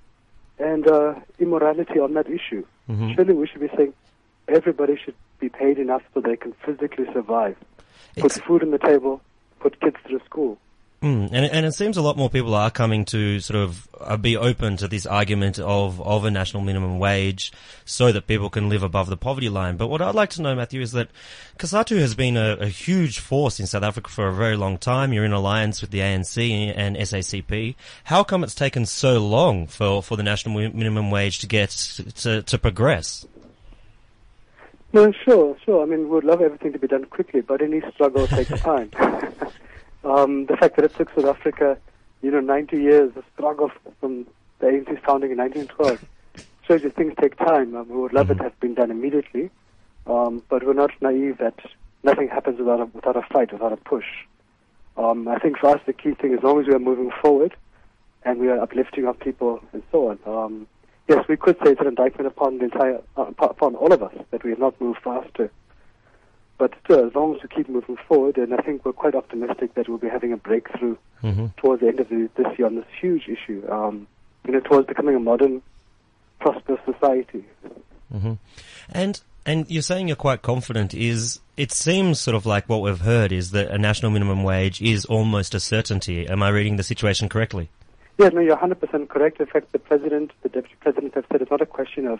and 0.57 0.87
uh, 0.87 1.13
immorality 1.39 1.99
on 1.99 2.13
that 2.15 2.27
issue. 2.27 2.65
Mhm. 2.89 3.13
Surely 3.15 3.33
we 3.33 3.47
should 3.47 3.61
be 3.61 3.69
saying 3.75 3.93
everybody 4.47 4.97
should 4.97 5.15
be 5.39 5.49
paid 5.49 5.77
enough 5.77 6.01
so 6.13 6.21
they 6.21 6.35
can 6.37 6.53
physically 6.65 7.05
survive. 7.13 7.55
Put 8.17 8.31
It's- 8.31 8.39
food 8.47 8.63
on 8.63 8.71
the 8.71 8.79
table, 8.79 9.21
put 9.59 9.79
kids 9.79 9.97
through 10.07 10.21
school. 10.25 10.57
Mm, 11.01 11.29
and, 11.31 11.45
and 11.45 11.65
it 11.65 11.71
seems 11.71 11.97
a 11.97 12.01
lot 12.01 12.15
more 12.15 12.29
people 12.29 12.53
are 12.53 12.69
coming 12.69 13.05
to 13.05 13.39
sort 13.39 13.59
of 13.59 13.89
uh, 13.99 14.17
be 14.17 14.37
open 14.37 14.77
to 14.77 14.87
this 14.87 15.07
argument 15.07 15.57
of, 15.57 15.99
of 15.99 16.25
a 16.25 16.29
national 16.29 16.61
minimum 16.61 16.99
wage 16.99 17.51
so 17.85 18.11
that 18.11 18.27
people 18.27 18.51
can 18.51 18.69
live 18.69 18.83
above 18.83 19.09
the 19.09 19.17
poverty 19.17 19.49
line. 19.49 19.77
But 19.77 19.87
what 19.87 19.99
I'd 19.99 20.13
like 20.13 20.29
to 20.31 20.43
know, 20.43 20.53
Matthew, 20.53 20.79
is 20.79 20.91
that 20.91 21.09
COSATU 21.57 21.97
has 21.97 22.13
been 22.13 22.37
a, 22.37 22.55
a 22.57 22.67
huge 22.67 23.17
force 23.17 23.59
in 23.59 23.65
South 23.65 23.81
Africa 23.81 24.11
for 24.11 24.27
a 24.27 24.33
very 24.33 24.55
long 24.55 24.77
time. 24.77 25.11
You're 25.11 25.25
in 25.25 25.33
alliance 25.33 25.81
with 25.81 25.89
the 25.89 25.99
ANC 25.99 26.71
and 26.75 26.95
SACP. 26.95 27.73
How 28.03 28.23
come 28.23 28.43
it's 28.43 28.53
taken 28.53 28.85
so 28.85 29.17
long 29.17 29.65
for, 29.65 30.03
for 30.03 30.15
the 30.17 30.23
national 30.23 30.53
minimum 30.69 31.09
wage 31.09 31.39
to 31.39 31.47
get 31.47 31.71
to, 32.17 32.43
to 32.43 32.57
progress? 32.59 33.25
No, 34.93 35.11
sure, 35.25 35.57
sure. 35.65 35.81
I 35.81 35.85
mean, 35.87 36.01
we 36.01 36.05
would 36.09 36.25
love 36.25 36.41
everything 36.41 36.73
to 36.73 36.79
be 36.79 36.87
done 36.87 37.05
quickly, 37.05 37.41
but 37.41 37.63
any 37.63 37.81
struggle 37.91 38.27
takes 38.27 38.49
time. 38.61 38.91
um, 40.03 40.45
the 40.47 40.57
fact 40.57 40.75
that 40.75 40.85
it 40.85 40.95
took 40.95 41.09
South 41.15 41.25
Africa, 41.25 41.77
you 42.21 42.31
know, 42.31 42.39
90 42.39 42.77
years, 42.77 43.13
the 43.13 43.23
struggle 43.33 43.71
from 43.99 44.25
the 44.59 44.67
ANC's 44.67 44.99
founding 45.05 45.31
in 45.31 45.37
1912, 45.37 46.03
shows 46.67 46.83
you 46.83 46.89
things 46.89 47.13
take 47.19 47.37
time. 47.37 47.75
Um, 47.75 47.89
we 47.89 47.97
would 47.97 48.13
love 48.13 48.31
it 48.31 48.35
to 48.35 48.43
have 48.43 48.59
been 48.59 48.73
done 48.73 48.91
immediately, 48.91 49.49
um, 50.07 50.43
but 50.49 50.65
we're 50.65 50.73
not 50.73 50.91
naive 51.01 51.37
that 51.39 51.59
nothing 52.03 52.27
happens 52.27 52.59
without 52.59 52.81
a, 52.81 52.85
without 52.85 53.15
a 53.15 53.21
fight, 53.23 53.51
without 53.51 53.73
a 53.73 53.77
push. 53.77 54.05
Um, 54.97 55.27
I 55.27 55.39
think 55.39 55.57
for 55.57 55.69
us, 55.69 55.81
the 55.85 55.93
key 55.93 56.13
thing, 56.13 56.33
as 56.33 56.43
long 56.43 56.59
as 56.59 56.67
we 56.67 56.73
are 56.73 56.79
moving 56.79 57.11
forward 57.21 57.55
and 58.23 58.39
we 58.39 58.49
are 58.49 58.59
uplifting 58.59 59.05
our 59.05 59.13
people 59.13 59.63
and 59.73 59.83
so 59.91 60.09
on, 60.09 60.19
um, 60.25 60.67
yes, 61.07 61.25
we 61.27 61.37
could 61.37 61.57
say 61.57 61.71
it's 61.71 61.81
an 61.81 61.87
indictment 61.87 62.27
upon 62.27 62.57
the 62.57 62.65
entire, 62.65 63.01
uh, 63.17 63.31
upon 63.39 63.75
all 63.75 63.91
of 63.93 64.03
us 64.03 64.13
that 64.31 64.43
we 64.43 64.49
have 64.51 64.59
not 64.59 64.79
moved 64.81 64.99
faster. 65.03 65.51
But 66.61 66.75
still, 66.83 67.07
as 67.07 67.15
long 67.15 67.35
as 67.35 67.41
we 67.41 67.49
keep 67.49 67.67
moving 67.67 67.97
forward, 68.07 68.37
and 68.37 68.53
I 68.53 68.57
think 68.57 68.85
we're 68.85 68.93
quite 68.93 69.15
optimistic 69.15 69.73
that 69.73 69.89
we'll 69.89 69.97
be 69.97 70.09
having 70.09 70.31
a 70.31 70.37
breakthrough 70.37 70.95
Mm-hmm. 71.23 71.47
towards 71.57 71.81
the 71.81 71.87
end 71.87 71.99
of 71.99 72.09
the, 72.09 72.29
this 72.35 72.47
year 72.57 72.67
on 72.67 72.75
this 72.75 72.85
huge 72.99 73.27
issue. 73.27 73.63
Um, 73.67 74.05
you 74.45 74.51
know, 74.53 74.59
towards 74.59 74.87
becoming 74.87 75.15
a 75.15 75.19
modern, 75.19 75.63
prosperous 76.39 76.79
society. 76.85 77.45
hmm 78.11 78.33
And 78.91 79.21
and 79.43 79.65
you're 79.71 79.81
saying 79.81 80.07
you're 80.07 80.15
quite 80.15 80.43
confident. 80.43 80.93
Is 80.93 81.39
it 81.57 81.71
seems 81.71 82.19
sort 82.19 82.35
of 82.35 82.45
like 82.45 82.69
what 82.69 82.83
we've 82.83 83.01
heard 83.01 83.31
is 83.31 83.49
that 83.51 83.71
a 83.71 83.79
national 83.79 84.11
minimum 84.11 84.43
wage 84.43 84.83
is 84.83 85.05
almost 85.05 85.55
a 85.55 85.59
certainty. 85.59 86.27
Am 86.27 86.43
I 86.43 86.49
reading 86.49 86.75
the 86.75 86.83
situation 86.83 87.27
correctly? 87.27 87.69
Yeah, 88.19 88.29
no, 88.29 88.39
you're 88.39 88.57
100% 88.57 89.09
correct. 89.09 89.39
In 89.39 89.47
fact, 89.47 89.71
the 89.71 89.79
president, 89.79 90.31
the 90.43 90.49
deputy 90.49 90.75
president 90.79 91.15
have 91.15 91.25
said 91.31 91.41
it's 91.41 91.49
not 91.49 91.61
a 91.61 91.65
question 91.65 92.05
of 92.05 92.19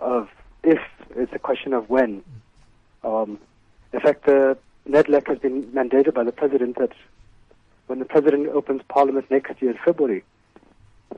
of 0.00 0.28
if, 0.64 0.80
it's 1.14 1.32
a 1.32 1.38
question 1.38 1.72
of 1.72 1.88
when. 1.88 2.24
Um, 3.04 3.38
in 3.92 4.00
fact, 4.00 4.24
the 4.26 4.56
NEDLAC 4.88 5.26
has 5.28 5.38
been 5.38 5.64
mandated 5.64 6.14
by 6.14 6.24
the 6.24 6.32
president 6.32 6.76
that 6.78 6.92
when 7.86 7.98
the 7.98 8.04
president 8.04 8.48
opens 8.48 8.82
parliament 8.88 9.30
next 9.30 9.60
year 9.60 9.72
in 9.72 9.78
February, 9.84 10.22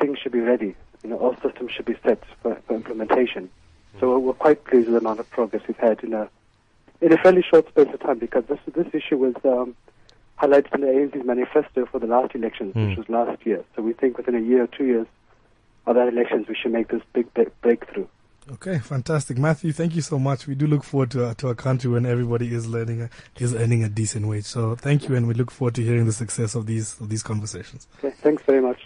things 0.00 0.18
should 0.18 0.32
be 0.32 0.40
ready. 0.40 0.74
You 1.02 1.10
know, 1.10 1.18
all 1.18 1.34
systems 1.42 1.72
should 1.72 1.84
be 1.84 1.96
set 2.04 2.22
for, 2.42 2.54
for 2.66 2.74
implementation. 2.74 3.50
So 4.00 4.10
we're, 4.10 4.18
we're 4.20 4.32
quite 4.32 4.64
pleased 4.64 4.86
with 4.86 4.94
the 4.94 5.00
amount 5.00 5.20
of 5.20 5.28
progress 5.30 5.62
we've 5.68 5.76
had 5.76 6.02
in 6.02 6.14
a 6.14 6.28
in 7.02 7.12
a 7.12 7.16
fairly 7.18 7.42
short 7.42 7.68
space 7.68 7.88
of 7.92 8.00
time 8.00 8.18
because 8.18 8.44
this 8.46 8.60
this 8.74 8.86
issue 8.94 9.18
was 9.18 9.34
um, 9.44 9.74
highlighted 10.40 10.74
in 10.76 10.80
the 10.82 10.86
ANC's 10.86 11.26
manifesto 11.26 11.84
for 11.86 11.98
the 11.98 12.06
last 12.06 12.34
elections, 12.34 12.72
Hmm. 12.74 12.88
which 12.88 12.98
was 12.98 13.08
last 13.08 13.44
year. 13.44 13.62
So 13.76 13.82
we 13.82 13.92
think 13.92 14.16
within 14.16 14.34
a 14.36 14.40
year 14.40 14.62
or 14.62 14.66
two 14.68 14.84
years 14.86 15.06
of 15.86 15.96
that 15.96 16.08
elections, 16.08 16.46
we 16.48 16.54
should 16.54 16.72
make 16.72 16.88
this 16.88 17.02
big 17.12 17.32
bre- 17.34 17.50
breakthrough. 17.60 18.06
Okay, 18.50 18.78
fantastic, 18.80 19.38
Matthew. 19.38 19.72
Thank 19.72 19.94
you 19.94 20.02
so 20.02 20.18
much. 20.18 20.48
We 20.48 20.56
do 20.56 20.66
look 20.66 20.82
forward 20.82 21.12
to 21.12 21.30
a, 21.30 21.34
to 21.36 21.48
a 21.48 21.54
country 21.54 21.88
when 21.90 22.04
everybody 22.04 22.52
is 22.52 22.66
learning 22.66 23.02
a, 23.02 23.10
is 23.38 23.54
earning 23.54 23.84
a 23.84 23.88
decent 23.88 24.26
wage. 24.26 24.44
So 24.46 24.74
thank 24.74 25.08
you, 25.08 25.14
and 25.14 25.28
we 25.28 25.34
look 25.34 25.52
forward 25.52 25.76
to 25.76 25.82
hearing 25.82 26.06
the 26.06 26.12
success 26.12 26.56
of 26.56 26.66
these 26.66 26.98
of 27.00 27.08
these 27.08 27.22
conversations. 27.22 27.86
Okay, 27.98 28.14
thanks 28.20 28.42
very 28.42 28.60
much. 28.60 28.80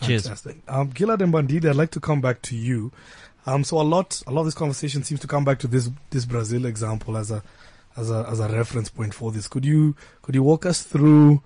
Cheers. 0.00 0.22
Fantastic. 0.22 0.58
Um, 0.68 0.92
Gilad 0.92 1.22
and 1.22 1.32
Bandile, 1.32 1.70
I'd 1.70 1.76
like 1.76 1.90
to 1.90 2.00
come 2.00 2.20
back 2.20 2.40
to 2.42 2.56
you. 2.56 2.92
Um, 3.46 3.64
so 3.64 3.80
a 3.80 3.82
lot, 3.82 4.22
a 4.26 4.30
lot 4.30 4.42
of 4.42 4.46
this 4.46 4.54
conversation 4.54 5.02
seems 5.02 5.20
to 5.20 5.26
come 5.26 5.44
back 5.44 5.58
to 5.60 5.66
this, 5.66 5.90
this 6.10 6.24
Brazil 6.24 6.66
example 6.66 7.16
as 7.16 7.30
a, 7.30 7.42
as 7.96 8.10
a, 8.10 8.26
as 8.28 8.38
a 8.38 8.48
reference 8.48 8.90
point 8.90 9.14
for 9.14 9.32
this. 9.32 9.48
Could 9.48 9.64
you, 9.64 9.96
could 10.22 10.34
you 10.34 10.42
walk 10.42 10.66
us 10.66 10.82
through 10.82 11.42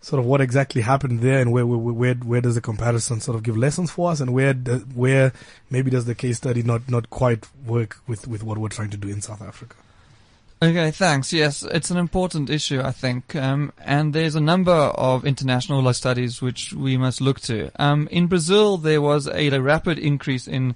sort 0.00 0.20
of 0.20 0.26
what 0.26 0.40
exactly 0.40 0.82
happened 0.82 1.20
there 1.20 1.40
and 1.40 1.52
where, 1.52 1.66
where, 1.66 1.92
where, 1.92 2.14
where 2.14 2.40
does 2.40 2.54
the 2.54 2.60
comparison 2.60 3.20
sort 3.20 3.36
of 3.36 3.42
give 3.42 3.56
lessons 3.56 3.90
for 3.90 4.10
us 4.10 4.20
and 4.20 4.32
where, 4.32 4.54
where 4.54 5.32
maybe 5.70 5.90
does 5.90 6.04
the 6.04 6.14
case 6.14 6.36
study 6.36 6.62
not, 6.62 6.88
not 6.88 7.10
quite 7.10 7.46
work 7.66 7.98
with, 8.06 8.28
with 8.28 8.42
what 8.42 8.58
we're 8.58 8.68
trying 8.68 8.90
to 8.90 8.96
do 8.96 9.08
in 9.08 9.20
South 9.20 9.42
Africa? 9.42 9.74
Okay, 10.60 10.90
thanks. 10.90 11.32
Yes, 11.32 11.62
it's 11.62 11.92
an 11.92 11.98
important 11.98 12.50
issue, 12.50 12.80
I 12.80 12.90
think, 12.90 13.36
um, 13.36 13.72
and 13.78 14.12
there's 14.12 14.34
a 14.34 14.40
number 14.40 14.72
of 14.72 15.24
international 15.24 15.80
law 15.82 15.92
studies 15.92 16.42
which 16.42 16.72
we 16.72 16.96
must 16.96 17.20
look 17.20 17.38
to. 17.42 17.70
Um, 17.76 18.08
in 18.10 18.26
Brazil, 18.26 18.76
there 18.76 19.00
was 19.00 19.28
a, 19.28 19.54
a 19.54 19.60
rapid 19.60 20.00
increase 20.00 20.48
in 20.48 20.74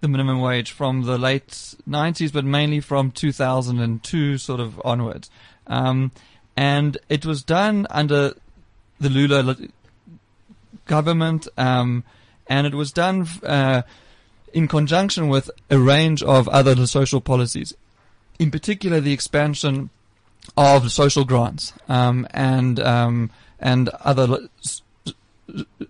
the 0.00 0.06
minimum 0.06 0.40
wage 0.40 0.70
from 0.70 1.02
the 1.02 1.18
late 1.18 1.48
90s, 1.88 2.32
but 2.32 2.44
mainly 2.44 2.78
from 2.78 3.10
2002 3.10 4.38
sort 4.38 4.60
of 4.60 4.80
onwards. 4.84 5.28
Um, 5.66 6.12
and 6.56 6.98
it 7.08 7.26
was 7.26 7.42
done 7.42 7.86
under 7.90 8.34
the 9.00 9.10
Lula 9.10 9.56
government, 10.86 11.48
um, 11.56 12.04
and 12.46 12.66
it 12.66 12.74
was 12.74 12.92
done 12.92 13.26
uh, 13.42 13.82
in 14.52 14.68
conjunction 14.68 15.28
with 15.28 15.50
a 15.70 15.78
range 15.78 16.22
of 16.22 16.48
other 16.48 16.86
social 16.86 17.20
policies, 17.20 17.74
in 18.38 18.50
particular 18.50 19.00
the 19.00 19.12
expansion 19.12 19.90
of 20.56 20.92
social 20.92 21.24
grants 21.24 21.72
um, 21.88 22.26
and 22.32 22.78
um, 22.80 23.30
and 23.58 23.88
other 24.00 24.48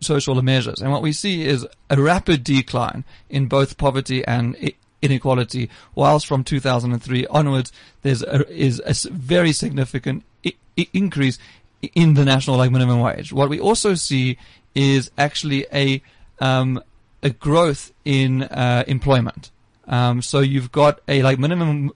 social 0.00 0.40
measures. 0.42 0.80
And 0.80 0.90
what 0.90 1.02
we 1.02 1.12
see 1.12 1.44
is 1.44 1.66
a 1.90 2.00
rapid 2.00 2.44
decline 2.44 3.04
in 3.28 3.46
both 3.46 3.78
poverty 3.78 4.24
and 4.24 4.72
inequality, 5.02 5.70
whilst 5.94 6.26
from 6.26 6.44
2003 6.44 7.26
onwards, 7.26 7.72
there's 8.02 8.22
a, 8.22 8.48
is 8.50 8.80
a 8.84 9.10
very 9.10 9.52
significant 9.52 10.24
increase 10.92 11.38
in 11.94 12.14
the 12.14 12.24
national 12.24 12.56
like 12.56 12.70
minimum 12.70 13.00
wage. 13.00 13.32
What 13.32 13.48
we 13.48 13.60
also 13.60 13.94
see 13.94 14.38
is 14.74 15.10
actually 15.16 15.66
a 15.72 16.02
um, 16.40 16.82
a 17.22 17.30
growth 17.30 17.92
in 18.04 18.42
uh, 18.44 18.84
employment. 18.86 19.50
Um, 19.86 20.22
so 20.22 20.40
you've 20.40 20.72
got 20.72 21.00
a 21.08 21.22
like 21.22 21.38
minimum 21.38 21.92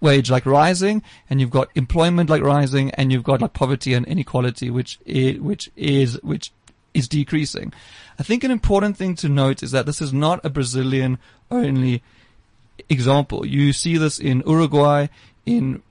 wage 0.00 0.30
like 0.30 0.46
rising, 0.46 1.02
and 1.28 1.40
you've 1.40 1.50
got 1.50 1.68
employment 1.74 2.30
like 2.30 2.42
rising, 2.42 2.90
and 2.92 3.12
you've 3.12 3.24
got 3.24 3.40
like 3.40 3.52
poverty 3.52 3.94
and 3.94 4.06
inequality, 4.06 4.70
which 4.70 4.98
is, 5.06 5.40
which 5.40 5.70
is 5.76 6.20
which 6.22 6.52
is 6.94 7.08
decreasing. 7.08 7.72
I 8.18 8.22
think 8.22 8.44
an 8.44 8.50
important 8.50 8.96
thing 8.96 9.14
to 9.16 9.28
note 9.28 9.62
is 9.62 9.70
that 9.72 9.86
this 9.86 10.00
is 10.00 10.12
not 10.12 10.44
a 10.44 10.50
Brazilian 10.50 11.18
only 11.50 12.02
example. 12.88 13.46
You 13.46 13.72
see 13.72 13.96
this 13.96 14.18
in 14.18 14.42
Uruguay, 14.46 15.08
in 15.46 15.82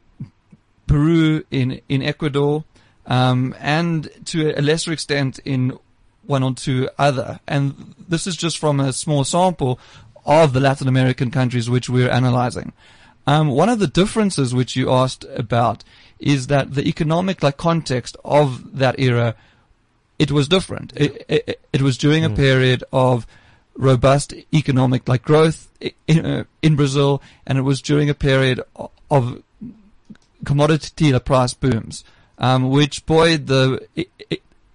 Peru, 0.88 1.44
in 1.52 1.82
in 1.88 2.02
Ecuador, 2.02 2.64
um, 3.06 3.56
and 3.60 4.10
to 4.26 4.58
a 4.58 4.62
lesser 4.62 4.92
extent 4.92 5.40
in 5.46 5.78
one 6.26 6.44
or 6.44 6.54
two 6.54 6.90
other. 6.98 7.40
And 7.48 7.96
this 8.08 8.28
is 8.28 8.36
just 8.36 8.58
from 8.58 8.80
a 8.80 8.94
small 8.94 9.24
sample 9.24 9.80
of 10.26 10.54
the 10.54 10.60
Latin 10.60 10.88
American 10.88 11.32
countries 11.32 11.70
which 11.70 11.90
we're 11.90 12.10
analyzing. 12.10 12.74
Um, 13.26 13.50
one 13.50 13.70
of 13.70 13.80
the 13.80 13.88
differences 13.88 14.54
which 14.54 14.76
you 14.76 14.92
asked 14.92 15.26
about 15.36 15.84
is 16.20 16.48
that 16.48 16.74
the 16.74 16.88
economic 16.88 17.44
like 17.44 17.58
context 17.58 18.16
of 18.24 18.78
that 18.78 19.00
era, 19.00 19.36
it 20.18 20.32
was 20.32 20.48
different. 20.48 20.94
It, 20.96 21.26
it, 21.28 21.62
it 21.74 21.82
was 21.82 21.98
during 21.98 22.24
a 22.24 22.30
period 22.30 22.84
of 22.92 23.28
robust 23.76 24.34
economic 24.54 25.08
like 25.08 25.24
growth 25.24 25.70
in, 26.08 26.26
uh, 26.26 26.44
in 26.62 26.76
Brazil, 26.76 27.22
and 27.46 27.58
it 27.58 27.62
was 27.62 27.82
during 27.82 28.10
a 28.10 28.14
period 28.14 28.62
of 29.12 29.44
commodity 30.48 30.90
dealer 30.96 31.20
price 31.20 31.54
booms, 31.54 32.06
um, 32.38 32.70
which 32.70 33.06
buoyed 33.06 33.48
the 33.48 33.86
e- 33.98 34.06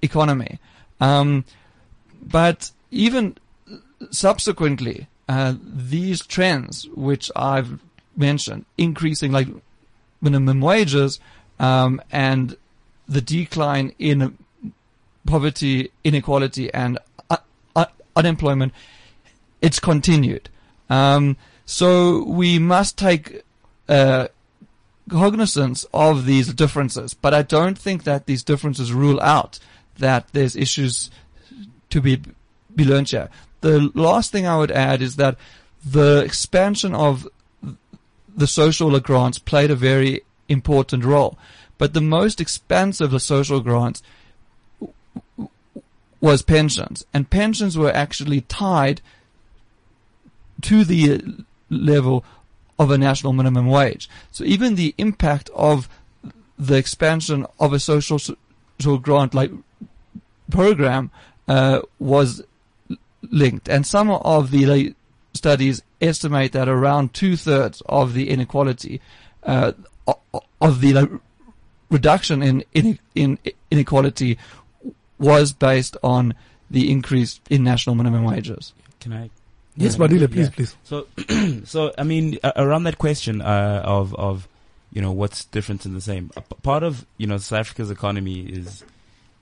economy. 0.02 0.58
Um, 1.00 1.46
but 2.22 2.70
even 2.90 3.38
subsequently, 4.10 5.08
uh, 5.30 5.54
these 5.58 6.26
trends, 6.26 6.86
which 6.94 7.30
I've 7.34 7.80
mentioned, 8.14 8.66
increasing 8.76 9.32
like 9.32 9.48
minimum 10.20 10.60
wages 10.60 11.18
um, 11.58 12.02
and 12.12 12.54
the 13.08 13.22
decline 13.22 13.94
in 13.98 14.36
poverty, 15.26 15.90
inequality, 16.04 16.72
and 16.74 16.98
uh, 17.30 17.38
uh, 17.74 17.86
unemployment, 18.14 18.74
it's 19.62 19.80
continued. 19.80 20.50
Um, 20.90 21.38
so 21.64 22.24
we 22.24 22.58
must 22.58 22.98
take 22.98 23.42
uh, 23.88 24.28
cognizance 25.08 25.84
of 25.92 26.26
these 26.26 26.52
differences, 26.54 27.14
but 27.14 27.34
I 27.34 27.42
don't 27.42 27.78
think 27.78 28.04
that 28.04 28.26
these 28.26 28.42
differences 28.42 28.92
rule 28.92 29.20
out 29.20 29.58
that 29.98 30.28
there's 30.32 30.56
issues 30.56 31.10
to 31.90 32.00
be 32.00 32.22
be 32.74 32.84
learned 32.84 33.10
here. 33.10 33.28
The 33.60 33.90
last 33.94 34.32
thing 34.32 34.46
I 34.46 34.56
would 34.56 34.70
add 34.70 35.02
is 35.02 35.16
that 35.16 35.36
the 35.84 36.22
expansion 36.24 36.94
of 36.94 37.28
the 38.34 38.46
social 38.46 38.98
grants 39.00 39.38
played 39.38 39.70
a 39.70 39.76
very 39.76 40.22
important 40.48 41.04
role, 41.04 41.38
but 41.78 41.92
the 41.92 42.00
most 42.00 42.40
expansive 42.40 43.12
of 43.12 43.22
social 43.22 43.60
grants 43.60 44.02
was 46.20 46.40
pensions, 46.40 47.04
and 47.12 47.28
pensions 47.28 47.76
were 47.76 47.92
actually 47.92 48.42
tied 48.42 49.00
to 50.62 50.84
the 50.84 51.20
level 51.68 52.24
of 52.82 52.90
a 52.90 52.98
national 52.98 53.32
minimum 53.32 53.66
wage. 53.66 54.08
So 54.30 54.44
even 54.44 54.74
the 54.74 54.94
impact 54.98 55.50
of 55.54 55.88
the 56.58 56.76
expansion 56.76 57.46
of 57.58 57.72
a 57.72 57.78
social 57.78 58.18
social 58.18 58.98
grant 58.98 59.34
like 59.34 59.52
program 60.50 61.10
uh, 61.48 61.80
was 61.98 62.42
linked, 63.30 63.68
and 63.68 63.86
some 63.86 64.10
of 64.10 64.50
the 64.50 64.94
studies 65.34 65.82
estimate 66.00 66.52
that 66.52 66.68
around 66.68 67.14
two 67.14 67.36
thirds 67.36 67.82
of 67.86 68.14
the 68.14 68.28
inequality 68.28 69.00
uh, 69.44 69.72
of 70.60 70.80
the 70.80 71.20
reduction 71.90 72.42
in, 72.42 72.64
in 72.72 72.98
in 73.14 73.38
inequality 73.70 74.38
was 75.18 75.52
based 75.52 75.96
on 76.02 76.34
the 76.70 76.90
increase 76.90 77.40
in 77.48 77.62
national 77.62 77.94
minimum 77.94 78.24
wages. 78.24 78.72
Can 79.00 79.12
I? 79.12 79.30
Yes. 79.76 79.96
Bandile, 79.96 80.30
please, 80.30 80.50
please. 80.50 80.76
So, 80.84 81.06
so 81.64 81.92
I 81.96 82.02
mean, 82.02 82.38
uh, 82.42 82.52
around 82.56 82.84
that 82.84 82.98
question 82.98 83.40
uh, 83.40 83.82
of 83.84 84.14
of 84.14 84.48
you 84.92 85.00
know 85.00 85.12
what's 85.12 85.44
different 85.46 85.86
and 85.86 85.96
the 85.96 86.00
same. 86.00 86.30
A 86.36 86.42
p- 86.42 86.56
part 86.62 86.82
of 86.82 87.06
you 87.16 87.26
know 87.26 87.38
South 87.38 87.60
Africa's 87.60 87.90
economy 87.90 88.40
is 88.40 88.84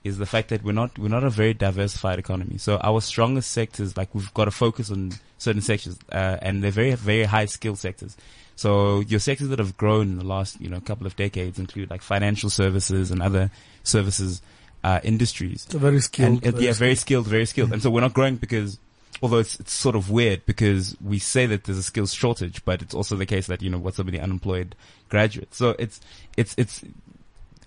is 0.03 0.17
the 0.17 0.25
fact 0.25 0.49
that 0.49 0.63
we're 0.63 0.71
not 0.71 0.97
we're 0.97 1.09
not 1.09 1.23
a 1.23 1.29
very 1.29 1.53
diversified 1.53 2.17
economy. 2.17 2.57
So 2.57 2.77
our 2.77 3.01
strongest 3.01 3.51
sectors, 3.51 3.97
like 3.97 4.13
we've 4.15 4.33
got 4.33 4.45
to 4.45 4.51
focus 4.51 4.89
on 4.89 5.11
certain 5.37 5.61
sectors, 5.61 5.97
uh, 6.11 6.37
and 6.41 6.63
they're 6.63 6.71
very 6.71 6.95
very 6.95 7.25
high 7.25 7.45
skill 7.45 7.75
sectors. 7.75 8.15
So 8.55 9.01
your 9.01 9.19
sectors 9.19 9.49
that 9.49 9.59
have 9.59 9.75
grown 9.75 10.09
in 10.09 10.17
the 10.17 10.25
last 10.25 10.61
you 10.61 10.69
know 10.69 10.79
couple 10.79 11.05
of 11.07 11.15
decades 11.17 11.59
include 11.59 11.89
like 11.89 12.01
financial 12.01 12.49
services 12.49 13.11
and 13.11 13.21
other 13.21 13.51
services 13.83 14.41
uh, 14.83 14.99
industries. 15.03 15.65
It's 15.65 15.75
very 15.75 15.99
skilled. 15.99 16.43
And, 16.45 16.55
uh, 16.55 16.57
yeah, 16.59 16.73
very 16.73 16.95
skilled, 16.95 17.27
very 17.27 17.45
skilled. 17.45 17.71
And 17.71 17.81
so 17.81 17.89
we're 17.89 18.01
not 18.01 18.13
growing 18.13 18.35
because, 18.37 18.79
although 19.21 19.39
it's, 19.39 19.59
it's 19.59 19.73
sort 19.73 19.95
of 19.95 20.09
weird 20.09 20.45
because 20.45 20.95
we 21.03 21.19
say 21.19 21.45
that 21.45 21.63
there's 21.63 21.77
a 21.77 21.83
skills 21.83 22.13
shortage, 22.13 22.63
but 22.65 22.81
it's 22.81 22.93
also 22.93 23.15
the 23.15 23.25
case 23.25 23.47
that, 23.47 23.61
you 23.61 23.69
know, 23.69 23.77
what's 23.77 23.97
so 23.97 24.03
many 24.03 24.19
unemployed 24.19 24.75
graduates. 25.09 25.57
So 25.57 25.75
it's, 25.77 26.01
it's, 26.37 26.55
it's, 26.57 26.83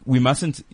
we 0.04 0.18
mustn't, 0.18 0.64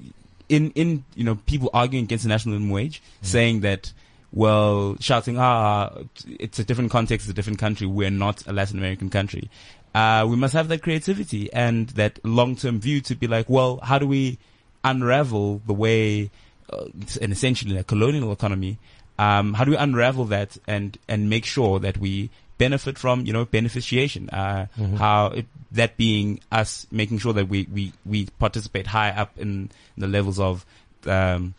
in, 0.48 0.70
in, 0.72 1.04
you 1.14 1.24
know, 1.24 1.34
people 1.34 1.70
arguing 1.72 2.04
against 2.04 2.24
the 2.24 2.28
national 2.28 2.54
minimum 2.54 2.70
wage, 2.70 3.02
saying 3.22 3.60
that, 3.60 3.92
well, 4.32 4.96
shouting, 5.00 5.38
ah, 5.38 5.90
it's 6.26 6.58
a 6.58 6.64
different 6.64 6.90
context, 6.90 7.26
it's 7.26 7.32
a 7.32 7.34
different 7.34 7.58
country, 7.58 7.86
we're 7.86 8.10
not 8.10 8.46
a 8.46 8.52
Latin 8.52 8.78
American 8.78 9.10
country. 9.10 9.50
Uh, 9.94 10.24
we 10.28 10.36
must 10.36 10.54
have 10.54 10.68
that 10.68 10.82
creativity 10.82 11.52
and 11.52 11.88
that 11.90 12.24
long-term 12.24 12.80
view 12.80 13.00
to 13.00 13.16
be 13.16 13.26
like, 13.26 13.48
well, 13.48 13.80
how 13.82 13.98
do 13.98 14.06
we 14.06 14.38
unravel 14.84 15.60
the 15.66 15.72
way, 15.72 16.30
uh, 16.72 16.84
and 17.20 17.32
essentially 17.32 17.76
a 17.76 17.84
colonial 17.84 18.32
economy, 18.32 18.78
um, 19.20 19.52
how 19.52 19.64
do 19.64 19.72
we 19.72 19.76
unravel 19.76 20.24
that 20.26 20.56
and, 20.66 20.96
and 21.06 21.28
make 21.28 21.44
sure 21.44 21.78
that 21.78 21.98
we 21.98 22.30
benefit 22.56 22.96
from, 22.96 23.26
you 23.26 23.34
know, 23.34 23.44
beneficiation, 23.44 24.32
uh, 24.32 24.64
how 24.96 25.26
it, 25.26 25.46
that 25.72 25.98
being 25.98 26.40
us 26.50 26.86
making 26.90 27.18
sure 27.18 27.34
that 27.34 27.46
we, 27.46 27.68
we, 27.70 27.92
we 28.06 28.28
participate 28.38 28.86
high 28.86 29.10
up 29.10 29.38
in 29.38 29.70
the 29.98 30.06
levels 30.06 30.40
of, 30.40 30.64
um, 31.04 31.52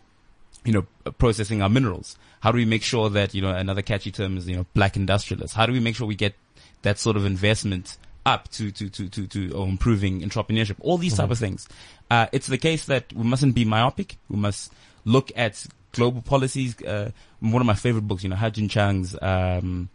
you 0.65 0.73
know, 0.73 1.11
processing 1.19 1.61
our 1.61 1.69
minerals. 1.69 2.17
How 2.39 2.51
do 2.51 2.55
we 2.55 2.65
make 2.65 2.81
sure 2.81 3.11
that, 3.11 3.35
you 3.35 3.43
know, 3.43 3.51
another 3.51 3.83
catchy 3.83 4.11
term 4.11 4.37
is, 4.37 4.49
you 4.49 4.55
know, 4.55 4.65
black 4.73 4.95
industrialists. 4.95 5.55
How 5.55 5.67
do 5.67 5.71
we 5.71 5.79
make 5.79 5.95
sure 5.95 6.07
we 6.07 6.15
get 6.15 6.33
that 6.81 6.97
sort 6.97 7.15
of 7.15 7.27
investment 7.27 7.95
up 8.25 8.49
to, 8.53 8.71
to, 8.71 8.89
to, 8.89 9.07
to, 9.07 9.27
to 9.27 9.51
or 9.51 9.67
improving 9.67 10.21
entrepreneurship? 10.21 10.77
All 10.79 10.97
these 10.97 11.15
type 11.15 11.29
of 11.29 11.37
things. 11.37 11.69
Uh, 12.09 12.25
it's 12.31 12.47
the 12.47 12.57
case 12.57 12.85
that 12.85 13.13
we 13.13 13.23
mustn't 13.23 13.53
be 13.53 13.65
myopic. 13.65 14.17
We 14.29 14.37
must 14.37 14.73
look 15.05 15.31
at 15.35 15.63
global 15.91 16.21
policies. 16.21 16.81
Uh, 16.81 17.11
one 17.39 17.61
of 17.61 17.65
my 17.65 17.73
favorite 17.73 18.07
books, 18.07 18.23
you 18.23 18.29
know, 18.29 18.35
Ha-Joon 18.35 18.69
Chang's, 18.69 19.15
um, 19.21 19.89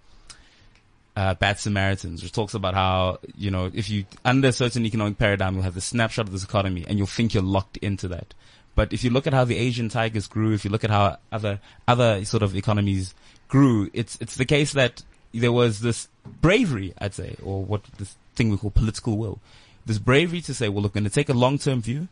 uh, 1.16 1.34
Bad 1.34 1.58
Samaritans, 1.58 2.22
which 2.22 2.32
talks 2.32 2.54
about 2.54 2.74
how, 2.74 3.18
you 3.36 3.50
know, 3.50 3.70
if 3.72 3.88
you, 3.88 4.04
under 4.24 4.48
a 4.48 4.52
certain 4.52 4.84
economic 4.84 5.16
paradigm, 5.18 5.54
you'll 5.54 5.62
have 5.62 5.74
the 5.74 5.80
snapshot 5.80 6.26
of 6.26 6.32
this 6.32 6.44
economy 6.44 6.84
and 6.86 6.98
you'll 6.98 7.06
think 7.06 7.32
you're 7.32 7.42
locked 7.42 7.78
into 7.78 8.08
that. 8.08 8.34
But 8.74 8.92
if 8.92 9.02
you 9.02 9.08
look 9.08 9.26
at 9.26 9.32
how 9.32 9.44
the 9.44 9.56
Asian 9.56 9.88
tigers 9.88 10.26
grew, 10.26 10.52
if 10.52 10.64
you 10.64 10.70
look 10.70 10.84
at 10.84 10.90
how 10.90 11.16
other, 11.32 11.60
other 11.88 12.22
sort 12.26 12.42
of 12.42 12.54
economies 12.54 13.14
grew, 13.48 13.88
it's, 13.94 14.18
it's 14.20 14.36
the 14.36 14.44
case 14.44 14.74
that 14.74 15.02
there 15.32 15.52
was 15.52 15.80
this 15.80 16.08
bravery, 16.42 16.92
I'd 16.98 17.14
say, 17.14 17.36
or 17.42 17.64
what 17.64 17.84
this 17.98 18.14
thing 18.34 18.50
we 18.50 18.58
call 18.58 18.70
political 18.70 19.16
will. 19.16 19.38
This 19.86 19.98
bravery 19.98 20.42
to 20.42 20.52
say, 20.52 20.68
well, 20.68 20.82
look, 20.82 20.92
going 20.92 21.04
to 21.04 21.10
take 21.10 21.30
a 21.30 21.34
long-term 21.34 21.80
view. 21.80 22.08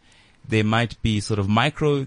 There 0.48 0.64
might 0.64 1.00
be 1.02 1.20
sort 1.20 1.38
of 1.38 1.48
micro, 1.48 2.06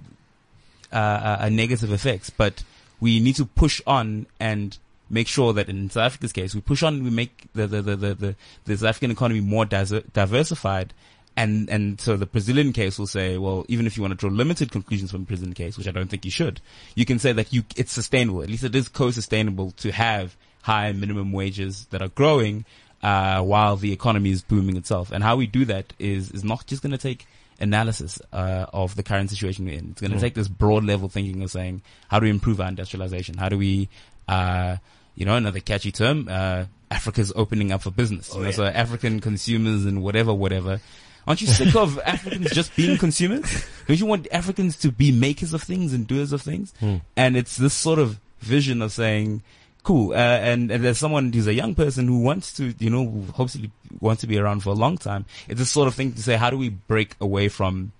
uh, 0.91 0.95
uh, 0.95 1.37
uh, 1.41 1.49
negative 1.49 1.91
effects, 1.91 2.29
but 2.29 2.63
we 2.99 3.19
need 3.19 3.35
to 3.35 3.45
push 3.45 3.81
on 3.85 4.25
and 4.39 4.77
make 5.09 5.27
sure 5.27 5.53
that 5.53 5.69
in 5.69 5.89
South 5.89 6.03
Africa's 6.03 6.33
case, 6.33 6.55
we 6.55 6.61
push 6.61 6.83
on, 6.83 7.03
we 7.03 7.09
make 7.09 7.47
the, 7.53 7.67
the, 7.67 7.81
the, 7.81 7.95
the, 7.95 8.35
the, 8.65 8.77
South 8.77 8.89
African 8.89 9.11
economy 9.11 9.39
more 9.39 9.65
diversified, 9.65 10.93
and 11.35 11.69
and 11.69 12.01
so 12.01 12.17
the 12.17 12.25
Brazilian 12.25 12.73
case 12.73 12.97
will 12.97 13.07
say, 13.07 13.37
well, 13.37 13.65
even 13.67 13.85
if 13.85 13.95
you 13.95 14.01
want 14.01 14.11
to 14.11 14.17
draw 14.17 14.29
limited 14.29 14.71
conclusions 14.71 15.11
from 15.11 15.21
the 15.21 15.27
Brazilian 15.27 15.53
case, 15.53 15.77
which 15.77 15.87
I 15.87 15.91
don't 15.91 16.09
think 16.09 16.25
you 16.25 16.31
should, 16.31 16.61
you 16.95 17.05
can 17.05 17.19
say 17.19 17.31
that 17.33 17.53
you 17.53 17.63
it's 17.75 17.91
sustainable. 17.91 18.41
At 18.41 18.49
least 18.49 18.63
it 18.63 18.75
is 18.75 18.87
co-sustainable 18.87 19.71
to 19.71 19.91
have 19.91 20.35
high 20.63 20.91
minimum 20.93 21.31
wages 21.31 21.85
that 21.91 22.01
are 22.01 22.09
growing 22.09 22.65
uh, 23.03 23.41
while 23.41 23.75
the 23.75 23.93
economy 23.93 24.31
is 24.31 24.41
booming 24.41 24.77
itself. 24.77 25.11
And 25.11 25.23
how 25.23 25.35
we 25.35 25.47
do 25.47 25.65
that 25.65 25.93
is 25.99 26.31
is 26.31 26.43
not 26.43 26.65
just 26.65 26.81
going 26.81 26.91
to 26.91 26.97
take 26.97 27.27
analysis 27.59 28.21
uh, 28.31 28.65
of 28.73 28.95
the 28.95 29.03
current 29.03 29.29
situation 29.29 29.65
we're 29.65 29.77
in. 29.77 29.89
It's 29.91 30.01
going 30.01 30.11
to 30.11 30.19
take 30.19 30.33
this 30.33 30.47
broad 30.47 30.83
level 30.83 31.09
thinking 31.09 31.41
of 31.43 31.51
saying, 31.51 31.81
how 32.09 32.19
do 32.19 32.25
we 32.25 32.29
improve 32.29 32.61
our 32.61 32.67
industrialization? 32.67 33.37
How 33.37 33.49
do 33.49 33.57
we, 33.57 33.89
uh, 34.27 34.77
you 35.15 35.25
know, 35.25 35.35
another 35.35 35.59
catchy 35.59 35.91
term, 35.91 36.27
uh, 36.29 36.65
Africa's 36.89 37.33
opening 37.35 37.71
up 37.71 37.81
for 37.81 37.91
business. 37.91 38.33
You 38.33 38.43
know, 38.43 38.51
so 38.51 38.65
African 38.65 39.19
consumers 39.19 39.85
and 39.85 40.01
whatever, 40.01 40.33
whatever. 40.33 40.79
Aren't 41.27 41.41
you 41.41 41.47
sick 41.47 41.75
of 41.75 41.99
Africans 42.05 42.51
just 42.51 42.73
being 42.75 42.97
consumers? 42.97 43.65
Don't 43.87 43.99
you 43.99 44.05
want 44.05 44.27
Africans 44.31 44.77
to 44.77 44.91
be 44.91 45.11
makers 45.11 45.53
of 45.53 45.61
things 45.61 45.93
and 45.93 46.07
doers 46.07 46.31
of 46.31 46.41
things? 46.41 46.73
And 47.17 47.35
it's 47.35 47.57
this 47.57 47.73
sort 47.73 47.99
of 47.99 48.19
vision 48.39 48.81
of 48.81 48.93
saying, 48.93 49.41
cool. 49.87 50.11
Uh, 50.11 50.15
and, 50.15 50.69
there's 50.69 50.97
someone 50.97 51.31
who's 51.31 51.47
a 51.47 51.53
young 51.53 51.73
person 51.73 52.09
who 52.09 52.19
wants 52.19 52.51
to, 52.51 52.75
you 52.77 52.89
know, 52.89 53.05
who 53.05 53.31
hopefully 53.31 53.71
wants 54.01 54.19
to 54.19 54.27
be 54.27 54.37
around 54.37 54.59
for 54.59 54.71
a 54.71 54.73
long 54.73 54.97
time. 54.97 55.23
It's 55.47 55.59
this 55.59 55.71
sort 55.71 55.87
of 55.87 55.95
thing 55.95 56.11
to 56.11 56.21
say, 56.21 56.35
how 56.35 56.49
do 56.49 56.57
we 56.57 56.67
break 56.67 57.15
away 57.21 57.47
from 57.47 57.93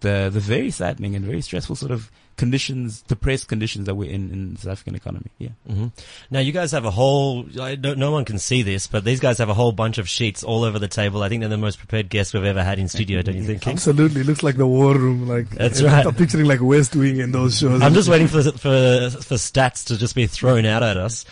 the, 0.00 0.30
the 0.32 0.40
very 0.40 0.70
saddening 0.70 1.14
and 1.14 1.22
very 1.22 1.42
stressful 1.42 1.76
sort 1.76 1.92
of 1.92 2.10
conditions, 2.36 3.02
depressed 3.02 3.48
conditions 3.48 3.86
that 3.86 3.94
we're 3.94 4.10
in 4.10 4.30
in 4.30 4.54
the 4.54 4.60
South 4.60 4.72
African 4.72 4.94
economy? 4.94 5.30
Yeah. 5.38 5.50
hmm 5.68 5.86
Now 6.30 6.40
you 6.40 6.52
guys 6.52 6.72
have 6.72 6.84
a 6.84 6.90
whole. 6.90 7.46
I 7.60 7.74
don't, 7.74 7.98
no 7.98 8.10
one 8.10 8.24
can 8.24 8.38
see 8.38 8.62
this, 8.62 8.86
but 8.86 9.04
these 9.04 9.20
guys 9.20 9.38
have 9.38 9.48
a 9.48 9.54
whole 9.54 9.72
bunch 9.72 9.98
of 9.98 10.08
sheets 10.08 10.42
all 10.44 10.64
over 10.64 10.78
the 10.78 10.88
table. 10.88 11.22
I 11.22 11.28
think 11.28 11.40
they're 11.40 11.48
the 11.48 11.56
most 11.56 11.78
prepared 11.78 12.08
guests 12.08 12.34
we've 12.34 12.44
ever 12.44 12.62
had 12.62 12.78
in 12.78 12.88
studio. 12.88 13.22
Don't 13.22 13.36
you 13.36 13.44
think? 13.44 13.62
King? 13.62 13.74
Absolutely, 13.74 14.22
it 14.22 14.26
looks 14.26 14.42
like 14.42 14.56
the 14.56 14.66
war 14.66 14.94
room. 14.96 15.28
Like 15.28 15.50
That's 15.50 15.82
I'm 15.82 16.14
picturing 16.14 16.46
like 16.46 16.60
West 16.60 16.94
Wing 16.94 17.20
and 17.20 17.34
those 17.34 17.58
shows. 17.58 17.82
I'm 17.82 17.94
just 17.94 18.08
waiting 18.08 18.28
for, 18.28 18.42
for 18.42 19.10
for 19.10 19.34
stats 19.34 19.86
to 19.86 19.98
just 19.98 20.14
be 20.14 20.26
thrown 20.26 20.64
out 20.66 20.82
at 20.82 20.96
us. 20.96 21.24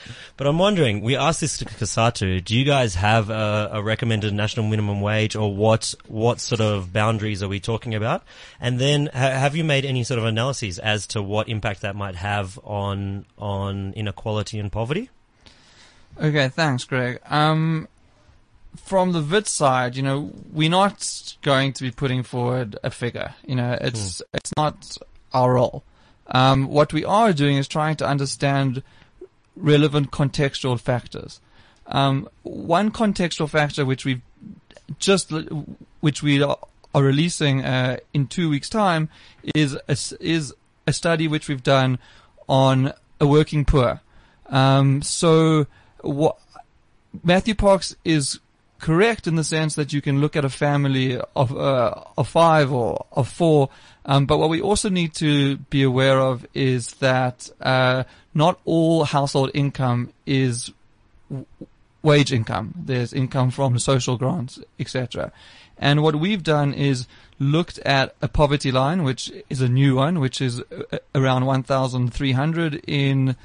But 0.42 0.48
I'm 0.48 0.59
wondering, 0.59 1.03
we 1.03 1.14
asked 1.14 1.40
this 1.40 1.59
to 1.59 1.64
COSATU, 1.64 2.44
do 2.44 2.59
you 2.59 2.64
guys 2.64 2.96
have 2.96 3.30
a, 3.30 3.70
a 3.74 3.80
recommended 3.82 4.34
national 4.34 4.66
minimum 4.66 5.00
wage 5.00 5.36
or 5.36 5.55
what, 5.55 5.94
what 6.09 6.40
sort 6.40 6.61
of 6.61 6.92
boundaries 6.92 7.44
are 7.44 7.48
we 7.48 7.61
talking 7.61 7.94
about? 7.94 8.24
And 8.61 8.80
then 8.80 9.07
ha- 9.14 9.30
have 9.30 9.55
you 9.55 9.62
made 9.62 9.84
any 9.84 10.03
sort 10.03 10.18
of 10.18 10.24
analyses 10.24 10.80
as 10.80 10.91
to 11.09 11.22
what 11.22 11.49
impact 11.49 11.80
that 11.82 11.97
might 11.97 12.16
have 12.16 12.59
on, 12.64 13.26
on 13.38 13.93
inequality 13.95 14.59
and 14.59 14.70
poverty? 14.70 15.11
Okay, 16.20 16.49
thanks, 16.49 16.84
Greg. 16.84 17.20
Um, 17.26 17.88
from 18.76 19.12
the 19.12 19.20
VIT 19.20 19.47
side, 19.49 19.97
you 19.97 20.03
know, 20.03 20.32
we're 20.53 20.70
not 20.70 21.36
going 21.43 21.72
to 21.74 21.82
be 21.82 21.90
putting 21.90 22.22
forward 22.22 22.78
a 22.82 22.90
figure. 22.90 23.34
You 23.47 23.57
know, 23.57 23.78
it's 23.80 24.22
it's 24.32 24.53
not 24.57 24.97
our 25.32 25.55
role. 25.55 25.84
Um, 26.28 26.68
what 26.68 26.93
we 26.93 27.05
are 27.05 27.32
doing 27.32 27.57
is 27.57 27.68
trying 27.68 27.97
to 27.97 28.07
understand 28.07 28.82
relevant 29.57 30.11
contextual 30.11 30.80
factors. 30.80 31.40
Um, 31.86 32.28
one 32.43 32.90
contextual 32.90 33.49
factor 33.49 33.84
which 33.84 34.05
we've 34.05 34.22
just 34.99 35.32
which 36.01 36.22
we 36.22 36.43
are 36.43 36.59
are 36.95 37.03
releasing 37.03 37.64
uh, 37.64 37.97
in 38.12 38.26
two 38.26 38.51
weeks' 38.51 38.68
time 38.68 39.09
is 39.55 39.74
a, 39.88 39.97
is 40.20 40.55
a 40.87 40.93
study 40.93 41.28
which 41.28 41.49
we've 41.49 41.62
done 41.62 41.99
on 42.49 42.93
a 43.20 43.26
working 43.26 43.64
poor. 43.64 44.01
Um, 44.47 45.03
so 45.03 45.66
what 46.01 46.37
Matthew 47.22 47.55
Parks 47.55 47.97
is 48.05 48.41
correct 48.78 49.26
in 49.26 49.37
the 49.37 49.45
sense 49.45 49.76
that 49.76 49.93
you 49.93 50.03
can 50.03 50.20
look 50.20 50.35
at 50.35 50.45
a 50.45 50.51
family 50.51 51.18
of 51.37 51.57
uh, 51.57 51.95
of 52.18 52.28
five 52.28 52.72
or 52.72 53.07
of 53.12 53.28
four, 53.28 53.70
um, 54.05 54.26
but 54.26 54.39
what 54.39 54.51
we 54.51 54.61
also 54.61 54.89
need 54.89 55.14
to 55.14 55.57
be 55.57 55.83
aware 55.83 56.18
of 56.18 56.45
is 56.53 56.95
that 56.95 57.49
uh, 57.61 58.03
not 58.35 58.61
all 58.64 59.05
household 59.05 59.51
income 59.55 60.12
is 60.26 60.72
wage 62.03 62.32
income. 62.32 62.74
There's 62.76 63.12
income 63.12 63.50
from 63.50 63.78
social 63.78 64.16
grants, 64.16 64.59
etc. 64.78 65.32
And 65.78 66.03
what 66.03 66.16
we've 66.16 66.42
done 66.42 66.74
is 66.74 67.07
looked 67.38 67.78
at 67.80 68.14
a 68.20 68.28
poverty 68.28 68.70
line, 68.70 69.03
which 69.03 69.32
is 69.48 69.61
a 69.61 69.68
new 69.68 69.96
one, 69.96 70.20
which 70.20 70.40
is 70.40 70.61
uh, 70.61 70.98
around 71.14 71.46
1,300 71.46 72.84
in 72.86 73.36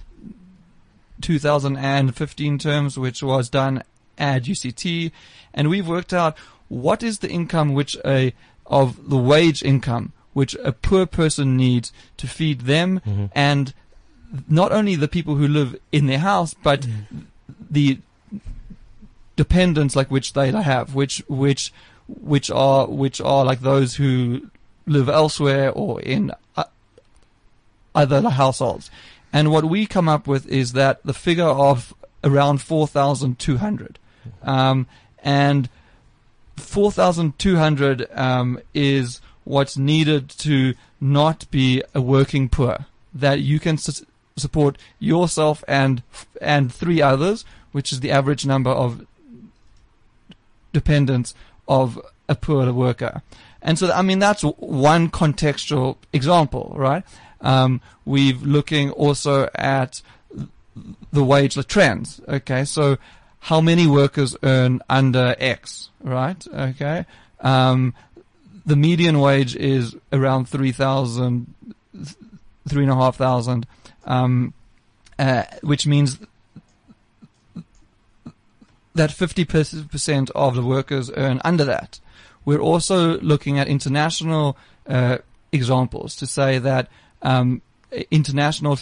2015 1.22 2.58
terms, 2.60 2.98
which 2.98 3.24
was 3.24 3.50
done 3.50 3.84
at 4.18 4.44
UCT, 4.44 5.12
and 5.54 5.70
we've 5.70 5.88
worked 5.88 6.14
out 6.14 6.38
what 6.70 7.02
is 7.04 7.20
the 7.20 7.30
income 7.30 7.74
which 7.74 7.98
a 8.06 8.34
of 8.66 9.10
the 9.10 9.18
wage 9.18 9.64
income 9.64 10.12
which 10.34 10.56
a 10.64 10.72
poor 10.72 11.06
person 11.06 11.58
needs 11.58 11.92
to 12.18 12.28
feed 12.28 12.62
them 12.62 13.02
and 13.34 13.74
not 14.50 14.72
only 14.72 14.96
the 14.96 15.08
people 15.08 15.36
who 15.36 15.48
live 15.48 15.80
in 15.92 16.06
their 16.06 16.20
house, 16.20 16.54
but 16.54 16.86
the 17.72 17.98
dependents 19.38 19.96
like 19.96 20.12
which 20.12 20.34
they 20.34 20.52
have, 20.52 20.94
which 20.94 21.24
which 21.30 21.72
which 22.08 22.52
are 22.52 22.88
which 22.88 23.22
are 23.22 23.46
like 23.46 23.62
those 23.62 23.96
who 23.96 24.50
live 24.86 25.08
elsewhere 25.08 25.72
or 25.72 26.02
in 26.02 26.32
uh, 26.58 26.66
other 27.96 28.30
households. 28.30 28.92
And 29.32 29.52
what 29.52 29.66
we 29.66 29.86
come 29.86 30.10
up 30.10 30.28
with 30.28 30.48
is 30.48 30.74
that 30.74 31.04
the 31.04 31.14
figure 31.14 31.46
of 31.46 31.94
around 32.24 32.62
4,200. 32.62 34.00
Um, 34.44 34.88
and 35.24 35.70
4,200 36.56 38.08
um, 38.12 38.60
is 38.74 39.22
what's 39.44 39.78
needed 39.78 40.30
to 40.30 40.74
not 41.00 41.50
be 41.52 41.84
a 41.94 42.02
working 42.02 42.50
poor. 42.50 42.86
That 43.14 43.42
you 43.42 43.60
can 43.60 43.76
s- 43.76 44.04
support 44.36 44.78
yourself 45.00 45.64
and 45.68 46.04
and 46.42 46.74
three 46.74 47.02
others, 47.02 47.46
which 47.72 47.92
is 47.92 48.00
the 48.00 48.12
average 48.12 48.46
number 48.46 48.70
of 48.70 49.06
dependents 50.80 51.30
of 51.68 51.88
a 52.34 52.36
poor 52.36 52.72
worker. 52.74 53.14
And 53.62 53.78
so, 53.80 53.86
I 53.92 54.02
mean, 54.02 54.20
that's 54.20 54.44
one 54.44 55.10
contextual 55.10 55.98
example, 56.14 56.74
right? 56.88 57.04
Um, 57.42 57.82
we're 58.06 58.38
looking 58.58 58.92
also 58.92 59.50
at 59.56 60.02
the 61.12 61.24
wage 61.24 61.56
trends. 61.68 62.22
Okay, 62.28 62.66
so 62.66 62.98
how 63.40 63.62
many 63.62 63.88
workers 63.88 64.36
earn 64.44 64.82
under 64.90 65.36
X, 65.40 65.90
right? 66.04 66.42
Okay, 66.70 67.06
um, 67.42 67.94
the 68.66 68.76
median 68.76 69.20
wage 69.20 69.56
is 69.56 69.96
around 70.12 70.48
three 70.48 70.72
thousand, 70.72 71.54
three 72.70 72.84
and 72.84 72.92
a 72.92 72.96
half 72.96 73.16
thousand, 73.16 73.66
um, 74.06 74.54
uh, 75.18 75.44
which 75.62 75.88
means 75.88 76.20
that 78.98 79.10
50% 79.10 80.32
of 80.32 80.56
the 80.56 80.64
workers 80.64 81.12
earn 81.16 81.42
under 81.44 81.66
that. 81.66 82.00
We're 82.46 82.60
also 82.60 83.20
looking 83.20 83.60
at 83.60 83.68
international 83.68 84.58
uh, 84.88 85.18
examples 85.52 86.16
to 86.18 86.28
say 86.28 86.60
that 86.60 86.90
um, 87.22 87.62
international 88.12 88.78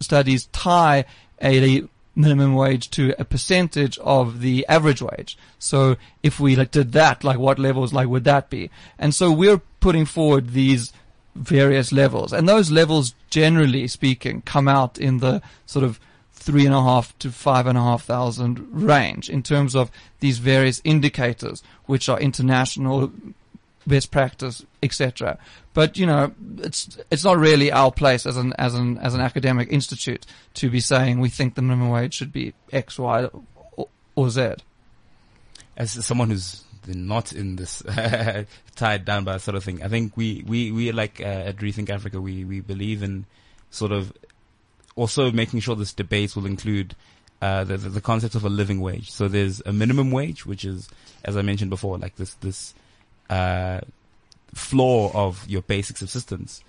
studies 0.00 0.46
tie 0.46 1.04
a 1.42 1.84
minimum 2.14 2.54
wage 2.54 2.90
to 2.90 3.14
a 3.18 3.24
percentage 3.24 3.98
of 3.98 4.40
the 4.40 4.66
average 4.68 5.02
wage. 5.02 5.36
So 5.58 5.96
if 6.22 6.40
we 6.40 6.56
like 6.56 6.70
did 6.70 6.92
that, 6.92 7.22
like 7.22 7.38
what 7.38 7.58
levels 7.58 7.92
like 7.92 8.08
would 8.08 8.24
that 8.24 8.48
be? 8.48 8.70
And 8.98 9.14
so 9.14 9.30
we're 9.30 9.60
putting 9.80 10.06
forward 10.06 10.50
these 10.50 10.92
various 11.34 11.92
levels, 11.92 12.32
and 12.32 12.48
those 12.48 12.70
levels, 12.70 13.14
generally 13.28 13.86
speaking, 13.88 14.40
come 14.42 14.66
out 14.66 14.96
in 14.96 15.18
the 15.18 15.42
sort 15.66 15.84
of 15.84 16.00
three 16.46 16.64
and 16.64 16.74
a 16.74 16.80
half 16.80 17.18
to 17.18 17.32
five 17.32 17.66
and 17.66 17.76
a 17.76 17.80
half 17.80 18.04
thousand 18.04 18.68
range 18.70 19.28
in 19.28 19.42
terms 19.42 19.74
of 19.74 19.90
these 20.20 20.38
various 20.38 20.80
indicators, 20.84 21.60
which 21.86 22.08
are 22.08 22.20
international 22.20 23.10
best 23.84 24.12
practice, 24.12 24.64
etc. 24.80 25.38
But 25.74 25.98
you 25.98 26.06
know, 26.06 26.32
it's 26.58 26.98
it's 27.10 27.24
not 27.24 27.36
really 27.36 27.72
our 27.72 27.90
place 27.90 28.26
as 28.26 28.36
an 28.36 28.52
as 28.58 28.74
an 28.74 28.96
as 28.98 29.12
an 29.12 29.20
academic 29.20 29.72
institute 29.72 30.24
to 30.54 30.70
be 30.70 30.78
saying 30.78 31.18
we 31.18 31.30
think 31.30 31.56
the 31.56 31.62
minimum 31.62 31.90
wage 31.90 32.14
should 32.14 32.32
be 32.32 32.54
X, 32.72 32.96
Y, 32.96 33.28
or, 33.76 33.88
or 34.14 34.30
Z. 34.30 34.54
as 35.76 36.04
someone 36.06 36.30
who's 36.30 36.62
not 36.86 37.32
in 37.32 37.56
this 37.56 37.82
tied 38.76 39.04
down 39.04 39.24
by 39.24 39.32
that 39.32 39.40
sort 39.40 39.56
of 39.56 39.64
thing, 39.64 39.82
I 39.82 39.88
think 39.88 40.16
we 40.16 40.44
we 40.46 40.70
we 40.70 40.92
like 40.92 41.20
uh, 41.20 41.50
at 41.50 41.56
Rethink 41.56 41.90
Africa, 41.90 42.20
we 42.20 42.44
we 42.44 42.60
believe 42.60 43.02
in 43.02 43.26
sort 43.70 43.90
of 43.90 44.12
also 44.96 45.30
making 45.30 45.60
sure 45.60 45.76
this 45.76 45.92
debate 45.92 46.34
will 46.34 46.46
include 46.46 46.96
uh, 47.40 47.64
the, 47.64 47.76
the 47.76 47.88
the 47.90 48.00
concept 48.00 48.34
of 48.34 48.44
a 48.44 48.48
living 48.48 48.80
wage. 48.80 49.10
So 49.10 49.28
there's 49.28 49.62
a 49.66 49.72
minimum 49.72 50.10
wage, 50.10 50.46
which 50.46 50.64
is, 50.64 50.88
as 51.24 51.36
I 51.36 51.42
mentioned 51.42 51.70
before, 51.70 51.98
like 51.98 52.16
this 52.16 52.34
this 52.34 52.74
uh, 53.30 53.80
floor 54.54 55.10
of 55.14 55.46
your 55.48 55.62
basic 55.62 55.98
subsistence. 55.98 56.62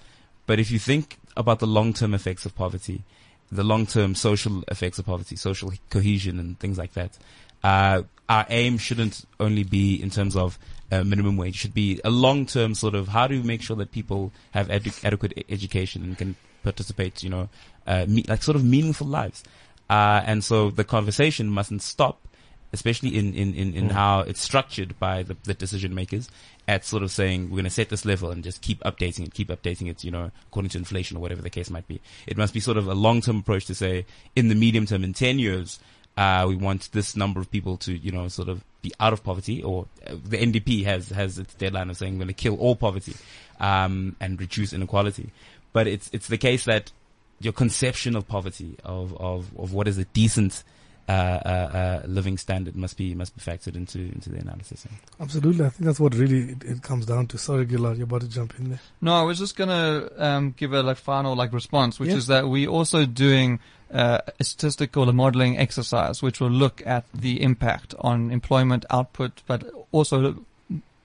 But 0.45 0.59
if 0.59 0.69
you 0.71 0.79
think 0.79 1.17
about 1.35 1.59
the 1.59 1.67
long 1.67 1.93
term 1.93 2.13
effects 2.13 2.45
of 2.45 2.55
poverty, 2.55 3.03
the 3.51 3.63
long 3.63 3.85
term 3.85 4.13
social 4.13 4.63
effects 4.67 4.99
of 4.99 5.05
poverty, 5.05 5.35
social 5.35 5.71
cohesion, 5.89 6.39
and 6.39 6.59
things 6.59 6.77
like 6.77 6.93
that, 6.93 7.17
uh, 7.63 8.03
our 8.27 8.45
aim 8.49 8.77
shouldn't 8.77 9.25
only 9.39 9.63
be 9.63 9.95
in 9.95 10.09
terms 10.09 10.35
of 10.35 10.59
uh, 10.91 11.03
minimum 11.03 11.37
wage. 11.37 11.55
Should 11.55 11.73
be 11.73 11.99
a 12.03 12.09
long-term 12.09 12.75
sort 12.75 12.95
of 12.95 13.09
how 13.09 13.27
do 13.27 13.41
we 13.41 13.47
make 13.47 13.61
sure 13.61 13.75
that 13.77 13.91
people 13.91 14.31
have 14.51 14.67
edu- 14.67 15.03
adequate 15.03 15.45
education 15.49 16.03
and 16.03 16.17
can 16.17 16.35
participate, 16.63 17.23
you 17.23 17.29
know, 17.29 17.49
uh, 17.85 18.05
me- 18.07 18.25
like 18.27 18.43
sort 18.43 18.55
of 18.55 18.63
meaningful 18.63 19.07
lives. 19.07 19.43
Uh, 19.89 20.21
and 20.25 20.43
so 20.43 20.69
the 20.69 20.83
conversation 20.83 21.47
mustn't 21.47 21.81
stop, 21.81 22.27
especially 22.73 23.17
in, 23.17 23.33
in, 23.33 23.53
in, 23.53 23.73
in 23.73 23.89
how 23.89 24.19
it's 24.19 24.41
structured 24.41 24.99
by 24.99 25.23
the, 25.23 25.37
the 25.43 25.53
decision 25.53 25.95
makers 25.95 26.29
at 26.67 26.83
sort 26.83 27.01
of 27.01 27.09
saying 27.11 27.45
we're 27.45 27.55
going 27.55 27.63
to 27.63 27.69
set 27.69 27.87
this 27.87 28.03
level 28.03 28.29
and 28.29 28.43
just 28.43 28.61
keep 28.61 28.81
updating 28.81 29.25
it, 29.25 29.33
keep 29.33 29.47
updating 29.47 29.89
it, 29.89 30.03
you 30.03 30.11
know, 30.11 30.29
according 30.47 30.69
to 30.69 30.77
inflation 30.77 31.15
or 31.15 31.21
whatever 31.21 31.41
the 31.41 31.49
case 31.49 31.69
might 31.69 31.87
be. 31.87 32.01
It 32.25 32.37
must 32.37 32.53
be 32.53 32.59
sort 32.59 32.75
of 32.75 32.87
a 32.87 32.93
long-term 32.93 33.39
approach 33.39 33.65
to 33.67 33.75
say 33.75 34.05
in 34.35 34.49
the 34.49 34.55
medium 34.55 34.85
term, 34.85 35.05
in 35.05 35.13
10 35.13 35.39
years, 35.39 35.79
uh, 36.17 36.45
we 36.47 36.55
want 36.55 36.91
this 36.91 37.15
number 37.15 37.39
of 37.39 37.49
people 37.49 37.77
to, 37.77 37.95
you 37.95 38.11
know, 38.11 38.27
sort 38.27 38.49
of 38.49 38.63
out 38.99 39.13
of 39.13 39.23
poverty 39.23 39.63
or 39.63 39.87
uh, 40.05 40.15
the 40.23 40.37
NDP 40.37 40.83
has, 40.85 41.09
has 41.09 41.39
its 41.39 41.53
deadline 41.55 41.89
of 41.89 41.97
saying 41.97 42.13
we're 42.13 42.25
going 42.25 42.27
to 42.27 42.33
kill 42.33 42.55
all 42.57 42.75
poverty, 42.75 43.15
um, 43.59 44.15
and 44.19 44.39
reduce 44.39 44.73
inequality. 44.73 45.31
But 45.73 45.87
it's, 45.87 46.09
it's 46.13 46.27
the 46.27 46.37
case 46.37 46.65
that 46.65 46.91
your 47.39 47.53
conception 47.53 48.15
of 48.15 48.27
poverty, 48.27 48.77
of, 48.83 49.15
of, 49.17 49.49
of 49.57 49.73
what 49.73 49.87
is 49.87 49.97
a 49.97 50.05
decent, 50.05 50.63
uh, 51.07 51.11
uh, 51.11 51.13
uh, 51.13 52.01
living 52.07 52.37
standard 52.37 52.75
must 52.75 52.97
be, 52.97 53.15
must 53.15 53.35
be 53.35 53.41
factored 53.41 53.75
into, 53.75 53.99
into 53.99 54.29
the 54.29 54.39
analysis. 54.39 54.85
Absolutely. 55.19 55.65
I 55.65 55.69
think 55.69 55.85
that's 55.85 55.99
what 55.99 56.13
really 56.15 56.51
it, 56.51 56.63
it 56.63 56.81
comes 56.81 57.05
down 57.05 57.27
to. 57.27 57.37
Sorry, 57.37 57.65
Gilad, 57.65 57.97
you're 57.97 58.03
about 58.03 58.21
to 58.21 58.27
jump 58.27 58.53
in 58.59 58.69
there. 58.69 58.79
No, 59.01 59.13
I 59.13 59.23
was 59.23 59.39
just 59.39 59.55
gonna 59.55 60.09
um, 60.17 60.53
give 60.57 60.73
a 60.73 60.83
like 60.83 60.97
final 60.97 61.35
like 61.35 61.53
response, 61.53 61.99
which 61.99 62.09
Yeah. 62.09 62.17
is 62.17 62.27
that 62.27 62.47
we 62.49 62.67
also 62.67 63.05
doing 63.05 63.59
uh, 63.93 64.19
a 64.39 64.43
statistical 64.43 65.11
modeling 65.13 65.57
exercise, 65.57 66.21
which 66.21 66.41
will 66.41 66.49
look 66.51 66.85
at 66.85 67.05
the 67.13 67.41
impact 67.41 67.95
on 67.99 68.29
employment 68.31 68.85
output, 68.89 69.41
but 69.47 69.63
also 69.93 70.43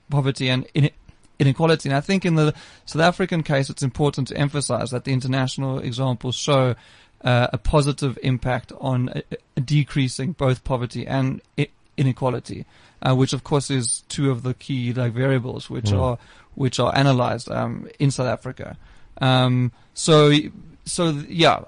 poverty 0.09 0.49
and 0.49 0.67
in- 0.73 0.91
inequality. 1.39 1.89
And 1.89 1.95
I 1.95 2.01
think 2.01 2.25
in 2.25 2.35
the 2.35 2.53
South 2.85 3.01
African 3.01 3.41
case, 3.41 3.69
it's 3.69 3.83
important 3.83 4.27
to 4.29 4.37
emphasize 4.37 4.91
that 4.91 5.05
the 5.05 5.13
international 5.13 5.79
examples 5.79 6.35
show 6.35 6.75
uh, 7.23 7.47
a 7.53 7.57
positive 7.57 8.17
impact 8.23 8.71
on 8.79 9.09
uh, 9.09 9.21
uh, 9.31 9.35
decreasing 9.63 10.33
both 10.33 10.63
poverty 10.63 11.05
and 11.07 11.41
I- 11.57 11.69
inequality, 11.97 12.65
uh, 13.01 13.15
which 13.15 13.33
of 13.33 13.43
course 13.43 13.69
is 13.71 14.03
two 14.09 14.29
of 14.31 14.43
the 14.43 14.53
key 14.53 14.93
like 14.93 15.13
variables 15.13 15.69
which 15.69 15.85
Mm. 15.91 15.99
are 16.01 16.17
which 16.55 16.79
are 16.79 16.95
analyzed 16.95 17.49
um, 17.51 17.87
in 17.99 18.11
South 18.11 18.27
Africa. 18.27 18.77
Um, 19.21 19.71
so 19.93 20.31
so 20.85 21.09
yeah, 21.29 21.61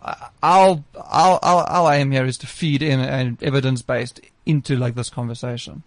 our 0.44 0.84
our 0.96 1.40
our 1.42 1.64
our 1.64 1.94
aim 1.94 2.12
here 2.12 2.26
is 2.26 2.38
to 2.40 2.48
feed 2.48 2.82
in 2.82 3.00
an 3.00 3.38
evidence 3.42 3.82
based 3.82 4.20
into 4.46 4.76
like 4.76 4.96
this 4.96 5.10
conversation. 5.10 5.84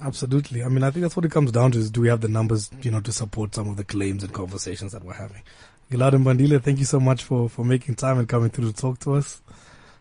Absolutely. 0.00 0.62
I 0.64 0.68
mean, 0.68 0.82
I 0.82 0.90
think 0.90 1.02
that's 1.02 1.16
what 1.16 1.24
it 1.24 1.30
comes 1.30 1.52
down 1.52 1.70
to 1.72 1.78
is 1.78 1.90
do 1.90 2.00
we 2.00 2.08
have 2.08 2.20
the 2.20 2.28
numbers, 2.28 2.70
you 2.82 2.90
know, 2.90 3.00
to 3.00 3.12
support 3.12 3.54
some 3.54 3.68
of 3.68 3.76
the 3.76 3.84
claims 3.84 4.24
and 4.24 4.32
conversations 4.32 4.92
that 4.92 5.04
we're 5.04 5.14
having. 5.14 5.42
Gilad 5.90 6.14
and 6.14 6.24
Bandile, 6.26 6.62
thank 6.62 6.78
you 6.78 6.84
so 6.84 6.98
much 7.00 7.22
for, 7.22 7.48
for 7.48 7.64
making 7.64 7.94
time 7.94 8.18
and 8.18 8.28
coming 8.28 8.50
through 8.50 8.72
to 8.72 8.76
talk 8.76 8.98
to 9.00 9.14
us. 9.14 9.40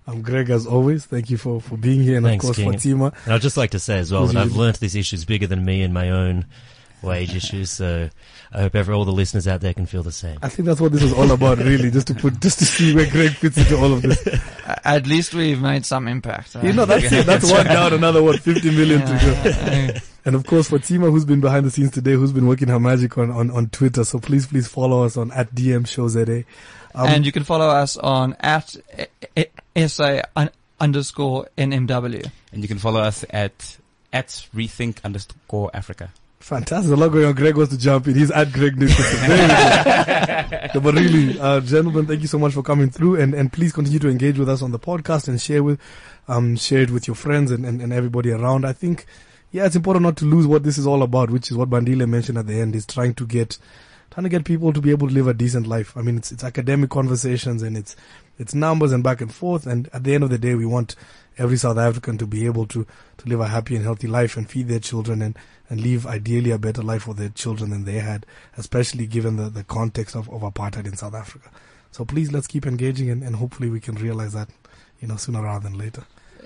I'm 0.08 0.22
Greg 0.22 0.50
as 0.50 0.68
always. 0.68 1.06
Thank 1.06 1.30
you 1.30 1.38
for, 1.38 1.62
for 1.62 1.78
being 1.78 2.02
here 2.02 2.18
and 2.18 2.26
Thanks, 2.26 2.44
of 2.44 2.56
course 2.56 2.58
King. 2.58 2.72
Fatima. 2.74 3.14
And 3.26 3.34
I'd 3.34 3.42
just 3.42 3.56
like 3.58 3.72
to 3.72 3.80
say 3.80 4.00
as 4.00 4.12
well 4.12 4.22
Who's 4.26 4.34
that 4.34 4.40
I've 4.40 4.46
usually- 4.48 4.66
learnt 4.66 4.80
this 4.80 4.96
issue 4.96 5.16
is 5.16 5.26
bigger 5.26 5.48
than 5.48 5.64
me 5.64 5.82
and 5.82 5.94
my 5.94 6.10
own 6.10 6.46
wage 7.02 7.36
issues. 7.36 7.70
So 7.70 8.10
I 8.52 8.62
hope 8.62 8.76
every, 8.76 8.94
all 8.94 9.06
the 9.06 9.12
listeners 9.12 9.48
out 9.48 9.62
there 9.62 9.74
can 9.74 9.86
feel 9.86 10.04
the 10.04 10.12
same. 10.12 10.40
I 10.42 10.50
think 10.50 10.66
that's 10.66 10.82
what 10.82 10.92
this 10.92 11.04
is 11.04 11.14
all 11.14 11.32
about 11.32 11.58
really, 11.60 11.90
just 11.92 12.08
to 12.08 12.16
put, 12.16 12.40
just 12.42 12.60
to 12.60 12.66
see 12.66 12.94
where 12.96 13.10
Greg 13.10 13.32
fits 13.32 13.58
into 13.58 13.78
all 13.78 13.94
of 13.94 14.02
this. 14.02 14.26
At 14.86 15.06
least 15.08 15.34
we've 15.34 15.62
made 15.62 15.86
some 15.86 16.08
impact. 16.08 16.56
You 16.62 16.74
know, 16.74 16.86
that's 16.86 17.12
it. 17.12 17.26
That's 17.26 17.50
one 17.52 17.66
down, 17.66 17.94
another 17.94 18.22
one, 18.24 18.38
50 18.38 18.72
million 18.72 19.02
to 19.02 19.92
go. 19.94 20.00
Yeah, 20.24 20.30
And 20.30 20.36
of 20.36 20.46
course, 20.46 20.70
Fatima, 20.70 21.10
who's 21.10 21.26
been 21.26 21.42
behind 21.42 21.66
the 21.66 21.72
scenes 21.72 21.92
today, 21.92 22.14
who's 22.14 22.32
been 22.32 22.48
working 22.48 22.68
her 22.70 22.80
magic 22.80 23.18
on, 23.18 23.32
on, 23.32 23.52
on 23.52 23.70
Twitter. 23.70 24.04
So 24.04 24.20
please, 24.20 24.48
please 24.48 24.68
follow 24.68 25.04
us 25.04 25.18
on 25.18 25.32
at 25.32 25.54
DM 25.54 25.88
Show 25.88 26.08
ZA. 26.08 26.44
Um, 26.96 27.08
and 27.08 27.26
you 27.26 27.32
can 27.32 27.44
follow 27.44 27.68
us 27.68 27.98
on 27.98 28.36
at 28.40 28.76
SA 29.76 30.22
underscore 30.80 31.48
NMW. 31.58 32.30
And 32.52 32.62
you 32.62 32.68
can 32.68 32.78
follow 32.78 33.02
us 33.02 33.26
at, 33.30 33.78
at 34.12 34.28
rethink 34.56 35.04
underscore 35.04 35.72
Africa. 35.74 36.12
Fantastic. 36.40 36.92
A 36.92 36.96
lot 36.98 37.08
going 37.10 37.26
on. 37.26 37.36
Greg 37.36 37.56
wants 37.56 37.72
to 37.72 37.80
jump 37.80 38.06
in. 38.06 38.16
He's 38.16 38.30
at 38.30 38.52
Greg 38.52 38.76
Nicolson. 38.76 39.28
Very. 39.28 40.70
No, 40.76 40.82
but 40.82 40.96
really, 40.96 41.40
uh, 41.40 41.62
gentlemen, 41.62 42.06
thank 42.06 42.22
you 42.22 42.28
so 42.28 42.38
much 42.38 42.54
for 42.54 42.64
coming 42.64 42.90
through 42.90 43.20
and, 43.22 43.34
and 43.34 43.52
please 43.52 43.72
continue 43.72 44.00
to 44.00 44.10
engage 44.10 44.38
with 44.40 44.50
us 44.50 44.62
on 44.62 44.72
the 44.72 44.80
podcast 44.80 45.28
and 45.28 45.40
share 45.40 45.64
with, 45.64 45.80
um, 46.28 46.56
share 46.58 46.82
it 46.82 46.92
with 46.92 47.08
your 47.08 47.16
friends 47.16 47.52
and, 47.52 47.66
and, 47.66 47.82
and 47.82 47.94
everybody 47.94 48.32
around. 48.32 48.66
I 48.66 48.74
think, 48.74 49.06
yeah, 49.54 49.68
it's 49.68 49.76
important 49.76 50.02
not 50.02 50.18
to 50.18 50.26
lose 50.26 50.48
what 50.48 50.64
this 50.64 50.80
is 50.80 50.88
all 50.88 51.04
about, 51.04 51.30
which 51.30 51.52
is 51.52 51.56
what 51.56 51.70
Bandile 51.70 52.10
mentioned 52.10 52.40
at 52.40 52.48
the 52.48 52.60
end 52.60 52.76
is 52.76 52.88
trying 52.88 53.14
to 53.14 53.26
get, 53.26 53.60
trying 54.10 54.24
to 54.24 54.30
get 54.30 54.46
people 54.46 54.74
to 54.74 54.82
be 54.82 54.90
able 54.90 55.08
to 55.08 55.14
live 55.14 55.28
a 55.28 55.34
decent 55.34 55.68
life. 55.68 55.96
I 55.96 56.02
mean, 56.02 56.18
it's, 56.18 56.32
it's 56.32 56.44
academic 56.44 56.90
conversations 56.90 57.62
and 57.62 57.78
it's, 57.78 57.96
it's 58.40 58.56
numbers 58.56 58.92
and 58.92 59.04
back 59.04 59.22
and 59.22 59.32
forth. 59.32 59.68
And 59.68 59.90
at 59.94 60.06
the 60.06 60.16
end 60.16 60.24
of 60.24 60.32
the 60.32 60.40
day, 60.40 60.56
we 60.56 60.66
want 60.66 60.96
every 61.38 61.58
South 61.58 61.78
African 61.78 62.18
to 62.18 62.26
be 62.26 62.48
able 62.48 62.66
to, 62.66 62.88
to 63.18 63.30
live 63.30 63.42
a 63.42 63.48
happy 63.48 63.76
and 63.76 63.84
healthy 63.84 64.08
life 64.08 64.36
and 64.38 64.50
feed 64.50 64.70
their 64.70 64.80
children 64.80 65.22
and, 65.22 65.38
and 65.70 65.82
leave 65.82 66.08
ideally 66.08 66.50
a 66.50 66.58
better 66.58 66.82
life 66.82 67.04
for 67.04 67.14
their 67.14 67.30
children 67.30 67.70
than 67.70 67.86
they 67.86 68.00
had, 68.00 68.26
especially 68.58 69.06
given 69.06 69.36
the, 69.36 69.52
the 69.52 69.64
context 69.64 70.16
of, 70.16 70.28
of 70.32 70.42
apartheid 70.42 70.88
in 70.88 70.98
South 70.98 71.14
Africa. 71.14 71.52
So 71.92 72.06
please 72.06 72.32
let's 72.32 72.48
keep 72.48 72.66
engaging 72.66 73.12
and, 73.12 73.22
and 73.22 73.36
hopefully 73.36 73.70
we 73.70 73.80
can 73.80 73.94
realize 73.96 74.34
that, 74.34 74.50
you 75.00 75.08
know, 75.08 75.16
sooner 75.16 75.44
rather 75.44 75.70
than 75.70 75.78
later. 75.78 76.06